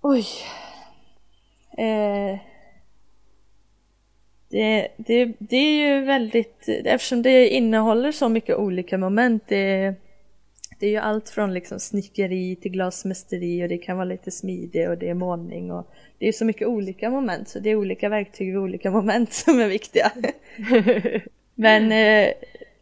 Oj. 0.00 0.26
Eh, 1.78 2.38
det, 4.48 4.88
det, 4.96 5.34
det 5.38 5.56
är 5.56 5.88
ju 5.88 6.04
väldigt, 6.04 6.68
eftersom 6.68 7.22
det 7.22 7.48
innehåller 7.48 8.12
så 8.12 8.28
mycket 8.28 8.56
olika 8.56 8.98
moment. 8.98 9.42
Det, 9.48 9.94
det 10.80 10.86
är 10.86 10.90
ju 10.90 10.96
allt 10.96 11.28
från 11.28 11.54
liksom 11.54 11.80
snickeri 11.80 12.56
till 12.56 12.72
glasmästeri 12.72 13.64
och 13.64 13.68
det 13.68 13.78
kan 13.78 13.96
vara 13.96 14.04
lite 14.04 14.30
smidig 14.30 14.88
och 14.88 14.98
det 14.98 15.08
är 15.08 15.14
målning 15.14 15.72
och 15.72 15.90
det 16.18 16.28
är 16.28 16.32
så 16.32 16.44
mycket 16.44 16.68
olika 16.68 17.10
moment 17.10 17.48
så 17.48 17.58
det 17.58 17.70
är 17.70 17.76
olika 17.76 18.08
verktyg 18.08 18.46
vid 18.46 18.58
olika 18.58 18.90
moment 18.90 19.32
som 19.32 19.60
är 19.60 19.68
viktiga. 19.68 20.12
Men 21.54 21.92
eh, 21.92 22.32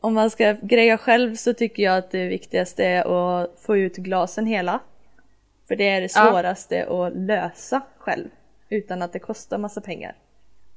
om 0.00 0.14
man 0.14 0.30
ska 0.30 0.56
greja 0.62 0.98
själv 0.98 1.34
så 1.34 1.54
tycker 1.54 1.82
jag 1.82 1.98
att 1.98 2.10
det 2.10 2.28
viktigaste 2.28 2.84
är 2.84 3.00
att 3.00 3.60
få 3.60 3.76
ut 3.76 3.96
glasen 3.96 4.46
hela. 4.46 4.80
För 5.68 5.76
det 5.76 5.88
är 5.88 6.00
det 6.00 6.08
svåraste 6.08 6.76
ja. 6.76 7.06
att 7.06 7.16
lösa 7.16 7.82
själv 7.98 8.28
utan 8.68 9.02
att 9.02 9.12
det 9.12 9.18
kostar 9.18 9.58
massa 9.58 9.80
pengar. 9.80 10.16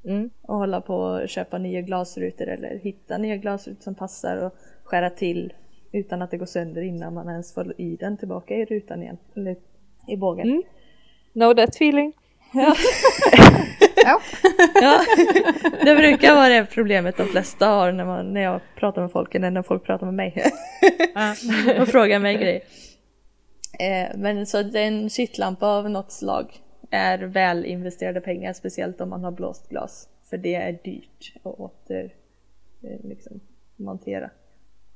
Mm. 0.05 0.29
Och 0.41 0.55
hålla 0.55 0.81
på 0.81 0.95
och 0.95 1.29
köpa 1.29 1.57
nya 1.57 1.81
glasrutor 1.81 2.47
eller 2.47 2.79
hitta 2.79 3.17
nya 3.17 3.37
glasrutor 3.37 3.81
som 3.81 3.95
passar 3.95 4.37
och 4.37 4.55
skära 4.83 5.09
till 5.09 5.53
utan 5.91 6.21
att 6.21 6.31
det 6.31 6.37
går 6.37 6.45
sönder 6.45 6.81
innan 6.81 7.13
man 7.13 7.29
ens 7.29 7.53
får 7.53 7.81
i 7.81 7.95
den 7.95 8.17
tillbaka 8.17 8.55
i 8.55 8.65
rutan 8.65 9.03
igen. 9.03 9.17
Eller 9.35 9.55
i 10.07 10.17
bågen. 10.17 10.49
Mm. 10.49 10.63
Know 11.33 11.53
that 11.53 11.69
feeling. 11.69 12.13
Ja. 12.53 12.75
ja. 13.95 14.21
ja. 14.73 15.01
Det 15.83 15.95
brukar 15.95 16.35
vara 16.35 16.49
det 16.49 16.65
problemet 16.65 17.17
de 17.17 17.27
flesta 17.27 17.67
har 17.67 17.91
när, 17.91 18.05
man, 18.05 18.33
när 18.33 18.41
jag 18.41 18.61
pratar 18.75 19.01
med 19.01 19.11
folk 19.11 19.35
eller 19.35 19.51
när 19.51 19.61
folk 19.61 19.83
pratar 19.83 20.05
med 20.05 20.15
mig. 20.15 20.51
och 21.81 21.87
frågar 21.87 22.19
mig 22.19 22.35
grejer. 22.35 22.61
Eh, 23.79 24.17
men 24.17 24.45
så 24.45 24.77
en 24.77 25.09
kittlampa 25.09 25.67
av 25.67 25.89
något 25.89 26.11
slag 26.11 26.61
är 26.91 27.17
väl 27.17 27.65
investerade 27.65 28.21
pengar, 28.21 28.53
speciellt 28.53 29.01
om 29.01 29.09
man 29.09 29.23
har 29.23 29.31
blåst 29.31 29.69
glas. 29.69 30.09
För 30.29 30.37
det 30.37 30.55
är 30.55 30.71
dyrt 30.83 31.33
att 31.43 31.59
åter 31.59 32.13
eh, 32.83 33.09
liksom, 33.09 33.39
montera. 33.75 34.29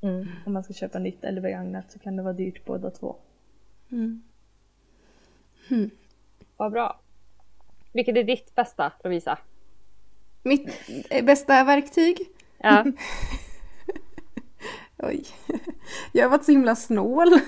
Mm. 0.05 0.27
Om 0.45 0.53
man 0.53 0.63
ska 0.63 0.73
köpa 0.73 0.99
nytt 0.99 1.23
eller 1.23 1.41
begagnat 1.41 1.91
så 1.91 1.99
kan 1.99 2.15
det 2.15 2.23
vara 2.23 2.33
dyrt 2.33 2.65
båda 2.65 2.89
två. 2.91 3.15
Mm. 3.91 4.23
Hmm. 5.67 5.89
Vad 6.57 6.71
bra. 6.71 6.99
Vilket 7.91 8.17
är 8.17 8.23
ditt 8.23 8.55
bästa 8.55 8.91
Lovisa? 9.03 9.37
Mitt 10.43 10.67
bästa 11.23 11.63
verktyg? 11.63 12.17
Ja. 12.57 12.85
Oj. 14.97 15.23
Jag 16.11 16.25
har 16.25 16.29
varit 16.29 16.45
så 16.45 16.51
himla 16.51 16.75
snål. 16.75 17.27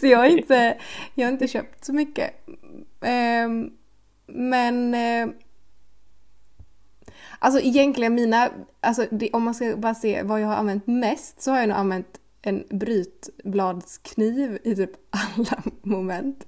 så 0.00 0.06
jag 0.06 0.18
har, 0.18 0.26
inte, 0.26 0.78
jag 1.14 1.26
har 1.26 1.32
inte 1.32 1.48
köpt 1.48 1.84
så 1.84 1.92
mycket. 1.92 2.46
Um, 3.00 3.76
men 4.26 4.94
uh, 4.94 5.34
Alltså 7.44 7.60
egentligen 7.60 8.14
mina, 8.14 8.50
alltså 8.80 9.06
det, 9.10 9.30
om 9.32 9.42
man 9.42 9.54
ska 9.54 9.76
bara 9.76 9.94
se 9.94 10.22
vad 10.22 10.40
jag 10.40 10.48
har 10.48 10.54
använt 10.54 10.86
mest 10.86 11.42
så 11.42 11.50
har 11.50 11.58
jag 11.58 11.68
nog 11.68 11.78
använt 11.78 12.06
en 12.42 12.64
brytbladskniv 12.70 14.58
i 14.64 14.76
typ 14.76 14.90
alla 15.10 15.62
moment. 15.82 16.46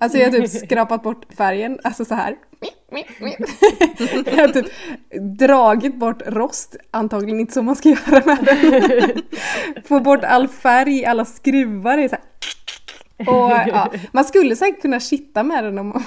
Alltså 0.00 0.18
jag 0.18 0.30
har 0.30 0.38
typ 0.38 0.50
skrapat 0.64 1.02
bort 1.02 1.34
färgen, 1.34 1.78
alltså 1.84 2.04
så 2.04 2.14
här. 2.14 2.36
Jag 4.26 4.36
har 4.36 4.48
typ 4.48 4.66
dragit 5.38 5.96
bort 5.96 6.22
rost, 6.26 6.76
antagligen 6.90 7.40
inte 7.40 7.52
så 7.52 7.62
man 7.62 7.76
ska 7.76 7.88
göra 7.88 8.22
med 8.26 8.38
den. 8.44 9.22
Få 9.84 10.00
bort 10.00 10.24
all 10.24 10.48
färg, 10.48 11.04
alla 11.04 11.24
skruvar 11.24 11.98
är 11.98 12.08
så 12.08 12.16
här. 12.16 12.24
Och 13.28 13.68
ja, 13.68 13.92
man 14.12 14.24
skulle 14.24 14.56
säkert 14.56 14.82
kunna 14.82 15.00
kitta 15.00 15.42
med 15.42 15.64
den 15.64 15.78
om 15.78 15.88
man 15.88 16.04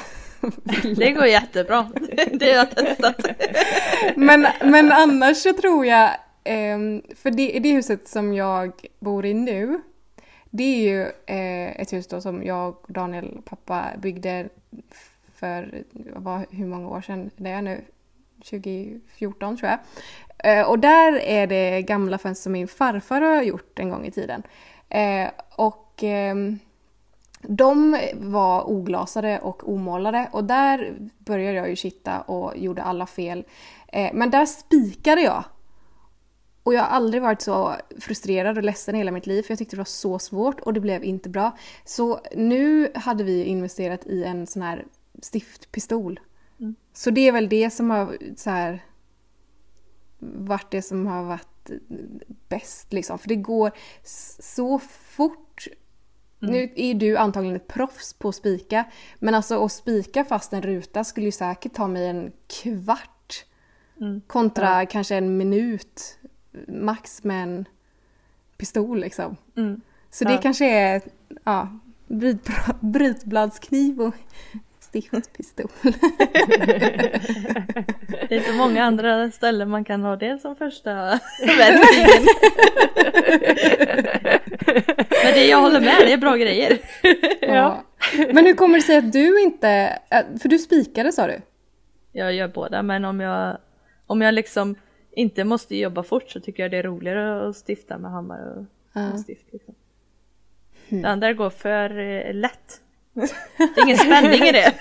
det 0.95 1.11
går 1.11 1.25
jättebra. 1.25 1.91
Det 2.33 2.45
har 2.45 2.57
jag 2.57 2.71
testat. 2.75 3.25
Men, 4.15 4.47
men 4.61 4.91
annars 4.91 5.37
så 5.37 5.53
tror 5.53 5.85
jag, 5.85 6.09
ehm, 6.43 7.01
för 7.15 7.31
det, 7.31 7.59
det 7.59 7.71
huset 7.71 8.07
som 8.07 8.33
jag 8.33 8.71
bor 8.99 9.25
i 9.25 9.33
nu, 9.33 9.81
det 10.49 10.63
är 10.63 10.77
ju 10.77 11.01
eh, 11.25 11.81
ett 11.81 11.93
hus 11.93 12.07
då 12.07 12.21
som 12.21 12.43
jag 12.43 12.69
och 12.69 12.85
Daniel, 12.87 13.41
pappa, 13.45 13.85
byggde 13.97 14.49
för 15.35 15.83
vad, 16.15 16.45
hur 16.49 16.65
många 16.65 16.89
år 16.89 17.01
sedan 17.01 17.29
det 17.37 17.49
är 17.49 17.61
nu? 17.61 17.81
2014 18.49 19.57
tror 19.57 19.71
jag. 19.71 19.79
Eh, 20.37 20.69
och 20.69 20.79
där 20.79 21.19
är 21.19 21.47
det 21.47 21.81
gamla 21.81 22.17
fönster 22.17 22.43
som 22.43 22.51
min 22.51 22.67
farfar 22.67 23.21
har 23.21 23.43
gjort 23.43 23.79
en 23.79 23.89
gång 23.89 24.05
i 24.05 24.11
tiden. 24.11 24.43
Eh, 24.89 25.29
och 25.55 26.03
ehm, 26.03 26.59
de 27.47 27.97
var 28.13 28.69
oglasade 28.69 29.39
och 29.39 29.69
omålade 29.69 30.29
och 30.31 30.43
där 30.43 30.95
började 31.17 31.57
jag 31.57 31.69
ju 31.69 31.75
kitta 31.75 32.21
och 32.21 32.57
gjorde 32.57 32.83
alla 32.83 33.05
fel. 33.05 33.45
Eh, 33.87 34.11
men 34.13 34.29
där 34.29 34.45
spikade 34.45 35.21
jag. 35.21 35.43
Och 36.63 36.73
jag 36.73 36.81
har 36.81 36.87
aldrig 36.87 37.23
varit 37.23 37.41
så 37.41 37.75
frustrerad 37.99 38.57
och 38.57 38.63
ledsen 38.63 38.95
i 38.95 38.97
hela 38.97 39.11
mitt 39.11 39.27
liv 39.27 39.43
för 39.43 39.51
jag 39.51 39.59
tyckte 39.59 39.75
det 39.75 39.79
var 39.79 39.85
så 39.85 40.19
svårt 40.19 40.59
och 40.59 40.73
det 40.73 40.79
blev 40.79 41.03
inte 41.03 41.29
bra. 41.29 41.57
Så 41.83 42.19
nu 42.35 42.91
hade 42.95 43.23
vi 43.23 43.43
investerat 43.43 44.05
i 44.05 44.23
en 44.23 44.47
sån 44.47 44.61
här 44.61 44.85
stiftpistol. 45.21 46.19
Mm. 46.59 46.75
Så 46.93 47.09
det 47.09 47.27
är 47.27 47.31
väl 47.31 47.49
det 47.49 47.69
som 47.69 47.89
har 47.89 48.17
så 48.35 48.49
här, 48.49 48.85
varit 50.19 50.71
det 50.71 50.81
som 50.81 51.07
har 51.07 51.23
varit 51.23 51.71
bäst 52.47 52.93
liksom. 52.93 53.19
För 53.19 53.29
det 53.29 53.35
går 53.35 53.71
så 54.39 54.79
fort 54.79 55.67
Mm. 56.41 56.53
Nu 56.53 56.73
är 56.75 56.93
du 56.93 57.17
antagligen 57.17 57.55
ett 57.55 57.67
proffs 57.67 58.13
på 58.13 58.29
att 58.29 58.35
spika. 58.35 58.85
Men 59.19 59.35
alltså 59.35 59.65
att 59.65 59.71
spika 59.71 60.25
fast 60.25 60.53
en 60.53 60.61
ruta 60.61 61.03
skulle 61.03 61.25
ju 61.25 61.31
säkert 61.31 61.73
ta 61.73 61.87
mig 61.87 62.07
en 62.07 62.31
kvart. 62.47 63.45
Mm. 64.01 64.21
Kontra 64.27 64.79
ja. 64.79 64.85
kanske 64.85 65.15
en 65.15 65.37
minut 65.37 66.19
max 66.67 67.23
med 67.23 67.43
en 67.43 67.65
pistol 68.57 68.99
liksom. 68.99 69.35
Mm. 69.57 69.81
Så 70.09 70.23
det 70.23 70.33
ja. 70.33 70.41
kanske 70.41 70.65
är 70.65 71.01
ja, 71.43 71.79
brytbladskniv 72.79 74.01
och 74.01 74.13
stiftpistol. 75.01 75.67
det 78.29 78.35
är 78.35 78.37
inte 78.37 78.53
många 78.53 78.83
andra 78.83 79.31
ställen 79.31 79.69
man 79.69 79.85
kan 79.85 80.03
ha 80.03 80.15
det 80.15 80.41
som 80.41 80.55
första 80.55 80.93
verktygen. 81.45 82.27
Men 85.23 85.33
det 85.33 85.47
jag 85.47 85.61
håller 85.61 85.79
med, 85.79 85.97
det 85.99 86.13
är 86.13 86.17
bra 86.17 86.35
grejer. 86.35 86.77
ja. 87.41 87.83
Men 88.33 88.45
hur 88.45 88.53
kommer 88.53 88.75
det 88.75 88.81
sig 88.81 88.97
att 88.97 89.11
du 89.11 89.41
inte, 89.41 89.99
för 90.41 90.49
du 90.49 90.59
spikade 90.59 91.11
sa 91.11 91.27
du? 91.27 91.41
Jag 92.11 92.33
gör 92.33 92.47
båda 92.47 92.83
men 92.83 93.05
om 93.05 93.19
jag, 93.19 93.57
om 94.07 94.21
jag 94.21 94.33
liksom 94.33 94.75
inte 95.11 95.43
måste 95.43 95.77
jobba 95.77 96.03
fort 96.03 96.29
så 96.29 96.39
tycker 96.39 96.63
jag 96.63 96.71
det 96.71 96.77
är 96.77 96.83
roligare 96.83 97.49
att 97.49 97.55
stifta 97.69 97.97
med 97.97 98.11
hammare 98.11 98.49
och, 98.49 98.65
uh. 99.01 99.13
och 99.13 99.19
stift. 99.19 99.45
Liksom. 99.51 99.75
Mm. 100.89 101.01
Det 101.01 101.09
andra 101.09 101.33
går 101.33 101.49
för 101.49 101.99
eh, 101.99 102.33
lätt. 102.33 102.81
Det 103.57 103.81
är 103.81 103.83
ingen 103.83 103.97
spänning 103.97 104.43
i 104.43 104.51
det. 104.51 104.73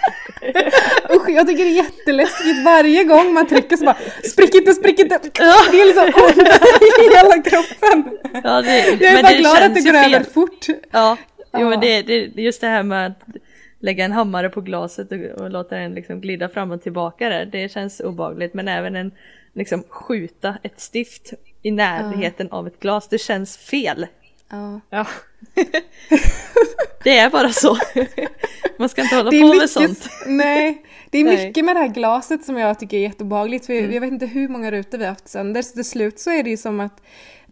Usch, 1.15 1.29
jag 1.29 1.47
tycker 1.49 1.65
det 1.65 1.71
är 1.71 1.85
jätteläskigt 1.85 2.65
varje 2.65 3.05
gång 3.05 3.33
man 3.33 3.47
trycker 3.47 3.77
så 3.77 3.85
bara 3.85 3.97
sprick 4.33 4.55
inte, 4.55 4.75
sprick 4.75 4.99
inte. 4.99 5.21
Ja. 5.23 5.57
Det 5.71 5.81
är 5.81 5.87
liksom 5.87 6.23
ont 6.25 6.37
i 6.83 7.17
hela 7.17 7.43
kroppen. 7.43 8.19
Ja, 8.45 8.63
det, 8.63 8.79
jag 9.05 9.19
är 9.19 9.23
bara 9.23 9.33
glad 9.33 9.63
att 9.63 9.75
det 9.75 9.81
går 9.81 10.03
fel. 10.03 10.15
över 10.15 10.25
fort. 10.25 10.67
Ja, 10.91 11.17
jo, 11.59 11.69
men 11.69 11.81
det, 11.81 12.03
det, 12.03 12.43
just 12.43 12.61
det 12.61 12.67
här 12.67 12.83
med 12.83 13.07
att 13.07 13.23
lägga 13.81 14.05
en 14.05 14.13
hammare 14.13 14.49
på 14.49 14.61
glaset 14.61 15.13
och, 15.13 15.19
och 15.19 15.51
låta 15.51 15.77
den 15.77 15.95
liksom 15.95 16.21
glida 16.21 16.49
fram 16.49 16.71
och 16.71 16.83
tillbaka 16.83 17.29
där. 17.29 17.47
Det 17.47 17.73
känns 17.73 18.01
obagligt 18.01 18.55
men 18.55 18.69
även 18.69 18.97
en 18.97 19.11
liksom 19.55 19.83
skjuta 19.89 20.57
ett 20.63 20.81
stift 20.81 21.33
i 21.63 21.71
närheten 21.71 22.49
ja. 22.51 22.57
av 22.57 22.67
ett 22.67 22.81
glas, 22.81 23.09
det 23.09 23.19
känns 23.19 23.57
fel. 23.57 24.07
Ja. 24.51 24.81
ja. 24.91 25.07
det 27.05 27.19
är 27.19 27.31
bara 27.31 27.53
så. 27.53 27.79
Man 28.79 28.89
ska 28.89 29.03
inte 29.03 29.17
hålla 29.17 29.31
på 29.31 29.37
mycket, 29.37 29.59
med 29.59 29.71
sånt. 29.71 30.09
Nej, 30.27 30.83
det 31.11 31.19
är 31.19 31.25
mycket 31.25 31.57
nej. 31.57 31.65
med 31.65 31.77
det 31.77 31.81
här 31.81 31.89
glaset 31.89 32.45
som 32.45 32.57
jag 32.57 32.79
tycker 32.79 32.97
är 32.97 33.01
jätteobehagligt. 33.01 33.67
För 33.67 33.73
mm. 33.73 33.93
jag 33.93 34.01
vet 34.01 34.13
inte 34.13 34.27
hur 34.27 34.49
många 34.49 34.71
rutor 34.71 34.99
vi 34.99 35.05
har 35.05 35.11
haft 35.11 35.29
sönder. 35.29 35.63
Så 35.63 35.75
till 35.75 35.85
slut 35.85 36.21
så 36.21 36.31
är 36.31 36.43
det 36.43 36.51
ju 36.51 36.57
som 36.57 36.81
att 36.81 37.03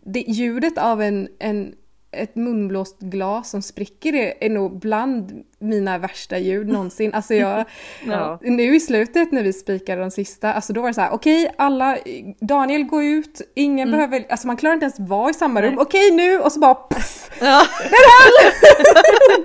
det, 0.04 0.20
ljudet 0.20 0.78
av 0.78 1.02
en, 1.02 1.28
en 1.38 1.74
ett 2.12 2.36
munblåst 2.36 2.98
glas 2.98 3.50
som 3.50 3.62
spricker 3.62 4.14
är, 4.14 4.34
är 4.40 4.50
nog 4.50 4.78
bland 4.78 5.44
mina 5.58 5.98
värsta 5.98 6.38
ljud 6.38 6.68
någonsin. 6.68 7.14
Alltså 7.22 7.34
jag, 7.34 7.64
ja. 8.06 8.38
nu 8.42 8.76
i 8.76 8.80
slutet 8.80 9.32
när 9.32 9.42
vi 9.42 9.52
spikade 9.52 10.00
de 10.00 10.10
sista, 10.10 10.54
alltså 10.54 10.72
då 10.72 10.80
var 10.80 10.88
det 10.88 10.94
så 10.94 11.00
här: 11.00 11.10
okej 11.10 11.44
okay, 11.44 11.54
alla, 11.58 11.98
Daniel 12.40 12.84
gå 12.84 13.02
ut, 13.02 13.40
ingen 13.54 13.88
mm. 13.88 13.98
behöver, 13.98 14.26
alltså 14.30 14.46
man 14.46 14.56
klarar 14.56 14.74
inte 14.74 14.84
ens 14.84 15.00
vara 15.00 15.30
i 15.30 15.34
samma 15.34 15.62
rum, 15.62 15.78
okej 15.78 16.06
okay, 16.06 16.16
nu 16.16 16.38
och 16.38 16.52
så 16.52 16.60
bara 16.60 16.74
pff, 16.74 17.30
ja. 17.40 17.62
Den 17.82 18.06
höll! 18.18 18.52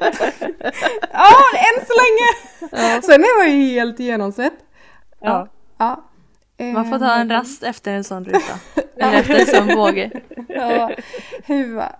ja, 1.12 1.34
än 1.54 1.86
så 1.86 1.94
länge! 1.94 2.30
Ja. 2.72 3.02
Sen 3.02 3.22
är 3.24 3.40
jag 3.40 3.50
ju 3.50 3.62
helt 3.62 4.00
genomsvett. 4.00 4.54
Ja. 5.22 5.48
ja. 5.78 6.04
Man 6.60 6.90
får 6.90 7.00
ta 7.00 7.14
en 7.14 7.30
rast 7.30 7.64
efter 7.64 7.92
en 7.92 8.04
sån 8.04 8.26
ruta. 8.26 8.60
Eller 8.98 9.20
efter 9.20 9.36
en 9.40 9.46
sån 9.46 9.68
båge. 9.76 10.12
Ja, 10.48 10.92
huva. 11.46 11.96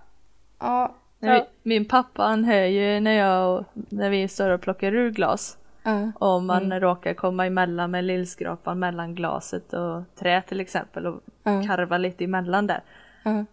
Ja. 0.60 0.94
Vi, 1.20 1.42
min 1.62 1.84
pappa 1.84 2.22
han 2.22 2.44
hör 2.44 2.64
ju 2.64 3.00
när, 3.00 3.12
jag, 3.12 3.64
när 3.74 4.10
vi 4.10 4.28
står 4.28 4.50
och 4.50 4.60
plockar 4.60 4.92
ur 4.94 5.10
glas. 5.10 5.58
Ja. 5.82 6.12
Om 6.14 6.46
man 6.46 6.80
råkar 6.80 7.14
komma 7.14 7.46
emellan 7.46 7.90
med 7.90 8.04
lillskrapan 8.04 8.78
mellan 8.78 9.14
glaset 9.14 9.72
och 9.72 10.02
trä 10.18 10.42
till 10.42 10.60
exempel 10.60 11.06
och 11.06 11.20
Ja. 11.42 11.62
karva 11.66 11.98
lite 11.98 12.24
emellan 12.24 12.66
där. 12.66 12.80
Ja. 13.22 13.44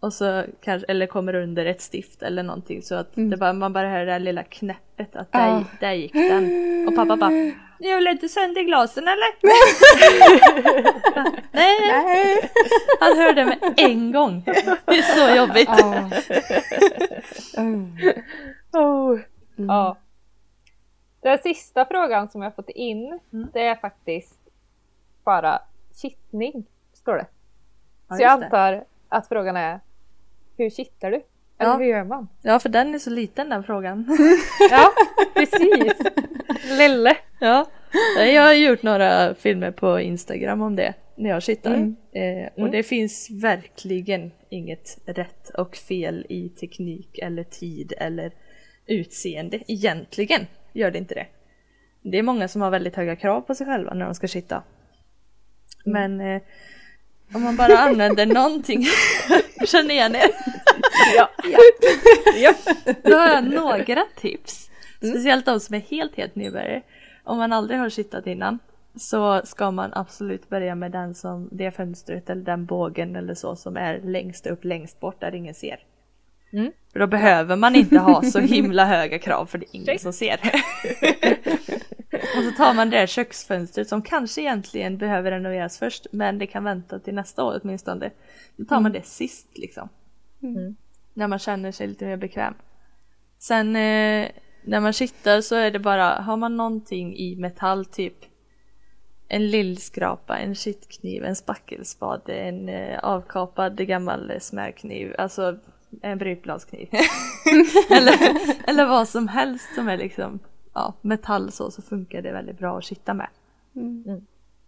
Och 0.00 0.12
så 0.12 0.44
kanske, 0.60 0.86
eller 0.88 1.06
kommer 1.06 1.34
under 1.34 1.66
ett 1.66 1.80
stift 1.80 2.22
eller 2.22 2.42
någonting 2.42 2.82
så 2.82 2.94
att 2.94 3.08
det 3.14 3.36
bara, 3.36 3.52
man 3.52 3.72
bara 3.72 3.88
hör 3.88 3.98
det 3.98 4.12
där 4.12 4.18
lilla 4.18 4.42
knäppet 4.42 5.16
att 5.16 5.32
där, 5.32 5.48
Ja. 5.48 5.64
där 5.80 5.92
gick 5.92 6.12
den. 6.12 6.44
Och 6.88 6.96
pappa 6.96 7.16
bara 7.16 7.30
Jag 7.78 7.96
vill 7.96 8.06
inte 8.06 8.28
sönder 8.28 8.62
glasen 8.62 9.04
eller? 9.08 9.34
Nej, 11.52 11.78
Nej. 11.80 12.50
han 13.00 13.18
hörde 13.18 13.44
med 13.44 13.74
en 13.76 14.12
gång. 14.12 14.42
Det 14.44 14.98
är 14.98 15.02
så 15.02 15.36
jobbigt. 15.36 15.68
Ja. 15.68 16.10
Mm. 17.56 17.96
Oh. 18.72 19.18
Ja. 19.56 19.96
Den 21.20 21.38
sista 21.38 21.84
frågan 21.84 22.28
som 22.28 22.42
jag 22.42 22.54
fått 22.54 22.70
in, 22.70 23.20
det 23.30 23.66
är 23.66 23.74
faktiskt 23.74 24.38
bara 25.24 25.58
kittning, 26.02 26.66
står 26.94 27.14
det. 27.14 27.26
Ja, 28.08 28.16
Så 28.16 28.22
jag 28.22 28.30
just 28.30 28.40
det. 28.40 28.44
antar 28.46 28.84
att 29.08 29.28
frågan 29.28 29.56
är, 29.56 29.80
hur 30.56 30.70
kittar 30.70 31.10
du? 31.10 31.22
Eller 31.58 31.70
Ja. 31.70 31.76
hur 31.76 31.84
gör 31.84 32.04
man? 32.04 32.28
Ja 32.42 32.58
för 32.58 32.68
den 32.68 32.94
är 32.94 32.98
så 32.98 33.10
liten 33.10 33.48
den 33.48 33.64
frågan. 33.64 34.06
Ja, 34.70 34.90
precis. 35.34 35.92
Lille. 36.78 37.16
Ja, 37.40 37.66
jag 38.18 38.42
har 38.42 38.52
gjort 38.52 38.82
några 38.82 39.34
filmer 39.34 39.70
på 39.70 40.00
Instagram 40.00 40.62
om 40.62 40.76
det 40.76 40.94
när 41.16 41.30
jag 41.30 41.42
kittar. 41.42 41.74
Mm. 41.74 41.96
Eh, 42.12 42.62
och 42.64 42.70
det 42.70 42.82
finns 42.82 43.30
verkligen 43.30 44.30
inget 44.48 44.98
rätt 45.06 45.48
och 45.48 45.76
fel 45.76 46.26
i 46.28 46.48
teknik 46.48 47.18
eller 47.18 47.44
tid 47.44 47.92
eller 47.98 48.32
utseende. 48.86 49.60
Egentligen 49.66 50.46
gör 50.72 50.90
det 50.90 50.98
inte 50.98 51.14
det. 51.14 51.26
Det 52.02 52.18
är 52.18 52.22
många 52.22 52.48
som 52.48 52.62
har 52.62 52.70
väldigt 52.70 52.96
höga 52.96 53.16
krav 53.16 53.40
på 53.40 53.54
sig 53.54 53.66
själva 53.66 53.94
när 53.94 54.04
de 54.04 54.14
ska 54.14 54.26
kitta. 54.26 54.62
Men 55.84 56.20
eh, 56.20 56.42
om 57.32 57.42
man 57.42 57.56
bara 57.56 57.78
använder 57.78 58.26
någonting, 58.26 58.86
känner 59.66 59.90
igen 59.90 60.14
er? 60.14 60.30
Ja. 61.16 61.30
ja. 62.36 62.54
Då 63.02 63.16
har 63.16 63.28
jag 63.28 63.44
några 63.44 64.02
tips. 64.16 64.70
Speciellt 64.96 65.46
de 65.46 65.60
som 65.60 65.74
är 65.74 65.80
helt 65.80 66.16
helt 66.16 66.34
nybörjare. 66.34 66.82
Om 67.24 67.38
man 67.38 67.52
aldrig 67.52 67.80
har 67.80 67.90
kittat 67.90 68.26
innan 68.26 68.58
så 68.96 69.40
ska 69.44 69.70
man 69.70 69.90
absolut 69.94 70.48
börja 70.48 70.74
med 70.74 70.92
den 70.92 71.14
som, 71.14 71.48
det 71.52 71.70
fönstret 71.70 72.30
eller 72.30 72.42
den 72.42 72.66
bågen 72.66 73.16
eller 73.16 73.34
så 73.34 73.56
som 73.56 73.76
är 73.76 74.00
längst 74.00 74.46
upp, 74.46 74.64
längst 74.64 75.00
bort 75.00 75.20
där 75.20 75.34
ingen 75.34 75.54
ser. 75.54 75.78
Mm. 76.54 76.72
För 76.92 77.00
då 77.00 77.06
behöver 77.06 77.56
man 77.56 77.74
inte 77.74 77.98
ha 77.98 78.22
så 78.22 78.38
himla 78.54 78.84
höga 78.84 79.18
krav 79.18 79.46
för 79.46 79.58
det 79.58 79.66
är 79.66 79.76
ingen 79.76 79.98
som 79.98 80.12
ser. 80.12 80.40
och 82.36 82.44
så 82.44 82.50
tar 82.56 82.74
man 82.74 82.90
det 82.90 82.96
där 82.96 83.06
köksfönstret 83.06 83.88
som 83.88 84.02
kanske 84.02 84.40
egentligen 84.40 84.98
behöver 84.98 85.30
renoveras 85.30 85.78
först 85.78 86.06
men 86.12 86.38
det 86.38 86.46
kan 86.46 86.64
vänta 86.64 86.98
till 86.98 87.14
nästa 87.14 87.44
år 87.44 87.60
åtminstone. 87.62 88.10
Då 88.56 88.64
tar 88.64 88.80
man 88.80 88.92
det 88.92 89.06
sist 89.06 89.58
liksom. 89.58 89.88
När 91.14 91.28
man 91.28 91.38
känner 91.38 91.72
sig 91.72 91.86
lite 91.86 92.04
mer 92.04 92.16
bekväm. 92.16 92.54
Sen 93.38 93.76
eh, 93.76 94.28
när 94.64 94.80
man 94.80 94.92
kittar 94.92 95.40
så 95.40 95.54
är 95.54 95.70
det 95.70 95.78
bara, 95.78 96.14
har 96.14 96.36
man 96.36 96.56
någonting 96.56 97.16
i 97.16 97.36
metall 97.36 97.84
typ 97.84 98.16
en 99.28 99.50
lillskrapa, 99.50 100.38
en 100.38 100.54
kittkniv, 100.54 101.24
en 101.24 101.36
spackelspade, 101.36 102.34
en 102.34 102.68
eh, 102.68 102.98
avkapad 102.98 103.86
gammal 103.86 104.30
eh, 104.30 104.38
smärkniv, 104.38 105.14
alltså 105.18 105.58
en 106.02 106.18
brytbladskniv. 106.18 106.88
eller, 107.90 108.14
eller 108.70 108.86
vad 108.86 109.08
som 109.08 109.28
helst 109.28 109.74
som 109.74 109.88
är 109.88 109.96
liksom 109.96 110.38
ja, 110.74 110.94
metall 111.00 111.52
så, 111.52 111.70
så 111.70 111.82
funkar 111.82 112.22
det 112.22 112.32
väldigt 112.32 112.58
bra 112.58 112.78
att 112.78 112.84
kitta 112.84 113.14
med. 113.14 113.28
Mm. 113.76 114.26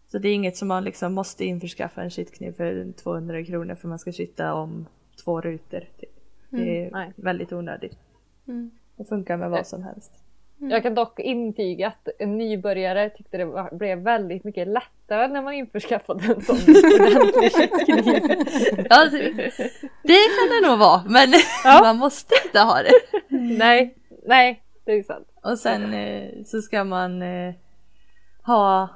Så 0.09 0.19
det 0.19 0.29
är 0.29 0.35
inget 0.35 0.57
som 0.57 0.69
man 0.69 0.85
liksom 0.85 1.15
måste 1.15 1.45
införskaffa 1.45 2.03
en 2.03 2.11
kittkniv 2.11 2.53
för 2.53 2.93
200 2.93 3.45
kronor 3.45 3.75
för 3.75 3.89
man 3.89 3.99
ska 3.99 4.13
kitta 4.13 4.55
om 4.55 4.87
två 5.25 5.41
rutor. 5.41 5.81
Typ. 5.81 6.11
Det 6.51 6.85
är 6.85 6.91
Nej. 6.91 7.13
väldigt 7.17 7.53
onödigt. 7.53 7.99
Mm. 8.49 8.71
Det 8.97 9.05
funkar 9.05 9.37
med 9.37 9.51
vad 9.51 9.67
som 9.67 9.83
helst. 9.83 10.13
Jag 10.59 10.83
kan 10.83 10.95
dock 10.95 11.21
intyga 11.21 11.89
att 11.89 12.09
en 12.19 12.39
nybörjare 12.39 13.11
tyckte 13.11 13.37
det 13.37 13.45
var, 13.45 13.77
blev 13.77 13.99
väldigt 13.99 14.45
mycket 14.45 14.69
lättare 14.69 15.29
när 15.29 15.43
man 15.43 15.55
införskaffade 15.55 16.25
en 16.25 16.43
sån 16.43 16.57
ordentlig 17.01 17.53
det, 19.11 19.51
det 20.03 20.23
kan 20.37 20.63
det 20.63 20.69
nog 20.69 20.79
vara 20.79 21.03
men 21.07 21.33
Ja. 21.65 21.81
man 21.83 21.97
måste 21.97 22.35
inte 22.45 22.61
ha 22.61 22.83
det. 22.83 22.93
Nej, 23.59 23.95
nej, 24.27 24.63
det 24.85 24.93
är 24.93 25.03
sant. 25.03 25.29
Och 25.43 25.59
sen 25.59 25.95
eh, 25.95 26.45
så 26.47 26.61
ska 26.61 26.85
man 26.85 27.23
eh, 27.23 27.55
ha 28.43 28.89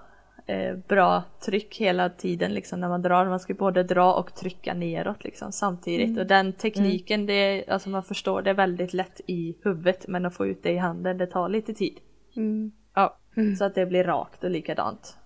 eh, 0.50 0.76
bra 0.88 1.22
tryck 1.44 1.76
hela 1.80 2.08
tiden 2.10 2.54
liksom 2.54 2.80
när 2.80 2.88
man 2.88 3.02
drar. 3.02 3.26
Man 3.26 3.40
ska 3.40 3.54
både 3.54 3.82
dra 3.82 4.14
och 4.14 4.34
trycka 4.34 4.74
neråt 4.74 5.24
liksom 5.24 5.52
samtidigt. 5.52 6.18
Och 6.18 6.26
den 6.26 6.52
tekniken, 6.52 7.26
det 7.26 7.32
är, 7.32 7.72
alltså 7.72 7.88
man 7.88 8.02
förstår 8.02 8.42
det 8.42 8.52
väldigt 8.52 8.94
lätt 8.94 9.20
i 9.26 9.56
huvudet 9.64 10.04
men 10.08 10.26
att 10.26 10.34
få 10.34 10.46
ut 10.46 10.62
det 10.62 10.70
i 10.72 10.76
handen 10.76 11.18
det 11.18 11.26
tar 11.26 11.48
lite 11.48 11.74
tid. 11.74 11.98
Mm. 12.36 12.72
Ja. 12.94 13.16
Så 13.58 13.64
att 13.64 13.74
det 13.74 13.86
blir 13.86 14.04
rakt 14.04 14.44
och 14.44 14.50
likadant. 14.50 15.16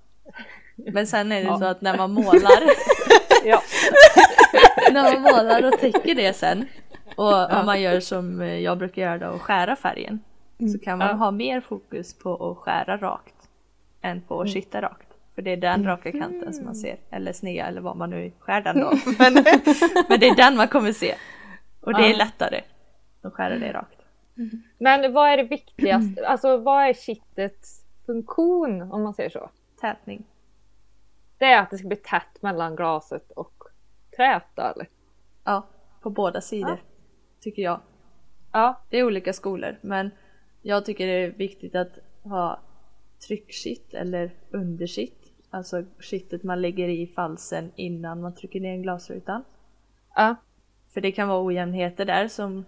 Men 0.76 1.06
sen 1.06 1.32
är 1.32 1.36
det 1.40 1.42
Ja. 1.46 1.58
så 1.58 1.64
att 1.64 1.80
när 1.80 1.96
man 1.96 2.10
målar 2.12 2.62
Ja. 3.44 3.62
när 4.92 5.12
man 5.12 5.22
målar 5.22 5.64
och 5.72 5.80
täcker 5.80 6.14
det 6.14 6.32
sen 6.32 6.66
och 7.16 7.52
om 7.58 7.66
man 7.66 7.82
gör 7.82 8.00
som 8.00 8.40
jag 8.42 8.78
brukar 8.78 9.02
göra 9.02 9.18
då 9.18 9.26
och 9.34 9.42
skära 9.42 9.76
färgen 9.76 10.20
så 10.72 10.78
kan 10.78 10.98
man 10.98 11.08
Ja. 11.08 11.14
ha 11.14 11.30
mer 11.30 11.60
fokus 11.60 12.18
på 12.18 12.50
att 12.50 12.56
skära 12.58 12.96
rakt 12.96 13.34
än 14.02 14.20
på 14.20 14.40
att 14.40 14.48
kitta 14.50 14.82
rakt. 14.82 15.03
För 15.34 15.42
det 15.42 15.50
är 15.52 15.56
den 15.56 15.84
raka 15.84 16.12
kanten 16.12 16.54
som 16.54 16.64
man 16.64 16.74
ser, 16.74 16.96
eller 17.10 17.32
snea 17.32 17.66
eller 17.66 17.80
vad 17.80 17.96
man 17.96 18.10
nu 18.10 18.32
skär 18.38 18.60
den 18.60 18.80
då. 18.80 18.90
Men, 19.18 19.34
men 20.08 20.20
det 20.20 20.28
är 20.28 20.36
den 20.36 20.56
man 20.56 20.68
kommer 20.68 20.92
se. 20.92 21.14
Och 21.80 21.94
det 21.94 22.06
är 22.06 22.10
Ja. 22.10 22.16
lättare 22.16 22.60
att 23.22 23.32
skära 23.32 23.58
det 23.58 23.72
rakt. 23.72 23.98
Men 24.78 25.12
vad 25.12 25.28
är 25.30 25.36
det 25.36 25.42
viktigaste? 25.42 26.26
Alltså 26.26 26.56
vad 26.56 26.84
är 26.88 26.92
kittets 26.92 27.84
funktion 28.06 28.82
om 28.92 29.02
man 29.02 29.14
säger 29.14 29.30
så? 29.30 29.50
Tätning. 29.80 30.24
Det 31.38 31.44
är 31.44 31.58
att 31.62 31.70
det 31.70 31.78
ska 31.78 31.88
bli 31.88 31.96
tätt 31.96 32.42
mellan 32.42 32.76
glaset 32.76 33.30
och 33.30 33.62
träet 34.16 34.42
då 34.54 34.62
eller? 34.62 34.88
Ja, 35.44 35.66
på 36.02 36.10
båda 36.10 36.40
sidor. 36.40 36.82
Tycker 37.40 37.62
jag. 37.62 37.80
Ja. 38.52 38.80
Det 38.90 38.98
är 38.98 39.04
olika 39.04 39.32
skolor 39.32 39.76
men 39.80 40.10
jag 40.62 40.84
tycker 40.84 41.06
det 41.06 41.12
är 41.12 41.30
viktigt 41.30 41.74
att 41.74 41.98
ha 42.22 42.60
tryckkitt 43.28 43.94
eller 43.94 44.30
underkitt. 44.50 45.23
Alltså 45.54 45.84
kittet 46.00 46.42
man 46.42 46.62
lägger 46.62 46.88
i 46.88 47.06
falsen 47.06 47.72
innan 47.76 48.20
man 48.20 48.34
trycker 48.34 48.60
ner 48.60 48.76
glasrutan. 48.76 49.44
Ja. 50.14 50.36
För 50.88 51.00
det 51.00 51.12
kan 51.12 51.28
vara 51.28 51.44
ojämnheter 51.44 52.04
där 52.04 52.28
som 52.28 52.64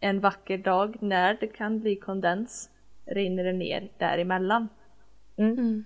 en 0.00 0.20
vacker 0.20 0.58
dag 0.58 0.96
när 1.00 1.36
det 1.40 1.46
kan 1.46 1.80
bli 1.80 1.96
kondens 1.96 2.70
rinner 3.04 3.44
det 3.44 3.52
ner 3.52 3.88
däremellan. 3.98 4.68
Mm. 5.36 5.84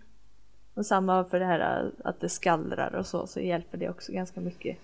Och 0.74 0.86
samma 0.86 1.24
för 1.24 1.40
det 1.40 1.46
här 1.46 1.90
att 2.04 2.20
det 2.20 2.28
skallrar 2.28 2.94
och 2.94 3.06
så 3.06 3.26
så 3.26 3.40
hjälper 3.40 3.78
det 3.78 3.88
också 3.88 4.12
ganska 4.12 4.40
mycket 4.40 4.78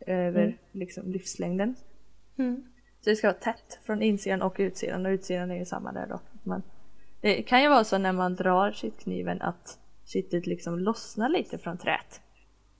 över 0.00 0.56
liksom 0.72 1.12
livslängden. 1.12 1.74
Mm. 2.36 2.64
Så 3.00 3.10
det 3.10 3.16
ska 3.16 3.26
vara 3.26 3.38
tätt 3.38 3.78
från 3.82 4.02
insidan 4.02 4.42
och 4.42 4.56
utsidan 4.58 5.06
och 5.06 5.10
utsidan 5.10 5.50
är 5.50 5.58
ju 5.58 5.64
samma 5.64 5.92
där 5.92 6.06
då. 6.06 6.20
Men 6.42 6.62
det 7.20 7.42
kan 7.42 7.62
ju 7.62 7.68
vara 7.68 7.84
så 7.84 7.98
när 7.98 8.12
man 8.12 8.34
drar 8.34 8.72
kittkniven 8.72 9.42
att 9.42 9.78
kittet 10.04 10.46
liksom 10.46 10.78
lossnar 10.78 11.28
lite 11.28 11.58
från 11.58 11.78
träet. 11.78 12.20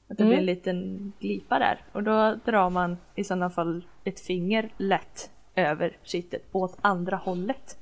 Att 0.08 0.18
det 0.18 0.24
Mm. 0.24 0.28
blir 0.28 0.38
en 0.38 0.46
liten 0.46 1.12
glipa 1.20 1.58
där 1.58 1.84
och 1.92 2.02
då 2.02 2.38
drar 2.44 2.70
man 2.70 2.96
i 3.14 3.24
sådana 3.24 3.50
fall 3.50 3.84
ett 4.04 4.20
finger 4.20 4.72
lätt 4.76 5.30
över 5.54 5.96
kittet 6.02 6.42
åt 6.52 6.78
andra 6.80 7.16
hållet. 7.16 7.78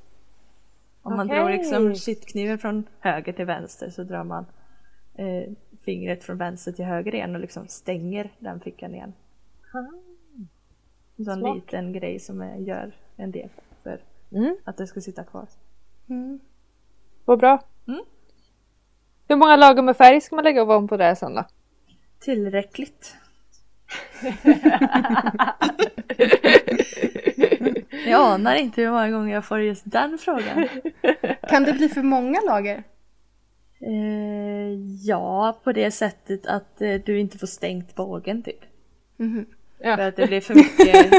Om 1.03 1.17
man 1.17 1.27
drar 1.29 1.45
Okej. 1.45 1.57
liksom 1.59 1.95
kittkniven 1.95 2.59
från 2.59 2.85
höger 3.01 3.33
till 3.33 3.45
vänster 3.45 3.91
så 3.91 4.03
drar 4.05 4.25
man 4.25 4.47
eh, 5.15 5.53
fingret 5.85 6.25
från 6.25 6.39
vänster 6.39 6.73
till 6.73 6.85
höger 6.85 7.15
igen 7.15 7.35
och 7.35 7.41
liksom 7.41 7.69
stänger 7.69 8.31
den 8.39 8.61
fickan 8.61 8.95
igen. 8.95 9.13
En 11.17 11.25
sån 11.25 11.39
Smart. 11.41 11.55
liten 11.57 11.93
grej 11.93 12.19
som 12.19 12.65
gör 12.65 12.93
en 13.17 13.31
del 13.31 13.49
för 13.83 14.01
Mm. 14.33 14.57
att 14.65 14.77
det 14.77 14.87
ska 14.87 15.01
sitta 15.01 15.25
kvar. 15.25 15.47
Mm. 16.09 16.41
Vad 17.25 17.39
bra. 17.39 17.63
Mm. 17.89 18.01
Hur 19.29 19.37
många 19.37 19.57
lager 19.57 19.83
med 19.83 19.97
färg 19.97 20.21
ska 20.21 20.37
man 20.37 20.45
lägga 20.45 20.63
ovanpå 20.63 20.97
det 20.97 21.17
sen 21.17 21.35
då? 21.35 21.45
Tillräckligt. 22.21 23.17
jag 28.07 28.21
anar 28.21 28.55
inte 28.55 28.83
hur 28.83 28.91
många 28.91 29.11
gånger 29.11 29.35
jag 29.35 29.45
får 29.45 29.61
just 29.61 29.83
den 29.87 30.19
frågan. 30.19 30.69
Kan 31.49 31.65
det 31.65 31.73
bli 31.73 31.89
för 31.89 32.03
många 32.03 32.41
lager? 32.47 32.85
Eh, 33.81 34.73
ja, 35.03 35.61
på 35.65 35.73
det 35.73 35.91
sättet 35.91 36.47
att 36.47 36.83
eh, 36.83 36.95
du 36.95 37.21
inte 37.21 37.39
får 37.39 37.47
stängt 37.47 37.95
bågen 37.95 38.43
typ. 38.43 38.61
Mhm. 39.17 39.47
Ja. 39.79 39.97
För 39.97 40.09
att 40.09 40.17
det 40.17 40.27
blir 40.27 40.41
för 40.41 40.55
mycket. 40.55 41.13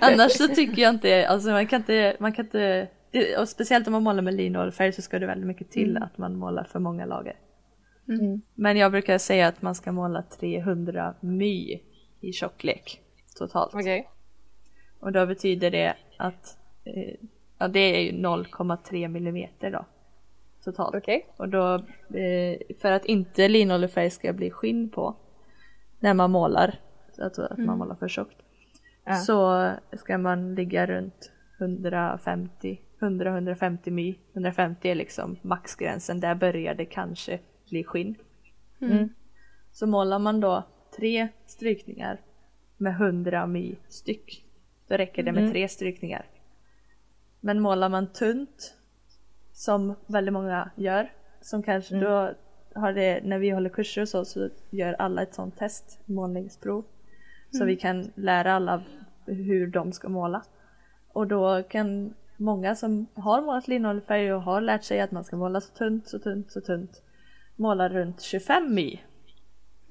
Annars 0.02 0.32
så 0.32 0.48
tycker 0.48 0.82
jag 0.82 0.94
inte, 0.94 1.28
alltså 1.28 1.50
man 1.50 1.66
kan 1.66 1.80
inte, 1.80 2.16
man 2.18 2.32
kan 2.32 2.44
inte 2.44 2.88
och 3.38 3.48
speciellt 3.48 3.86
om 3.86 3.92
man 3.92 4.02
målar 4.02 4.22
med 4.22 4.34
linolfärg 4.34 4.92
så 4.92 5.02
ska 5.02 5.18
det 5.18 5.26
väldigt 5.26 5.46
mycket 5.46 5.70
till 5.70 5.96
att 5.96 6.18
man 6.18 6.36
målar 6.36 6.64
för 6.64 6.78
många 6.78 7.06
lager. 7.06 7.36
Mm. 8.08 8.42
Men 8.54 8.76
jag 8.76 8.92
brukar 8.92 9.18
säga 9.18 9.46
att 9.46 9.62
man 9.62 9.74
ska 9.74 9.92
måla 9.92 10.22
300 10.22 11.14
my 11.20 11.80
i 12.20 12.32
tjocklek 12.32 13.00
totalt. 13.38 13.74
Okej. 13.74 14.08
Och 15.00 15.12
då 15.12 15.26
betyder 15.26 15.70
det 15.70 15.96
att 16.16 16.58
eh, 16.84 17.14
ja, 17.58 17.68
det 17.68 17.80
är 17.80 18.00
ju 18.00 18.12
0,3 18.12 19.08
millimeter 19.08 19.70
då 19.70 19.84
totalt. 20.64 20.94
Okej. 20.94 21.26
Och 21.36 21.48
då 21.48 21.74
eh, 22.18 22.76
för 22.80 22.92
att 22.92 23.04
inte 23.04 23.48
linoljefärg 23.48 24.10
ska 24.10 24.32
bli 24.32 24.50
skinn 24.50 24.90
på 24.90 25.16
när 26.00 26.14
man 26.14 26.30
målar, 26.30 26.74
alltså 27.18 27.42
att 27.42 27.58
man 27.58 27.78
målar 27.78 27.94
för 27.94 28.08
tjockt. 28.08 28.36
Ja. 29.04 29.14
Så 29.14 29.70
ska 29.96 30.18
man 30.18 30.54
ligga 30.54 30.86
runt 30.86 31.32
150, 31.58 32.80
100-150 33.02 33.90
my. 33.90 34.18
150 34.32 34.88
är 34.90 34.94
liksom 34.94 35.36
maxgränsen, 35.42 36.20
där 36.20 36.34
börjar 36.34 36.74
det 36.74 36.84
kanske 36.84 37.38
bli 37.70 37.84
skinn. 37.84 38.14
Mm. 38.80 39.08
Så 39.72 39.86
målar 39.86 40.18
man 40.18 40.40
då 40.40 40.62
tre 40.96 41.28
strykningar 41.46 42.20
med 42.76 42.92
100 42.92 43.46
my 43.46 43.76
styck, 43.88 44.44
då 44.88 44.96
räcker 44.96 45.22
det 45.22 45.32
med 45.32 45.40
Mm. 45.42 45.52
tre 45.52 45.68
strykningar. 45.68 46.26
Men 47.40 47.60
målar 47.60 47.88
man 47.88 48.06
tunt, 48.12 48.74
som 49.52 49.94
väldigt 50.06 50.32
många 50.32 50.70
gör, 50.76 51.12
som 51.40 51.62
kanske 51.62 51.94
Mm. 51.94 52.04
då 52.10 52.34
har 52.80 52.92
det, 52.92 53.20
när 53.24 53.38
vi 53.38 53.50
håller 53.50 53.70
kurser 53.70 54.02
och 54.02 54.08
så, 54.08 54.24
så 54.24 54.48
gör 54.70 54.92
alla 54.92 55.22
ett 55.22 55.34
sånt 55.34 55.56
test, 55.56 56.00
målningsprov. 56.06 56.84
Så 57.50 57.64
vi 57.64 57.76
kan 57.76 58.12
lära 58.14 58.52
alla 58.52 58.82
hur 59.26 59.66
de 59.66 59.92
ska 59.92 60.08
måla. 60.08 60.42
Och 61.08 61.26
då 61.26 61.62
kan 61.62 62.14
många 62.42 62.74
som 62.74 63.06
har 63.14 63.42
målat 63.42 63.68
linoljefärg 63.68 64.34
och 64.34 64.42
har 64.42 64.60
lärt 64.60 64.84
sig 64.84 65.00
att 65.00 65.10
man 65.10 65.24
ska 65.24 65.36
måla 65.36 65.60
så 65.60 65.74
tunt, 65.74 66.08
så 66.08 66.18
tunt, 66.18 66.52
så 66.52 66.60
tunt, 66.60 67.02
måla 67.56 67.88
runt 67.88 68.20
25 68.20 68.74
my. 68.74 69.00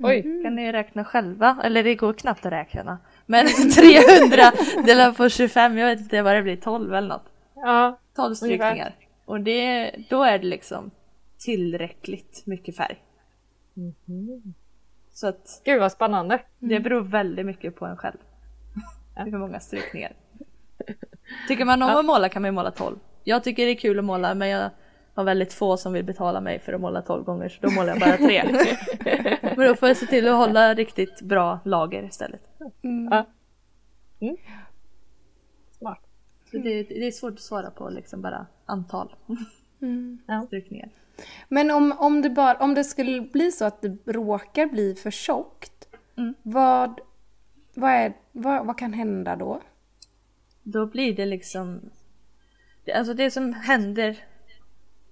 Oj. 0.03 0.43
Kan 0.43 0.55
ni 0.55 0.71
räkna 0.71 1.05
själva? 1.05 1.57
Eller 1.63 1.83
det 1.83 1.95
går 1.95 2.13
knappt 2.13 2.45
att 2.45 2.51
räkna. 2.51 2.97
Men 3.25 3.47
300 3.75 4.51
delat 4.85 5.17
på 5.17 5.29
25, 5.29 5.77
jag 5.77 5.87
vet 5.87 5.99
inte 5.99 6.21
vad 6.21 6.35
det 6.35 6.41
blir, 6.41 6.57
12 6.57 6.93
eller 6.93 7.07
något. 7.07 7.25
Ja. 7.55 7.99
12 8.15 8.35
strykningar. 8.35 8.95
Och 9.25 9.41
det, 9.41 9.91
då 10.09 10.23
är 10.23 10.39
det 10.39 10.45
liksom 10.45 10.91
tillräckligt 11.39 12.43
mycket 12.45 12.75
färg. 12.75 13.03
Så 15.13 15.27
att 15.27 15.61
Gud 15.65 15.79
vad 15.79 15.91
spännande. 15.91 16.39
det 16.59 16.79
beror 16.79 17.01
väldigt 17.01 17.45
mycket 17.45 17.75
på 17.75 17.85
en 17.85 17.97
själv. 17.97 18.17
Hur 19.15 19.37
många 19.37 19.59
strykningar. 19.59 20.11
Tycker 21.47 21.65
man 21.65 21.81
om 21.81 21.89
att 21.89 22.05
måla 22.05 22.29
kan 22.29 22.41
man 22.41 22.49
ju 22.49 22.53
måla 22.53 22.71
12. 22.71 22.97
Jag 23.23 23.43
tycker 23.43 23.65
det 23.65 23.71
är 23.71 23.75
kul 23.75 23.99
att 23.99 24.05
måla 24.05 24.33
men 24.33 24.49
jag 24.49 24.69
har 25.13 25.23
väldigt 25.23 25.53
få 25.53 25.77
som 25.77 25.93
vill 25.93 26.03
betala 26.05 26.41
mig 26.41 26.59
för 26.59 26.73
att 26.73 26.81
måla 26.81 27.01
12 27.01 27.23
gånger 27.23 27.49
så 27.49 27.57
då 27.61 27.71
målar 27.71 27.89
jag 27.89 27.99
bara 27.99 28.17
tre. 28.17 28.43
men 29.55 29.67
då 29.67 29.75
får 29.75 29.87
jag 29.87 29.97
se 29.97 30.05
till 30.05 30.27
att 30.27 30.35
hålla 30.35 30.73
riktigt 30.73 31.21
bra 31.21 31.59
lager 31.65 32.03
istället. 32.03 32.41
Ja. 32.57 33.25
Mm. 34.19 34.37
Smart. 35.77 35.99
Så 36.51 36.57
det, 36.57 36.83
det 36.83 37.07
är 37.07 37.11
svårt 37.11 37.33
att 37.33 37.39
svara 37.39 37.71
på 37.71 37.89
liksom 37.89 38.21
bara 38.21 38.45
antal 38.65 39.15
Mm. 39.81 40.19
strykningar. 40.47 40.89
Men 41.49 41.71
om, 41.71 41.93
om, 41.97 42.21
det 42.21 42.29
bara, 42.29 42.57
om 42.57 42.73
det 42.73 42.83
skulle 42.83 43.21
bli 43.21 43.51
så 43.51 43.65
att 43.65 43.81
det 43.81 43.97
råkar 44.05 44.65
bli 44.65 44.95
för 44.95 45.11
tjockt, 45.11 45.87
Mm. 46.17 46.33
vad, 46.43 46.99
vad, 47.73 47.91
är, 47.91 48.13
vad, 48.31 48.65
vad 48.65 48.77
kan 48.77 48.93
hända 48.93 49.35
då? 49.35 49.61
Då 50.63 50.85
blir 50.85 51.13
det 51.15 51.25
liksom 51.25 51.81
Alltså 52.95 53.13
det 53.13 53.31
som 53.31 53.53
händer 53.53 54.15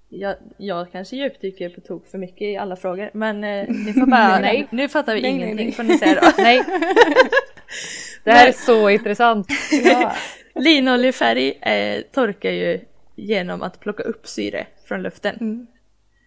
jag, 0.10 0.36
jag 0.58 0.92
kanske 0.92 1.16
djupdyker 1.16 1.70
på 1.70 1.82
tok 1.82 2.08
för 2.08 2.18
mycket 2.18 2.42
i 2.42 2.58
alla 2.58 2.76
frågor 2.76 3.10
men 3.14 3.44
eh, 3.44 3.68
ni 3.70 3.94
får 3.94 4.06
bara, 4.06 4.40
Nej. 4.42 4.68
nu 4.72 4.90
fattar 4.90 5.16
vi 5.16 5.22
Nej, 5.22 5.34
nej, 5.34 5.42
ingenting 5.42 5.66
nej. 5.66 5.76
får 5.76 5.84
ni 5.84 5.98
säga 5.98 6.22
då. 6.22 6.28
Nej. 6.44 6.64
Det 8.24 8.32
här 8.32 8.48
är 8.48 8.52
så 8.52 8.90
intressant. 8.90 9.48
Ja. 9.84 10.16
Linoljefärg 10.56 11.50
eh, 11.62 12.02
torkar 12.12 12.52
ju 12.52 12.80
genom 13.16 13.62
att 13.62 13.80
plocka 13.80 14.04
upp 14.04 14.28
syre 14.28 14.68
från 14.86 15.02
luften. 15.02 15.68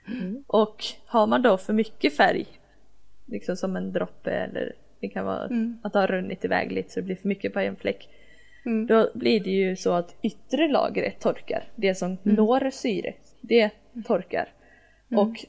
Mm. 0.07 0.45
Och 0.47 0.85
har 1.07 1.27
man 1.27 1.43
då 1.43 1.59
för 1.59 1.73
mycket 1.73 2.17
färg, 2.17 2.47
liksom 3.27 3.57
som 3.57 3.77
en 3.77 3.93
droppe 3.93 4.31
eller 4.31 4.73
det 5.01 5.09
kan 5.09 5.25
vara 5.27 5.45
Mm. 5.45 5.79
att 5.83 5.93
det 5.93 5.99
har 5.99 6.07
runnit 6.07 6.45
iväg 6.45 6.73
lite 6.73 6.91
så 6.91 7.01
det 7.01 7.07
blir 7.07 7.17
för 7.17 7.29
mycket 7.29 7.53
på 7.53 7.61
en 7.61 7.77
fläck. 7.77 8.09
Mm. 8.67 8.87
Då 8.87 9.11
blir 9.15 9.41
det 9.41 9.51
ju 9.51 9.77
så 9.77 9.93
att 9.93 10.15
yttre 10.23 10.69
lagret 10.69 11.21
torkar, 11.21 11.65
det 11.77 11.95
som 11.95 12.09
Mm. 12.25 12.37
når 12.37 12.71
syre, 12.71 13.15
det 13.41 13.71
torkar. 14.07 14.49
Och 15.11 15.45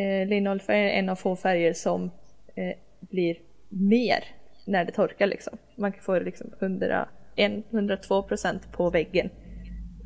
eh, 0.00 0.26
linoljefärg 0.26 0.80
är 0.80 0.90
en 0.90 1.08
av 1.08 1.16
få 1.16 1.36
färger 1.36 1.72
som 1.72 2.10
eh, 2.54 2.74
blir 3.00 3.36
mer 3.68 4.24
när 4.66 4.84
det 4.84 4.92
torkar 4.92 5.26
liksom. 5.26 5.58
Man 5.76 5.92
kan 5.92 6.02
få 6.02 6.18
liksom 6.20 6.50
100, 6.60 7.08
102% 7.36 8.58
på 8.72 8.90
väggen 8.90 9.30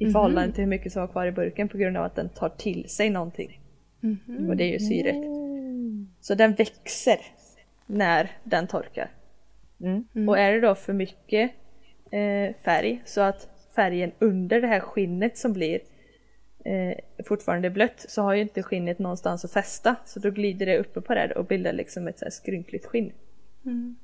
i 0.01 0.05
förhållande 0.13 0.53
till 0.55 0.63
hur 0.65 0.69
mycket 0.71 0.93
som 0.93 1.01
var 1.01 1.09
kvar 1.09 1.27
i 1.27 1.33
burken 1.33 1.69
på 1.69 1.79
grund 1.79 1.97
av 1.97 2.05
att 2.05 2.17
den 2.17 2.29
tar 2.29 2.49
till 2.49 2.89
sig 2.89 3.11
någonting. 3.11 3.61
Och 4.49 4.57
det 4.57 4.65
är 4.65 4.73
ju 4.73 4.79
syret. 4.79 5.17
Så 6.21 6.35
den 6.35 6.55
växer 6.55 7.19
när 7.87 8.31
den 8.45 8.67
torkar. 8.67 9.11
Mm. 9.81 10.29
Och 10.29 10.39
är 10.39 10.53
det 10.53 10.61
då 10.61 10.75
för 10.75 10.93
mycket 10.93 11.51
eh, 12.13 12.55
färg 12.65 13.03
så 13.05 13.21
att 13.21 13.49
färgen 13.75 14.13
under 14.19 14.61
det 14.61 14.67
här 14.67 14.81
skinnet 14.81 15.39
som 15.39 15.53
blir 15.53 15.81
eh, 16.65 17.25
fortfarande 17.25 17.71
blött 17.71 18.05
så 18.09 18.23
har 18.23 18.35
ju 18.35 18.43
inte 18.43 18.63
skinnet 18.63 18.99
någonstans 18.99 19.45
att 19.45 19.53
fästa 19.53 19.97
så 20.05 20.21
då 20.21 20.31
glider 20.31 20.67
det 20.67 20.79
uppe 20.79 21.01
på 21.01 21.15
det 21.15 21.33
och 21.33 21.45
bildar 21.45 21.73
liksom 21.73 22.09
ett 22.09 22.19
så 22.19 22.25
här 22.25 22.31
skrynkligt 22.31 22.87
skinn. 22.87 23.13
Mm. 23.65 23.97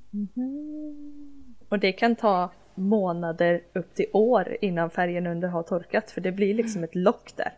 Och 1.69 1.79
det 1.79 1.93
kan 1.93 2.17
ta 2.17 2.51
månader 2.75 3.63
upp 3.73 3.95
till 3.95 4.07
år 4.13 4.57
innan 4.61 4.91
färgen 4.91 5.27
under 5.27 5.49
har 5.49 5.63
torkat 5.63 6.11
för 6.11 6.21
det 6.21 6.33
blir 6.33 6.55
liksom 6.55 6.85
ett 6.85 6.95
lock 6.95 7.33
där. 7.37 7.53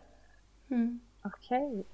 Mm. 0.69 0.99
Okej. 1.23 1.85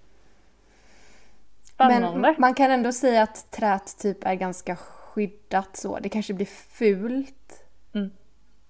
Men 1.77 1.91
Spännande. 1.91 2.35
man 2.37 2.53
kan 2.53 2.71
ändå 2.71 2.91
säga 2.91 3.23
att 3.23 3.51
trät 3.51 3.97
typ 3.99 4.25
är 4.25 4.33
ganska 4.33 4.75
skyddat 4.75 5.77
så. 5.77 5.99
Det 5.99 6.09
kanske 6.09 6.33
blir 6.33 6.45
fult. 6.45 7.65
Mm. 7.93 8.09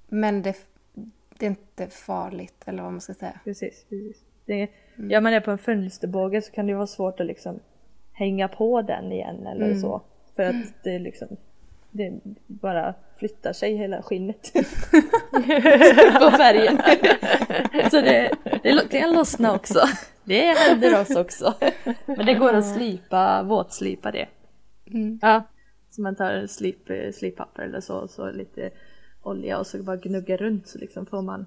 Men 0.08 0.42
det, 0.42 0.56
det 1.38 1.46
är 1.46 1.50
inte 1.50 1.88
farligt 1.88 2.64
eller 2.66 2.84
vad 2.84 2.92
man 2.92 3.02
ska 3.02 3.14
säga. 3.14 3.40
Precis, 3.44 3.86
precis. 3.90 4.18
Det, 4.46 4.68
Gör 4.96 5.22
man 5.22 5.32
det 5.34 5.42
på 5.42 5.52
en 5.52 5.58
fönsterbåge 5.58 6.42
så 6.42 6.52
kan 6.52 6.68
det 6.68 6.74
vara 6.76 6.88
svårt 6.88 7.20
att 7.20 7.26
liksom 7.26 7.60
hänga 8.12 8.48
på 8.48 8.82
den 8.82 9.12
igen 9.12 9.48
eller 9.48 9.66
Mm. 9.66 9.80
så. 9.82 10.02
För 10.36 10.44
att 10.44 10.56
det 10.84 11.00
liksom 11.00 11.28
det 11.92 12.20
bara 12.48 12.94
flyttar 13.18 13.54
sig 13.54 13.76
hela 13.76 14.02
skinnet 14.02 14.54
på 16.20 16.32
färgen. 16.32 16.78
Så 17.92 18.02
det, 18.02 18.32
det 18.64 18.90
kan 18.92 19.14
lossna 19.14 19.56
också. 19.56 19.80
Det 20.24 20.42
händer 20.42 21.02
oss 21.02 21.16
också. 21.16 21.54
Men 22.06 22.26
det 22.26 22.34
går 22.34 22.54
att 22.54 22.76
slipa, 22.76 23.44
våtslipa 23.44 24.12
det. 24.12 24.28
Mm. 24.88 25.20
Ja. 25.22 25.44
Så 25.90 26.02
man 26.02 26.16
tar 26.16 26.48
slip, 26.48 26.88
slippapper 27.14 27.64
eller 27.64 27.82
så, 27.82 28.08
så 28.08 28.32
lite 28.32 28.70
olja 29.28 29.60
och 29.60 29.68
så 29.68 29.84
bara 29.84 29.98
gnugga 29.98 30.38
runt 30.38 30.68
så 30.68 30.80
liksom 30.80 31.06
får 31.06 31.22
man 31.22 31.46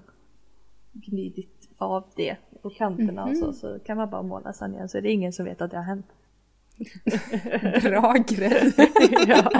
gnidit 0.93 1.69
av 1.77 2.05
det 2.15 2.35
på 2.61 2.69
kanterna 2.69 3.25
och 3.25 3.37
så, 3.37 3.53
så 3.53 3.79
kan 3.79 3.97
man 3.97 4.09
bara 4.09 4.21
måla 4.21 4.53
sen 4.53 4.73
igen 4.73 4.89
så 4.89 4.97
är 4.97 5.01
det 5.01 5.11
ingen 5.11 5.33
som 5.33 5.45
vet 5.45 5.61
att 5.61 5.71
det 5.71 5.77
har 5.77 5.83
hänt. 5.83 6.05
Bra 7.83 8.15
grej. 8.27 8.73
ja. 9.27 9.51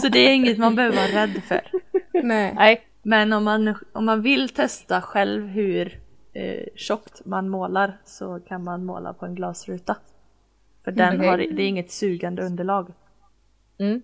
Så 0.00 0.08
det 0.08 0.18
är 0.18 0.34
inget 0.34 0.58
man 0.58 0.74
behöver 0.74 0.96
vara 0.96 1.22
rädd 1.22 1.42
för. 1.42 1.60
Nej. 2.12 2.54
Nej. 2.54 2.86
Men 3.02 3.32
om 3.32 3.44
man, 3.44 3.74
om 3.92 4.04
man 4.04 4.22
vill 4.22 4.48
testa 4.48 5.00
själv 5.00 5.46
hur 5.46 6.00
eh, 6.32 6.64
tjockt 6.76 7.24
man 7.24 7.48
målar 7.48 7.98
så 8.04 8.40
kan 8.40 8.64
man 8.64 8.84
måla 8.84 9.12
på 9.12 9.26
en 9.26 9.34
glasruta. 9.34 9.96
För 10.84 10.92
den 10.92 11.16
Okej. 11.16 11.28
har, 11.28 11.38
det 11.38 11.62
är 11.62 11.68
inget 11.68 11.90
sugande 11.90 12.42
underlag. 12.46 12.92
Mm. 13.78 14.02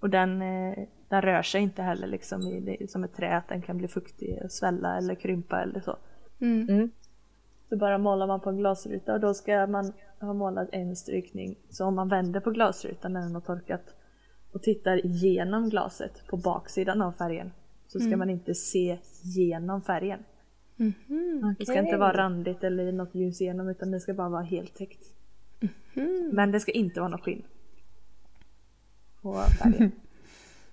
Och 0.00 0.10
den, 0.10 0.42
eh, 0.42 0.78
den 1.08 1.22
rör 1.22 1.42
sig 1.42 1.62
inte 1.62 1.82
heller 1.82 2.06
liksom 2.06 2.42
i, 2.42 2.86
som 2.88 3.04
ett 3.04 3.14
trä 3.14 3.36
att 3.36 3.48
den 3.48 3.62
kan 3.62 3.78
bli 3.78 3.88
fuktig 3.88 4.38
och 4.44 4.52
svälla 4.52 4.96
eller 4.96 5.14
krympa 5.14 5.62
eller 5.62 5.80
så. 5.80 5.96
Mm. 6.40 6.68
Mm. 6.68 6.90
Så 7.68 7.76
bara 7.76 7.98
målar 7.98 8.26
man 8.26 8.40
på 8.40 8.50
en 8.50 8.56
glasruta 8.56 9.14
och 9.14 9.20
då 9.20 9.34
ska 9.34 9.66
man 9.66 9.92
ha 10.20 10.32
målat 10.32 10.68
en 10.72 10.96
strykning. 10.96 11.56
Så 11.70 11.84
om 11.84 11.94
man 11.94 12.08
vänder 12.08 12.40
på 12.40 12.50
glasrutan 12.50 13.12
när 13.12 13.20
den 13.20 13.34
har 13.34 13.40
torkat 13.40 13.94
och 14.52 14.62
tittar 14.62 15.06
igenom 15.06 15.68
glaset 15.68 16.26
på 16.26 16.36
baksidan 16.36 17.02
av 17.02 17.12
färgen 17.12 17.52
så 17.86 18.00
ska 18.00 18.16
man 18.16 18.30
inte 18.30 18.54
se 18.54 18.98
genom 19.22 19.82
färgen. 19.82 20.24
Mhm. 20.76 21.54
Det 21.58 21.66
ska 21.66 21.78
inte 21.78 21.96
vara 21.96 22.16
randigt 22.16 22.64
eller 22.64 22.92
något 22.92 23.14
ljus 23.14 23.40
igenom 23.40 23.68
utan 23.68 23.90
det 23.90 24.00
ska 24.00 24.14
bara 24.14 24.28
vara 24.28 24.42
helt 24.42 24.74
täckt. 24.74 25.04
Men 26.32 26.50
det 26.50 26.60
ska 26.60 26.72
inte 26.72 27.00
vara 27.00 27.10
något 27.10 27.24
skinn. 27.24 27.42
På 29.22 29.34
färgen. 29.62 29.92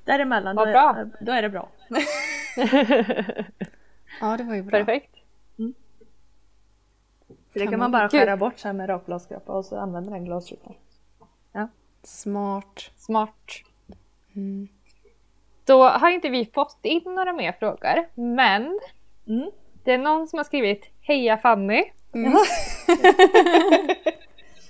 Däremellan, 0.06 0.56
då 0.56 0.62
Vad 0.66 0.72
bra. 0.74 0.95
är, 0.97 1.10
då 1.26 1.32
är 1.32 1.41
det 1.41 1.49
bra. 1.49 1.70
Ja, 4.22 4.38
det 4.38 4.43
var 4.43 4.56
ju 4.56 4.62
bra. 4.62 4.80
Perfekt. 4.80 5.16
Så 7.53 7.60
det 7.60 7.68
kan 7.68 7.80
man 7.80 7.91
bara 7.91 8.10
skära 8.10 8.38
bort 8.38 8.60
sen 8.60 8.78
med 8.78 8.89
rakglasskrapa 8.89 9.53
och 9.53 9.66
så 9.66 9.78
använder 9.80 10.12
den 10.12 10.26
glasrutan. 10.26 10.74
Smart. 12.03 12.91
Smart. 12.97 13.51
Mm. 14.36 14.68
Då 15.66 15.84
har 15.84 16.10
inte 16.10 16.30
vi 16.30 16.45
fått 16.45 16.80
in 16.82 17.01
några 17.06 17.34
mer 17.34 17.51
frågor, 17.51 18.06
men 18.16 18.80
Mm. 19.28 19.51
det 19.84 19.91
är 19.91 19.97
någon 19.97 20.28
som 20.28 20.39
har 20.39 20.43
skrivit 20.43 20.89
Heja 21.01 21.38
Fanny! 21.38 21.84
Mm. 22.14 22.34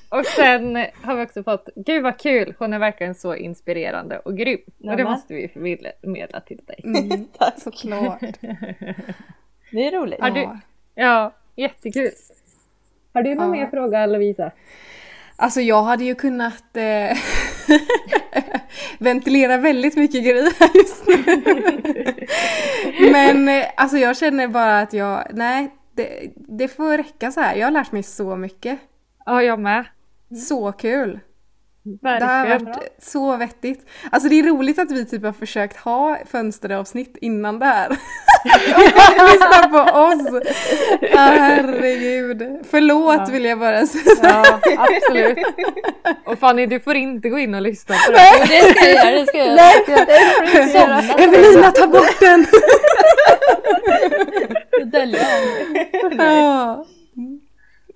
Och 0.10 0.26
sen 0.26 0.76
har 1.04 1.16
vi 1.16 1.26
också 1.26 1.44
fått 1.44 1.70
Gud 1.76 2.04
vad 2.04 2.20
kul! 2.20 2.54
Hon 2.60 2.74
är 2.74 2.80
verkligen 2.80 3.16
så 3.16 3.36
inspirerande 3.36 4.20
och 4.20 4.38
grym. 4.38 4.60
Och 4.66 4.74
det 4.84 4.88
Nämen. 4.88 5.04
måste 5.12 5.34
vi 5.34 5.48
förmedla 5.48 6.40
till 6.42 6.62
dig. 6.66 6.82
Mm. 6.84 7.26
Tack. 7.40 7.54
Såklart. 7.62 8.20
Det 9.72 9.88
är 9.88 9.92
roligt. 9.92 10.22
Har 10.22 10.32
du- 10.32 10.42
Ja. 10.42 10.60
Ja, 10.96 11.34
jättekul! 11.56 12.12
Har 13.14 13.24
du 13.24 13.36
någon 13.36 13.56
Ja. 13.56 13.62
mer 13.64 13.68
fråga 13.70 14.06
Lovisa? 14.06 14.52
Alltså 15.36 15.62
jag 15.62 15.84
hade 15.84 16.04
ju 16.04 16.16
kunnat 16.16 16.78
eh, 16.78 17.18
ventilera 19.00 19.58
väldigt 19.58 19.96
mycket 19.96 20.24
grejer 20.24 20.52
just 20.76 21.08
nu. 21.08 21.24
Men 23.12 23.50
eh, 23.50 23.66
alltså 23.78 23.98
jag 23.98 24.18
känner 24.18 24.48
bara 24.48 24.80
att 24.80 24.94
jag, 24.94 25.24
nej, 25.34 25.70
det, 25.96 26.32
det 26.36 26.68
får 26.68 26.98
räcka 26.98 27.32
så 27.32 27.42
här. 27.42 27.56
Jag 27.56 27.68
har 27.68 27.72
lärt 27.72 27.92
mig 27.92 28.04
så 28.04 28.36
mycket. 28.36 28.80
Ja, 29.26 29.44
jag 29.44 29.60
med. 29.60 29.86
Så 30.36 30.72
kul! 30.72 31.20
Det 32.02 32.10
har 32.10 32.20
Verkligen. 32.20 32.66
varit 32.66 32.98
så 33.02 33.38
vettigt. 33.38 33.86
Alltså 34.12 34.30
det 34.30 34.40
är 34.40 34.44
roligt 34.44 34.80
att 34.80 34.92
vi 34.92 35.06
typ 35.06 35.24
har 35.24 35.32
försökt 35.32 35.78
ha 35.78 36.18
fönsteravsnitt 36.32 37.18
innan 37.22 37.60
det 37.60 37.66
här. 37.66 37.90
Och 39.18 39.30
lyssna 39.32 39.70
på 39.70 40.00
oss! 40.00 40.44
Herregud. 41.12 42.44
Förlåt 42.70 43.16
Ja. 43.18 43.26
vill 43.32 43.46
jag 43.46 43.60
bara 43.60 43.86
säga. 43.86 44.04
Ja, 44.24 44.60
absolut. 44.78 45.38
Och 46.26 46.40
Fanny, 46.40 46.66
du 46.66 46.80
får 46.80 46.96
inte 46.96 47.30
gå 47.30 47.40
in 47.40 47.56
och 47.56 47.62
lyssna 47.62 47.96
på 48.06 48.12
det. 48.12 48.18
Det 48.48 48.76
ska 48.76 48.86
jag 48.86 49.06
göra, 49.06 49.20
det 49.20 49.26
ska 49.28 49.38
jag 49.38 49.48
göra. 49.48 49.56
Det 50.42 50.68
ska 50.68 50.80
jag 50.80 50.90
göra. 50.90 51.02
Evelina 51.24 51.72
ta 51.72 51.88
bort 51.88 52.20
den! 52.20 52.46
Dölja 54.92 55.20
Ja. 56.18 56.86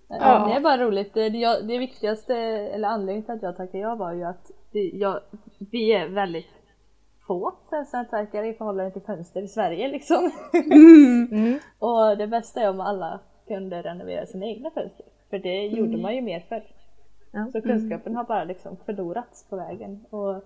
Ja. 0.09 0.45
Det 0.47 0.53
är 0.53 0.61
bara 0.61 0.77
roligt. 0.77 1.13
Det, 1.13 1.27
jag, 1.27 1.67
det 1.67 1.77
viktigaste, 1.77 2.35
eller 2.35 2.87
anledningen 2.87 3.23
till 3.23 3.33
att 3.33 3.41
jag 3.41 3.57
tackade 3.57 3.77
ja 3.77 3.95
var 3.95 4.13
ju 4.13 4.23
att 4.23 4.51
det, 4.71 4.79
jag, 4.79 5.19
vi 5.71 5.93
är 5.93 6.07
väldigt 6.07 6.59
få 7.27 7.53
fönsterhantverkare 7.69 8.47
i 8.47 8.53
förhållande 8.53 8.91
till 8.91 9.01
fönster 9.01 9.41
i 9.41 9.47
Sverige 9.47 9.87
liksom. 9.87 10.31
Mm. 11.31 11.59
Och 11.79 12.17
det 12.17 12.27
bästa 12.27 12.61
är 12.61 12.69
om 12.69 12.79
alla 12.79 13.19
kunde 13.47 13.81
renovera 13.81 14.25
sina 14.25 14.45
egna 14.45 14.71
fönster. 14.71 15.05
För 15.29 15.39
det 15.39 15.67
gjorde 15.67 15.97
man 15.97 16.15
ju 16.15 16.21
mer 16.21 16.39
förr. 16.39 16.63
Ja. 17.31 17.47
Så 17.51 17.61
kunskapen 17.61 18.15
har 18.15 18.23
bara 18.23 18.43
liksom 18.43 18.77
förlorats 18.85 19.49
på 19.49 19.55
vägen. 19.55 20.05
Och 20.09 20.43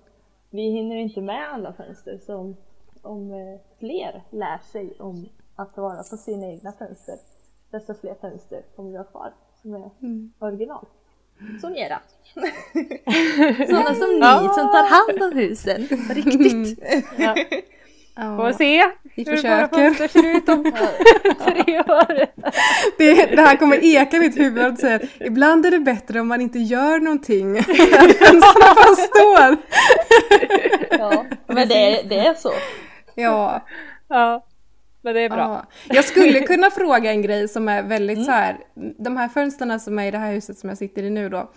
vi 0.49 0.61
hinner 0.61 0.95
inte 0.95 1.21
med 1.21 1.49
alla 1.53 1.73
fönster. 1.73 2.17
Så 2.25 2.35
om, 2.35 2.55
om 3.01 3.31
eh, 3.31 3.59
fler 3.79 4.23
lär 4.29 4.57
sig 4.71 4.93
om 4.99 5.29
att 5.55 5.77
vara 5.77 5.97
på 5.97 6.17
sina 6.17 6.47
egna 6.47 6.71
fönster, 6.71 7.15
desto 7.71 7.93
fler 7.93 8.15
fönster 8.15 8.61
kommer 8.75 8.91
vi 8.91 8.97
ha 8.97 9.03
kvar 9.03 9.33
som 9.63 9.73
är 9.75 9.89
original. 10.47 10.85
Som 11.61 11.75
era. 11.75 11.99
Sådana 13.67 13.95
som 13.95 14.09
ni 14.13 14.49
som 14.53 14.67
tar 14.71 14.89
hand 14.89 15.23
om 15.33 15.39
husen 15.39 15.87
på 16.07 16.13
riktigt. 16.13 16.79
Ja. 17.17 17.35
Får 18.37 18.47
Ja. 18.47 18.53
se 18.53 18.83
Vi 19.03 19.23
hur 19.23 19.25
våra 19.25 19.35
försöker. 19.35 19.67
fönster 19.93 20.07
ser 20.07 20.35
ut 20.37 20.49
om 20.49 20.63
tre 21.45 21.79
år. 21.79 22.27
Det, 22.97 23.35
det 23.35 23.41
här 23.41 23.55
kommer 23.55 23.85
eka 23.85 24.17
i 24.17 24.19
mitt 24.19 24.39
huvud 24.39 24.65
att 24.65 24.79
säga 24.79 24.95
att 24.95 25.01
ibland 25.19 25.65
är 25.65 25.71
det 25.71 25.79
bättre 25.79 26.19
om 26.19 26.27
man 26.27 26.41
inte 26.41 26.59
gör 26.59 26.99
någonting. 26.99 27.57
Än 27.57 27.63
fönstren 27.63 28.41
bara 28.75 28.95
står. 28.95 29.57
Ja, 30.99 31.25
men 31.47 31.67
det 31.67 31.75
är, 31.75 32.03
det 32.09 32.17
är 32.17 32.33
så. 32.33 32.51
Ja. 33.15 33.65
Ja, 34.07 34.45
men 35.03 35.13
det 35.13 35.21
är 35.21 35.29
bra. 35.29 35.37
Ja. 35.39 35.95
Jag 35.95 36.05
skulle 36.05 36.39
kunna 36.47 36.71
fråga 36.71 37.11
en 37.11 37.21
grej 37.21 37.47
som 37.47 37.69
är 37.69 37.83
väldigt 37.83 38.25
så 38.25 38.31
här. 38.31 38.57
De 38.97 39.17
här 39.17 39.27
fönstren 39.29 39.79
som 39.79 39.99
är 39.99 40.07
i 40.07 40.11
det 40.11 40.17
här 40.17 40.33
huset 40.33 40.57
som 40.57 40.69
jag 40.69 40.77
sitter 40.77 41.03
i 41.03 41.09
nu 41.09 41.29
då. 41.29 41.51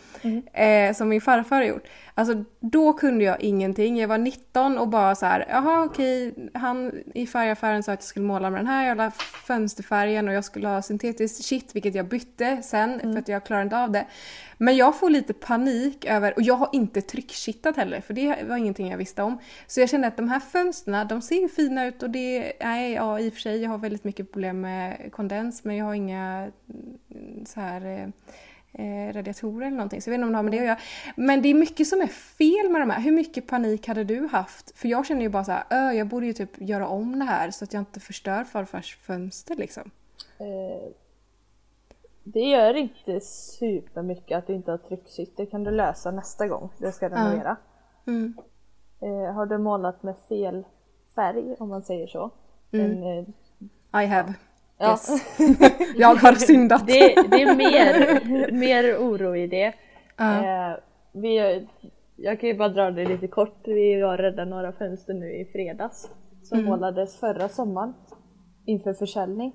Eh, 0.53 0.95
som 0.95 1.09
min 1.09 1.21
farfar 1.21 1.57
har 1.57 1.65
gjort. 1.65 1.85
Alltså 2.19 2.45
då 2.61 2.93
kunde 2.93 3.25
jag 3.25 3.41
ingenting. 3.41 3.99
Jag 3.99 4.09
var 4.09 4.19
19 4.19 4.79
och 4.79 4.89
bara 4.89 5.15
så 5.15 5.27
här. 5.27 5.47
Jaha 5.49 5.85
okej. 5.85 6.35
Han 6.55 6.93
i 7.15 7.27
färgaffären 7.27 7.83
sa 7.83 7.93
att 7.93 8.01
jag 8.01 8.05
skulle 8.05 8.27
måla 8.27 8.51
med 8.51 8.61
den 8.61 8.67
här 8.67 8.85
jävla 8.87 9.11
fönsterfärgen 9.47 10.29
och 10.29 10.35
jag 10.35 10.45
skulle 10.45 10.69
ha 10.69 10.83
syntetiskt 10.83 11.45
shit 11.45 11.75
vilket 11.75 11.95
jag 11.95 12.09
bytte 12.09 12.63
sen 12.63 13.01
för 13.01 13.19
att 13.19 13.29
jag 13.29 13.45
klarade 13.45 13.65
inte 13.65 13.79
av 13.79 13.91
det. 13.91 14.07
Men 14.59 14.77
jag 14.77 14.99
får 14.99 15.11
lite 15.11 15.33
panik 15.33 16.05
över, 16.05 16.35
och 16.37 16.43
jag 16.43 16.55
har 16.55 16.69
inte 16.73 17.01
tryckkittat 17.01 17.77
heller 17.77 18.01
för 18.01 18.15
det 18.15 18.45
var 18.49 18.57
ingenting 18.57 18.91
jag 18.91 18.99
visste 18.99 19.23
om. 19.23 19.39
Så 19.67 19.81
jag 19.81 19.91
kände 19.91 20.09
att 20.09 20.17
de 20.17 20.29
här 20.29 20.41
fönstren, 20.41 21.09
de 21.09 21.23
ser 21.23 21.41
ju 21.41 21.49
fina 21.49 21.87
ut 21.87 22.03
och 22.03 22.11
det, 22.11 22.53
nej 22.61 22.93
ja 22.93 23.21
i 23.21 23.29
och 23.29 23.33
för 23.33 23.41
sig 23.41 23.63
jag 23.63 23.71
har 23.71 23.79
väldigt 23.79 24.05
mycket 24.05 24.33
problem 24.33 24.61
med 24.61 25.13
kondens 25.13 25.65
men 25.65 25.77
jag 25.77 25.85
har 25.85 25.95
inga 25.95 26.51
mm, 27.11 27.47
så 27.47 27.61
här 27.61 28.13
eh, 28.79 29.13
radiatorer 29.15 29.67
eller 29.67 29.77
någonting 29.77 30.03
så 30.03 30.11
jag 30.11 30.13
vet 30.13 30.19
inte 30.19 30.27
om 30.27 30.33
det 30.33 30.39
har 30.39 30.43
med 30.43 30.53
det 30.53 30.59
att 30.59 30.65
göra. 30.67 30.79
Men 31.17 31.43
det 31.43 31.49
är 31.49 31.55
mycket 31.55 31.87
som 31.89 32.01
är 32.01 32.07
fel 32.07 32.71
med 32.73 32.81
de 32.83 32.91
här. 32.91 33.01
Hur 33.01 33.13
mycket 33.13 33.47
panik 33.47 33.89
hade 33.89 34.05
du 34.05 34.27
haft? 34.27 34.79
För 34.79 34.89
jag 34.89 35.07
känner 35.07 35.23
ju 35.23 35.29
bara 35.29 35.45
så 35.45 35.53
här, 35.53 35.65
"Ö, 35.71 35.93
jag 35.93 36.07
borde 36.07 36.27
ju 36.27 36.33
typ 36.33 36.51
göra 36.61 36.89
om 36.89 37.19
det 37.19 37.25
här 37.25 37.51
så 37.51 37.65
att 37.65 37.73
jag 37.73 37.81
inte 37.81 38.01
förstör 38.01 38.45
farfars 38.45 38.97
fönster 38.97 39.55
liksom. 39.57 39.91
Eh, 40.39 40.91
Det 42.29 42.41
gör 42.41 42.75
inte 42.75 43.21
supermycket 43.21 44.39
att 44.39 44.47
du 44.47 44.55
inte 44.55 44.71
har 44.71 44.79
trycksytt. 44.79 45.37
Det 45.37 45.47
kan 45.47 45.65
du 45.65 45.71
lösa 45.71 46.11
nästa 46.11 46.49
gång 46.49 46.71
du 46.79 46.93
ska 46.93 47.09
renovera. 47.09 47.57
Mm. 48.07 48.35
Eh, 49.01 49.35
har 49.35 49.47
du 49.47 49.59
målat 49.59 50.03
med 50.03 50.15
fel 50.29 50.65
färg 51.15 51.55
om 51.59 51.69
man 51.69 51.83
säger 51.83 52.07
så? 52.07 52.31
En, 52.71 53.03
eh, 53.03 54.03
I 54.03 54.07
have. 54.07 54.35
Ja. 54.79 54.91
Yes. 54.91 55.09
jag 55.97 56.15
har 56.15 56.33
syndat. 56.33 56.87
det, 56.87 57.15
det 57.31 57.43
är 57.43 57.57
mer, 57.57 58.53
mer 58.53 58.97
oro 58.99 59.37
i 59.37 59.47
det. 59.47 59.73
Ja. 60.17 60.45
Eh, 60.45 60.77
vi, 61.13 61.67
jag 62.17 62.41
kan 62.41 62.49
ju 62.49 62.57
bara 62.57 62.69
dra 62.69 62.91
det 62.91 63.05
lite 63.05 63.29
kort. 63.29 63.61
Vi 63.65 64.01
var 64.01 64.19
rädda 64.19 64.45
några 64.45 64.73
fönster 64.73 65.15
nu 65.15 65.33
i 65.33 65.45
fredags. 65.45 66.09
Som 66.43 66.65
målades 66.65 67.21
förra 67.21 67.49
sommaren 67.49 67.95
inför 68.65 68.95
försäljning. 68.95 69.53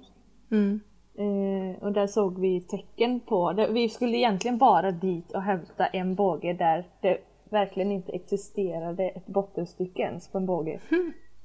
Mm. 0.52 0.80
Eh, 1.18 1.84
och 1.84 1.92
där 1.92 2.08
såg 2.08 2.40
vi 2.40 2.62
tecken 2.62 3.20
på 3.20 3.54
det. 3.54 3.68
Vi 3.68 3.90
skulle 3.90 4.18
egentligen 4.18 4.58
bara 4.58 4.92
dit 4.92 5.32
och 5.32 5.42
hämta 5.42 5.86
en 5.86 6.16
båge 6.16 6.54
där 6.54 6.88
det 7.02 7.18
verkligen 7.50 7.92
inte 7.92 8.12
existerade 8.12 9.10
ett 9.10 9.28
bottenstycke 9.28 10.02
ens 10.02 10.28
på 10.28 10.38
en 10.38 10.46
båge. 10.46 10.80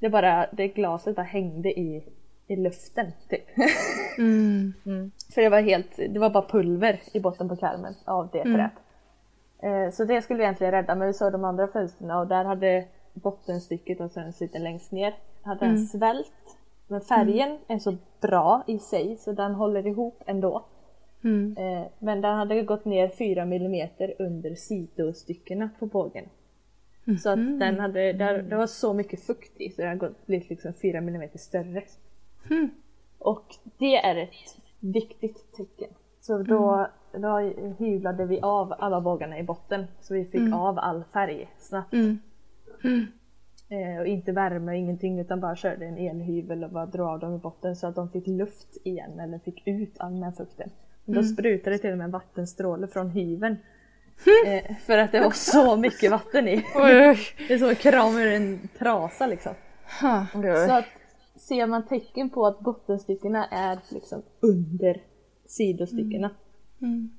Det 0.00 0.08
bara, 0.08 0.46
det 0.52 0.68
glaset 0.68 1.16
bara 1.16 1.22
hängde 1.22 1.80
i, 1.80 2.04
i 2.46 2.56
luften 2.56 3.06
typ. 3.28 3.44
Mm. 4.18 4.72
För 5.34 5.42
det 5.42 5.48
var 5.48 5.60
helt, 5.60 5.96
det 5.96 6.18
var 6.18 6.30
bara 6.30 6.46
pulver 6.46 7.00
i 7.12 7.20
botten 7.20 7.48
på 7.48 7.56
karmen 7.56 7.94
av 8.04 8.28
det 8.32 8.42
träet. 8.42 8.72
Eh, 9.62 9.92
så 9.92 10.04
det 10.04 10.22
skulle 10.22 10.38
vi 10.38 10.44
egentligen 10.44 10.72
rädda 10.72 10.94
men 10.94 11.06
vi 11.06 11.14
såg 11.14 11.32
de 11.32 11.44
andra 11.44 11.68
fönstren 11.68 12.10
och 12.10 12.26
där 12.26 12.44
hade 12.44 12.84
bottenstycket 13.14 14.00
och 14.00 14.10
sen 14.10 14.32
sitter 14.32 14.58
längst 14.58 14.92
ner 14.92 15.14
hade 15.46 15.66
den 15.66 15.86
svällt. 15.86 16.56
Men 16.88 17.00
färgen 17.00 17.58
är 17.68 17.78
så 17.78 17.96
bra 18.20 18.64
i 18.66 18.78
sig 18.78 19.16
så 19.16 19.32
den 19.32 19.54
håller 19.54 19.86
ihop 19.86 20.22
ändå. 20.26 20.64
Mm. 21.24 21.56
Eh, 21.58 21.86
men 21.98 22.20
den 22.20 22.36
hade 22.36 22.62
gått 22.62 22.84
ner 22.84 23.08
4 23.08 23.42
mm 23.42 23.88
under 24.18 24.54
sidostyckena 24.54 25.70
på 25.78 25.86
bågen. 25.86 26.24
Så 27.22 27.30
att 27.30 27.60
den 27.60 27.80
hade, 27.80 28.12
där, 28.12 28.42
det 28.42 28.56
var 28.56 28.66
så 28.66 28.92
mycket 28.92 29.20
fukt 29.20 29.60
i 29.60 29.70
så 29.70 29.82
den 29.82 30.00
hade 30.00 30.14
blivit 30.26 30.50
liksom 30.50 30.72
4 30.72 30.98
mm 30.98 31.28
större. 31.34 31.82
Och 33.18 33.44
det 33.78 33.96
är 33.96 34.16
ett 34.16 34.30
viktigt 34.80 35.52
tecken. 35.56 35.90
Så 36.20 36.38
då, 36.42 36.88
då 37.12 37.38
hyvlade 37.78 38.24
vi 38.26 38.40
av 38.40 38.74
alla 38.78 39.00
bågarna 39.00 39.38
i 39.38 39.42
botten 39.42 39.84
så 40.00 40.14
vi 40.14 40.24
fick 40.24 40.54
av 40.54 40.78
all 40.78 41.04
färg 41.12 41.48
snabbt. 41.58 41.92
Mm. 41.92 42.18
Eh, 43.68 44.00
och 44.00 44.06
inte 44.06 44.32
värme, 44.32 44.76
ingenting 44.76 45.20
utan 45.20 45.40
bara 45.40 45.56
körde 45.56 45.86
en 45.86 45.98
elhyvel 45.98 46.64
och 46.64 46.70
bara 46.70 46.86
drog 46.86 47.08
av 47.08 47.18
dem 47.18 47.34
i 47.34 47.38
botten 47.38 47.76
så 47.76 47.86
att 47.86 47.94
de 47.94 48.08
fick 48.10 48.26
luft 48.26 48.76
igen 48.84 49.20
eller 49.20 49.38
fick 49.38 49.62
ut 49.66 49.94
all 49.98 50.12
den 50.12 50.22
här 50.22 50.32
fukten. 50.32 50.70
Och 51.06 51.14
Då 51.14 51.22
sprutade 51.22 51.76
det 51.76 51.78
till 51.78 51.90
och 51.92 51.98
med 51.98 52.04
en 52.04 52.10
vattenstråle 52.10 52.86
från 52.86 53.10
hyveln. 53.10 53.56
Eh, 54.46 54.76
för 54.86 54.98
att 54.98 55.12
det 55.12 55.20
var 55.20 55.30
så 55.30 55.76
mycket 55.76 56.10
vatten 56.10 56.48
i. 56.48 56.64
Det 57.48 57.54
är 57.54 57.58
som 57.58 57.70
att 57.70 57.78
krama 57.78 58.22
ur 58.22 58.32
en 58.32 58.68
trasa 58.78 59.26
liksom. 59.26 59.54
Så 60.68 60.72
att 60.72 60.84
ser 61.36 61.66
man 61.66 61.86
tecken 61.86 62.30
på 62.30 62.46
att 62.46 62.60
bottenstyckena 62.60 63.46
är 63.46 63.78
liksom 63.88 64.22
under 64.40 65.02
sidostyckena. 65.46 66.30
Mm. 66.80 67.10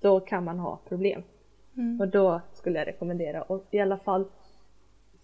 då 0.00 0.20
kan 0.20 0.44
man 0.44 0.58
ha 0.58 0.80
problem. 0.88 1.22
Mm. 1.76 2.00
Och 2.00 2.08
då 2.08 2.40
skulle 2.54 2.78
jag 2.78 2.88
rekommendera 2.88 3.42
att 3.42 3.74
i 3.74 3.80
alla 3.80 3.96
fall 3.98 4.24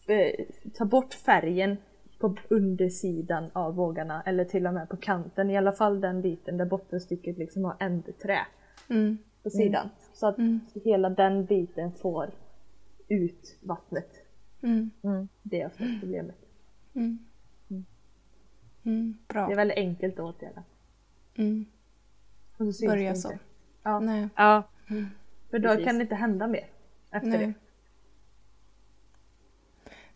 eh, 0.07 0.47
ta 0.75 0.85
bort 0.85 1.15
färgen 1.15 1.77
på 2.19 2.37
undersidan 2.49 3.51
av 3.53 3.75
vågarna 3.75 4.23
eller 4.27 4.45
till 4.45 4.67
och 4.67 4.75
med 4.75 4.89
på 4.89 4.97
kanten. 4.97 5.51
I 5.51 5.57
alla 5.57 5.73
fall 5.73 6.01
den 6.01 6.23
biten 6.23 6.57
där 6.57 6.65
bottenstycket 6.67 7.39
liksom 7.39 7.65
har 7.65 7.77
ändträ 7.81 8.39
Mm. 8.89 9.19
på 9.43 9.51
sidan. 9.51 9.89
Så 10.15 10.27
att 10.27 10.37
hela 10.85 11.11
den 11.11 11.45
biten 11.45 11.93
får 11.93 12.31
ut 13.09 13.57
vattnet. 13.63 14.09
Mm. 14.63 14.91
Det 15.43 15.61
är 15.61 15.67
ofta 15.67 15.85
problemet. 16.01 16.37
Mm. 18.85 18.99
Mm. 18.99 19.19
Bra. 19.29 19.47
Det 19.47 19.53
är 19.53 19.57
väldigt 19.57 19.77
enkelt 19.79 20.15
att 20.19 20.21
åtgärda. 20.25 20.63
Mm. 21.35 21.67
Och 22.57 22.75
så 22.75 22.87
Börja 22.87 23.15
så. 23.15 23.33
Ja, 23.83 24.01
Nej. 24.01 24.29
Ja, 24.37 24.63
för 25.51 25.59
då 25.59 25.69
precis. 25.69 25.85
kan 25.87 25.99
det 25.99 26.03
inte 26.03 26.15
hända 26.15 26.47
mer 26.47 26.67
efter 27.11 27.29
Nej. 27.29 27.39
det. 27.47 27.53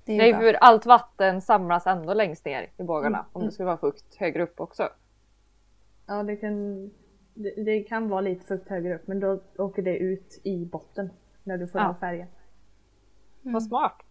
Det 0.04 0.12
är 0.12 0.16
nej 0.16 0.32
bra. 0.32 0.40
för 0.40 0.54
allt 0.54 0.86
vatten 0.86 1.40
samlas 1.40 1.86
ändå 1.86 2.14
längst 2.14 2.44
ner 2.44 2.70
i 2.76 2.82
bågarna 2.82 3.26
om 3.32 3.44
det 3.44 3.52
skulle 3.52 3.66
vara 3.66 3.76
fukt 3.78 4.14
högre 4.16 4.42
upp 4.42 4.60
också. 4.60 4.88
Ja, 6.06 6.22
det 6.22 6.36
kan, 6.36 6.86
det, 7.34 7.64
det 7.64 7.82
kan 7.82 8.08
vara 8.08 8.20
lite 8.20 8.46
fukt 8.46 8.68
högre 8.68 8.94
upp 8.94 9.06
men 9.06 9.20
då 9.20 9.40
åker 9.58 9.82
det 9.82 9.96
ut 9.96 10.40
i 10.44 10.64
botten 10.64 11.10
när 11.44 11.58
du 11.58 11.68
får 11.68 11.80
Ja. 11.80 11.88
av 11.88 11.94
färgen. 11.94 12.28
Vad 13.42 13.62
smart! 13.62 14.02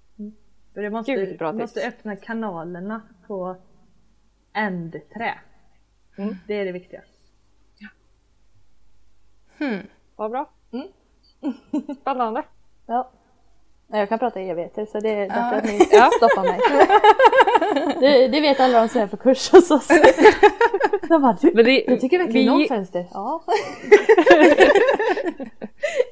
För 0.73 0.81
det 0.81 0.89
måste, 0.89 1.11
Gud, 1.15 1.37
bra 1.37 1.51
du 1.51 1.57
måste 1.57 1.79
tips. 1.79 1.87
öppna 1.95 2.15
kanalerna 2.15 3.01
på 3.27 3.55
ändträ. 4.55 5.39
Mm. 6.17 6.35
Det 6.47 6.53
är 6.53 6.65
det 6.65 6.71
viktiga. 6.71 7.01
Hmm. 9.57 9.87
Vad 10.15 10.31
bra! 10.31 10.49
Spännande! 12.01 12.43
Ja. 12.85 13.11
Jag 13.87 14.09
kan 14.09 14.19
prata 14.19 14.41
i 14.41 14.49
evigheter 14.49 14.85
så 14.91 14.99
det 14.99 15.09
är 15.09 15.27
bättre 15.27 15.39
Ja. 15.39 15.57
att 15.57 15.63
ni 16.11 16.17
stoppar 16.17 16.43
mig. 16.43 16.59
det, 17.99 18.27
det 18.27 18.41
vet 18.41 18.59
alla 18.59 18.79
de 18.81 18.87
som 18.89 19.01
är 19.01 19.07
på 19.07 19.17
kurs 19.17 19.51
hos 19.51 19.71
oss. 19.71 19.87
De 21.09 21.21
bara, 21.21 21.37
du, 21.41 21.51
Men 21.55 21.65
det, 21.65 21.83
du 21.87 21.97
tycker 21.97 22.17
verkligen 22.17 22.57
vi- 22.57 22.63
om 22.63 22.67
fönster? 22.67 23.05
Ja. 23.13 23.43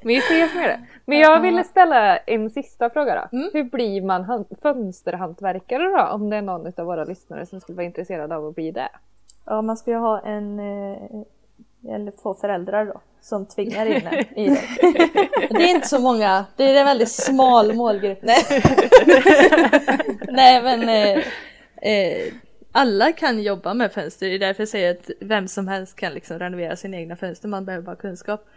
Vi 0.03 0.17
ses 0.17 0.55
med 0.55 0.69
det. 0.69 0.79
Men 1.05 1.19
jag 1.19 1.39
ville 1.41 1.63
ställa 1.63 2.17
en 2.17 2.49
sista 2.49 2.89
fråga 2.89 3.15
då. 3.31 3.37
Mm. 3.37 3.49
Hur 3.53 3.63
blir 3.63 4.01
man 4.01 4.23
han- 4.23 4.45
fönsterhantverkare 4.61 5.83
då? 5.83 6.07
Om 6.13 6.29
det 6.29 6.37
är 6.37 6.41
någon 6.41 6.67
av 6.77 6.85
våra 6.85 7.03
lyssnare 7.03 7.45
som 7.45 7.59
skulle 7.59 7.75
vara 7.75 7.85
intresserad 7.85 8.31
av 8.31 8.45
att 8.47 8.55
bli 8.55 8.71
det. 8.71 8.89
ja, 9.45 9.61
man 9.61 9.77
ska 9.77 9.91
ju 9.91 9.97
ha 9.97 10.19
en, 10.19 10.59
eh, 10.59 10.97
eller 11.89 12.11
få 12.23 12.33
föräldrar 12.33 12.85
då, 12.85 13.01
som 13.21 13.45
tvingar 13.45 13.85
in 13.85 14.07
en 14.07 14.39
i 14.39 14.49
det. 14.49 14.61
Det 15.49 15.63
är 15.63 15.75
inte 15.75 15.87
så 15.87 15.99
många, 15.99 16.45
det 16.55 16.63
är 16.63 16.79
en 16.79 16.85
väldigt 16.85 17.11
smal 17.11 17.73
målgrupp. 17.73 18.19
Nej, 18.21 18.43
Nej 20.27 20.63
men 20.63 20.89
eh, 20.89 21.23
eh, 21.91 22.33
alla 22.71 23.11
kan 23.11 23.43
jobba 23.43 23.73
med 23.73 23.91
fönster, 23.91 24.27
det 24.27 24.35
är 24.35 24.39
därför 24.39 24.61
jag 24.61 24.69
säger 24.69 24.91
att 24.91 25.09
vem 25.19 25.47
som 25.47 25.67
helst 25.67 25.95
kan 25.95 26.13
liksom 26.13 26.39
renovera 26.39 26.75
sina 26.75 26.97
egna 26.97 27.15
fönster, 27.15 27.47
man 27.47 27.65
behöver 27.65 27.85
bara 27.85 27.95
kunskap. 27.95 28.47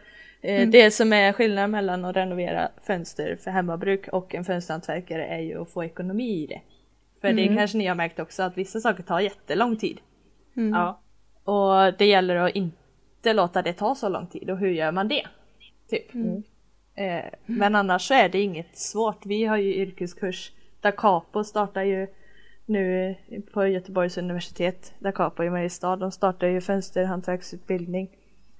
Eh, 0.42 0.68
Det 0.68 0.90
som 0.90 1.12
är 1.12 1.32
skillnaden 1.32 1.70
mellan 1.70 2.04
att 2.04 2.16
renovera 2.16 2.68
fönster 2.86 3.38
för 3.44 3.50
hemmabruk 3.50 4.08
och 4.08 4.34
en 4.34 4.44
fönsterhantverkare 4.44 5.26
är 5.26 5.40
ju 5.40 5.62
att 5.62 5.70
få 5.70 5.84
ekonomi 5.84 6.42
i 6.42 6.46
det. 6.46 6.60
För 7.20 7.32
det 7.32 7.56
kanske 7.56 7.78
ni 7.78 7.86
har 7.86 7.94
märkt 7.94 8.18
också 8.18 8.42
att 8.42 8.58
vissa 8.58 8.80
saker 8.80 9.02
tar 9.02 9.20
jättelång 9.20 9.76
tid. 9.76 9.98
Ja. 10.54 11.00
Och 11.44 11.94
det 11.98 12.06
gäller 12.06 12.36
att 12.36 12.54
inte 12.54 12.76
låta 13.32 13.62
det 13.62 13.72
ta 13.72 13.94
så 13.94 14.08
lång 14.08 14.26
tid 14.26 14.50
och 14.50 14.58
hur 14.58 14.70
gör 14.70 14.92
man 14.92 15.08
det? 15.08 15.26
Typ. 15.90 16.14
Eh, 16.94 17.24
men 17.46 17.74
annars 17.74 18.08
så 18.08 18.14
är 18.14 18.28
det 18.28 18.40
inget 18.40 18.78
svårt. 18.78 19.26
Vi 19.26 19.44
har 19.44 19.56
ju 19.56 19.74
yrkeskurs. 19.74 20.52
Da 20.80 20.92
Capo 20.92 21.44
startar 21.44 21.82
ju 21.82 22.06
nu 22.66 23.14
på 23.52 23.66
Göteborgs 23.66 24.18
universitet. 24.18 24.94
Da 24.98 25.12
Capo 25.12 25.42
i 25.42 25.50
Mariestad. 25.50 25.96
De 25.96 26.12
startar 26.12 26.46
ju 26.46 26.60
fönsterhantverksutbildning. 26.60 28.10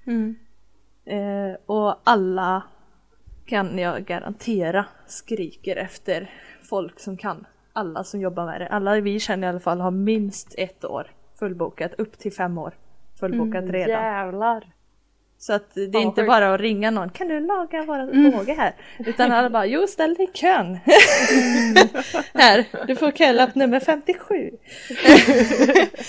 Mm. 0.05 0.35
Eh, 1.05 1.57
och 1.65 1.95
alla 2.03 2.63
kan 3.45 3.79
jag 3.79 4.05
garantera 4.05 4.85
skriker 5.07 5.75
efter 5.75 6.31
folk 6.63 6.99
som 6.99 7.17
kan. 7.17 7.47
Alla 7.73 8.03
som 8.03 8.21
jobbar 8.21 8.45
med 8.45 8.61
det. 8.61 8.67
Alla 8.67 8.99
vi 8.99 9.19
känner 9.19 9.47
i 9.47 9.49
alla 9.49 9.59
fall 9.59 9.81
har 9.81 9.91
minst 9.91 10.55
ett 10.57 10.85
år 10.85 11.11
fullbokat. 11.39 11.93
Upp 11.97 12.19
till 12.19 12.33
fem 12.33 12.57
år 12.57 12.73
fullbokat 13.19 13.69
redan. 13.69 14.03
Jävlar! 14.03 14.63
Så 15.39 15.53
att 15.53 15.73
det 15.73 15.97
är 15.97 16.01
inte 16.01 16.23
bara 16.23 16.53
att 16.53 16.61
ringa 16.61 16.91
någon. 16.91 17.09
Kan 17.09 17.27
du 17.27 17.39
laga 17.39 17.83
våra 17.83 18.05
vågor 18.05 18.55
här? 18.55 18.75
Utan 18.99 19.31
alla 19.31 19.49
bara, 19.49 19.65
jo 19.65 19.87
ställ 19.87 20.13
dig 20.13 20.25
i 20.25 20.37
kön. 20.37 20.73
här, 22.33 22.85
du 22.87 22.95
får 22.95 23.11
kölapp 23.11 23.55
nummer 23.55 23.79
57. 23.79 24.51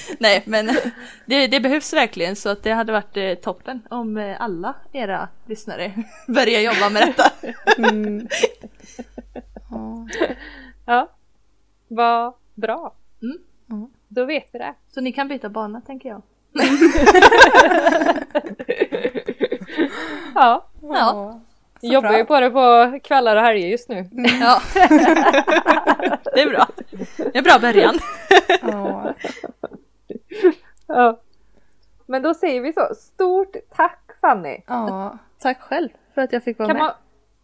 Nej 0.18 0.42
men 0.46 0.70
det, 1.26 1.46
det 1.46 1.61
behövs 1.61 1.92
verkligen 1.92 2.36
så 2.36 2.48
att 2.48 2.62
det 2.62 2.72
hade 2.72 2.92
varit 2.92 3.16
eh, 3.16 3.34
toppen 3.34 3.82
om 3.90 4.16
eh, 4.16 4.40
alla 4.40 4.74
era 4.92 5.28
lyssnare 5.46 5.92
börjar 6.28 6.61
jobba 6.61 6.90
med 6.90 7.02
detta. 7.06 7.32
Mm. 7.78 8.28
Ja. 10.86 11.11
Vad 11.88 12.34
bra! 12.54 12.94
Mm. 13.22 13.88
Då 14.09 14.24
vet 14.24 14.48
vi 14.52 14.59
det. 14.59 14.74
Så 14.88 15.00
ni 15.00 15.12
kan 15.12 15.28
byta 15.28 15.48
bana 15.48 15.80
tänker 15.80 16.09
jag. 16.09 16.22
Ja. 20.34 20.66
Ja. 20.82 21.40
Så 21.80 21.86
Jobbar 21.86 22.09
bra. 22.09 22.18
ju 22.18 22.24
på 22.24 22.40
det 22.40 22.51
på 22.51 22.99
kvällar 23.05 23.36
och 23.36 23.42
helger 23.42 23.68
just 23.68 23.88
nu. 23.88 24.09
Ja. 24.40 24.61
det 26.34 26.40
är 26.42 26.51
bra. 26.51 26.66
Det 27.16 27.22
är 27.22 27.38
en 27.38 27.44
bra 27.44 27.59
början. 27.61 27.94
Ja. 28.62 29.14
Ja. 30.86 31.20
Men 32.07 32.22
då 32.22 32.34
säger 32.34 32.61
vi 32.61 32.72
så. 32.72 32.94
Stort 32.94 33.57
tack 33.76 34.01
Fanny! 34.20 34.59
ja. 34.66 35.18
Tack 35.38 35.61
själv 35.61 35.88
för 36.14 36.22
att 36.22 36.32
jag 36.32 36.44
fick 36.44 36.59
vara 36.59 36.68
Kan 36.68 36.76
med. 36.76 36.82
man, 36.84 36.92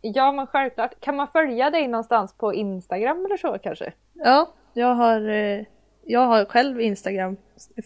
ja 0.00 0.32
men 0.32 0.46
självklart. 0.46 1.00
Kan 1.00 1.16
man 1.16 1.28
följa 1.28 1.70
dig 1.70 1.88
någonstans 1.88 2.34
på 2.38 2.55
Instagram 2.55 3.24
eller 3.26 3.36
så 3.36 3.59
kanske? 3.62 3.92
Ja, 4.12 4.48
jag 4.72 4.94
har, 4.94 5.28
eh, 5.28 5.61
jag 6.05 6.20
har 6.26 6.44
själv 6.44 6.80
Instagram, 6.80 7.36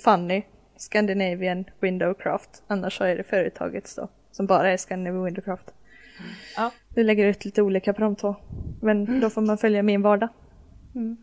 Funny, 0.04 0.42
Scandinavian 0.78 1.64
Windowcraft. 1.80 2.62
Annars 2.66 2.98
så 2.98 3.04
är 3.04 3.16
det 3.16 3.22
företagets 3.22 3.94
då, 3.94 4.08
som 4.30 4.46
bara 4.46 4.70
är 4.70 4.76
Scandinavian 4.76 5.24
Windowcraft. 5.24 5.74
Ja. 6.56 6.70
Du 6.88 7.02
lägger 7.04 7.26
ut 7.26 7.44
lite 7.44 7.62
olika 7.62 7.92
på 7.92 8.00
de 8.00 8.16
två. 8.16 8.36
Men 8.82 9.20
då 9.20 9.30
får 9.30 9.40
man 9.42 9.58
följa 9.58 9.82
min 9.82 10.02
vardag. 10.02 10.28
Mm. 10.94 11.16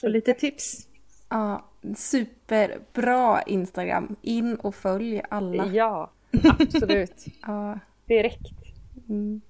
Så 0.00 0.08
lite 0.08 0.34
tips. 0.34 0.88
ja. 1.28 1.66
Superbra 1.96 3.42
Instagram. 3.42 4.16
In 4.22 4.54
och 4.54 4.74
följ 4.74 5.22
alla. 5.28 5.66
Ja, 5.66 6.10
absolut. 6.60 7.24
Ja. 7.46 7.78
Direkt. 8.06 8.46
Mm. 9.08 9.40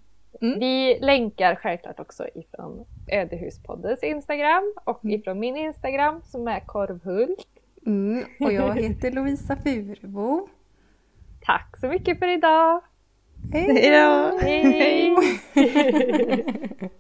Vi 0.40 0.98
länkar 1.00 1.54
självklart 1.54 2.00
också 2.00 2.26
ifrån 2.34 2.84
Ödehuspoddens 3.12 4.02
Instagram 4.02 4.74
och 4.84 5.04
ifrån 5.04 5.38
min 5.40 5.56
Instagram 5.56 6.22
som 6.24 6.48
är 6.48 6.60
korvhult. 6.60 7.46
Mm, 7.86 8.24
och 8.40 8.52
jag 8.52 8.74
heter 8.80 9.10
Lovisa 9.10 9.56
Furbo. 9.56 10.48
Tack 11.40 11.76
så 11.80 11.88
mycket 11.88 12.18
för 12.18 12.28
idag! 12.28 12.80
Hej 13.52 13.90
då! 13.90 14.38
Hej! 14.42 15.16